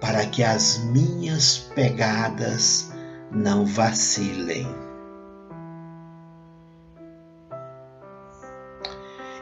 para 0.00 0.24
que 0.24 0.42
as 0.42 0.78
minhas 0.84 1.58
pegadas 1.74 2.92
não 3.30 3.66
vacilem. 3.66 4.66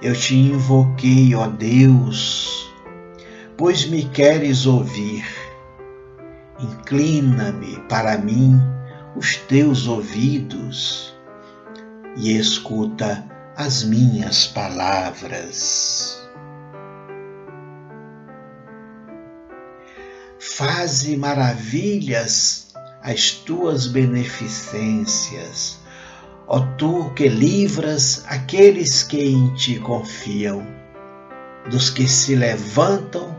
Eu 0.03 0.15
te 0.15 0.35
invoquei, 0.35 1.35
ó 1.35 1.47
Deus, 1.47 2.71
pois 3.57 3.87
me 3.87 4.05
queres 4.05 4.67
ouvir. 4.67 5.44
Inclina-me 6.65 7.81
para 7.89 8.17
mim 8.19 8.61
os 9.17 9.37
teus 9.37 9.87
ouvidos 9.87 11.15
e 12.17 12.37
escuta 12.37 13.25
as 13.57 13.85
minhas 13.85 14.47
palavras. 14.47 16.23
Faze 20.39 21.17
maravilhas 21.17 22.73
as 23.03 23.31
tuas 23.31 23.87
beneficências 23.87 25.85
ó 26.47 26.61
tu 26.77 27.11
que 27.15 27.29
livras 27.29 28.25
aqueles 28.29 29.03
que 29.03 29.19
em 29.19 29.55
ti 29.55 29.79
confiam, 29.79 30.67
dos 31.71 31.91
que 31.91 32.07
se 32.07 32.35
levantam 32.35 33.35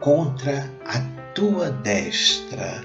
contra 0.00 0.68
a 0.84 1.19
tua 1.34 1.70
destra. 1.70 2.84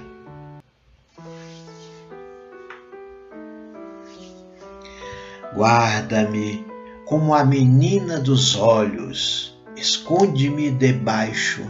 Guarda-me 5.54 6.66
como 7.06 7.34
a 7.34 7.46
menina 7.46 8.20
dos 8.20 8.56
olhos, 8.56 9.58
esconde-me 9.78 10.72
debaixo 10.72 11.62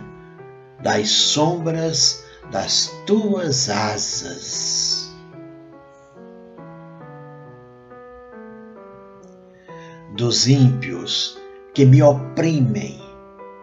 das 0.81 1.09
sombras 1.09 2.23
das 2.51 2.91
tuas 3.05 3.69
asas. 3.69 5.05
dos 10.15 10.47
ímpios 10.47 11.37
que 11.73 11.85
me 11.85 12.01
oprimem, 12.01 12.99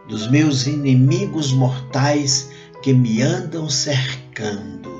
dos 0.09 0.31
meus 0.31 0.67
inimigos 0.67 1.51
mortais 1.53 2.51
que 2.83 2.93
me 2.93 3.23
andam 3.23 3.69
cercando. 3.69 4.91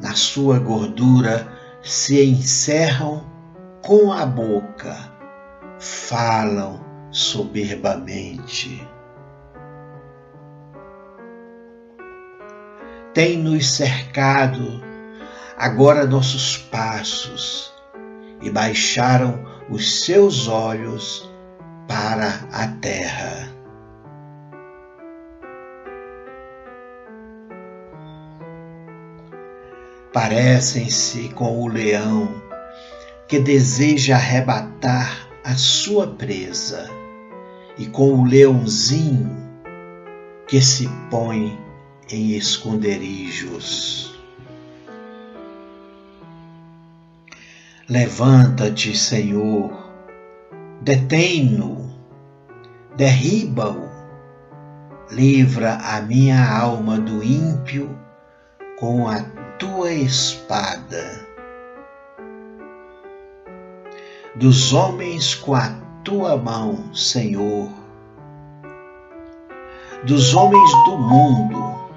Na 0.00 0.14
sua 0.14 0.58
gordura 0.58 1.48
se 1.82 2.22
encerram 2.22 3.24
com 3.82 4.12
a 4.12 4.24
boca, 4.24 4.96
falam 5.78 6.84
soberbamente. 7.10 8.86
tem 13.14 13.38
nos 13.38 13.70
cercado 13.70 14.82
agora 15.56 16.04
nossos 16.04 16.58
passos 16.58 17.72
e 18.42 18.50
baixaram 18.50 19.53
os 19.70 20.04
seus 20.04 20.48
olhos 20.48 21.30
para 21.88 22.46
a 22.52 22.68
terra. 22.80 23.52
Parecem-se 30.12 31.28
com 31.30 31.60
o 31.60 31.66
leão 31.66 32.28
que 33.26 33.40
deseja 33.40 34.14
arrebatar 34.14 35.28
a 35.42 35.54
sua 35.56 36.06
presa 36.06 36.88
e 37.76 37.86
com 37.86 38.12
o 38.12 38.24
leãozinho 38.24 39.36
que 40.46 40.60
se 40.60 40.88
põe 41.10 41.58
em 42.08 42.36
esconderijos. 42.36 44.13
Levanta-te, 47.86 48.96
Senhor, 48.96 49.70
detém-no, 50.80 51.92
derriba-o, 52.96 53.90
livra 55.10 55.74
a 55.74 56.00
minha 56.00 56.50
alma 56.50 56.98
do 56.98 57.22
ímpio 57.22 57.94
com 58.80 59.06
a 59.06 59.20
tua 59.58 59.92
espada, 59.92 61.26
dos 64.34 64.72
homens 64.72 65.34
com 65.34 65.54
a 65.54 65.68
tua 66.02 66.38
mão, 66.38 66.94
Senhor. 66.94 67.68
Dos 70.06 70.32
homens 70.32 70.70
do 70.86 70.96
mundo, 70.96 71.90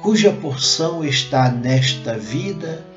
cuja 0.00 0.32
porção 0.32 1.04
está 1.04 1.50
nesta 1.50 2.16
vida 2.16 2.88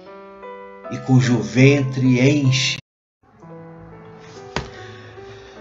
e 0.94 0.98
cujo 1.00 1.40
ventre 1.40 2.22
enche. 2.22 2.78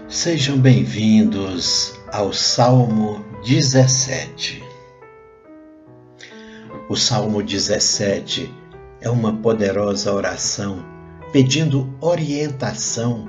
Sejam 0.07 0.59
bem-vindos 0.59 1.99
ao 2.11 2.31
Salmo 2.31 3.25
17. 3.43 4.63
O 6.87 6.95
Salmo 6.95 7.41
17 7.41 8.53
é 9.01 9.09
uma 9.09 9.33
poderosa 9.33 10.13
oração 10.13 10.85
pedindo 11.31 11.91
orientação 11.99 13.27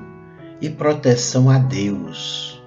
e 0.60 0.68
proteção 0.68 1.48
a 1.48 1.56
Deus, 1.56 2.62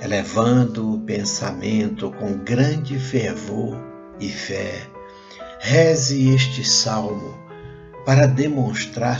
elevando 0.00 0.94
o 0.94 1.00
pensamento 1.00 2.12
com 2.12 2.38
grande 2.44 3.00
fervor 3.00 3.76
e 4.20 4.28
fé. 4.28 4.86
Reze 5.58 6.28
este 6.32 6.62
salmo 6.62 7.43
para 8.04 8.26
demonstrar 8.26 9.12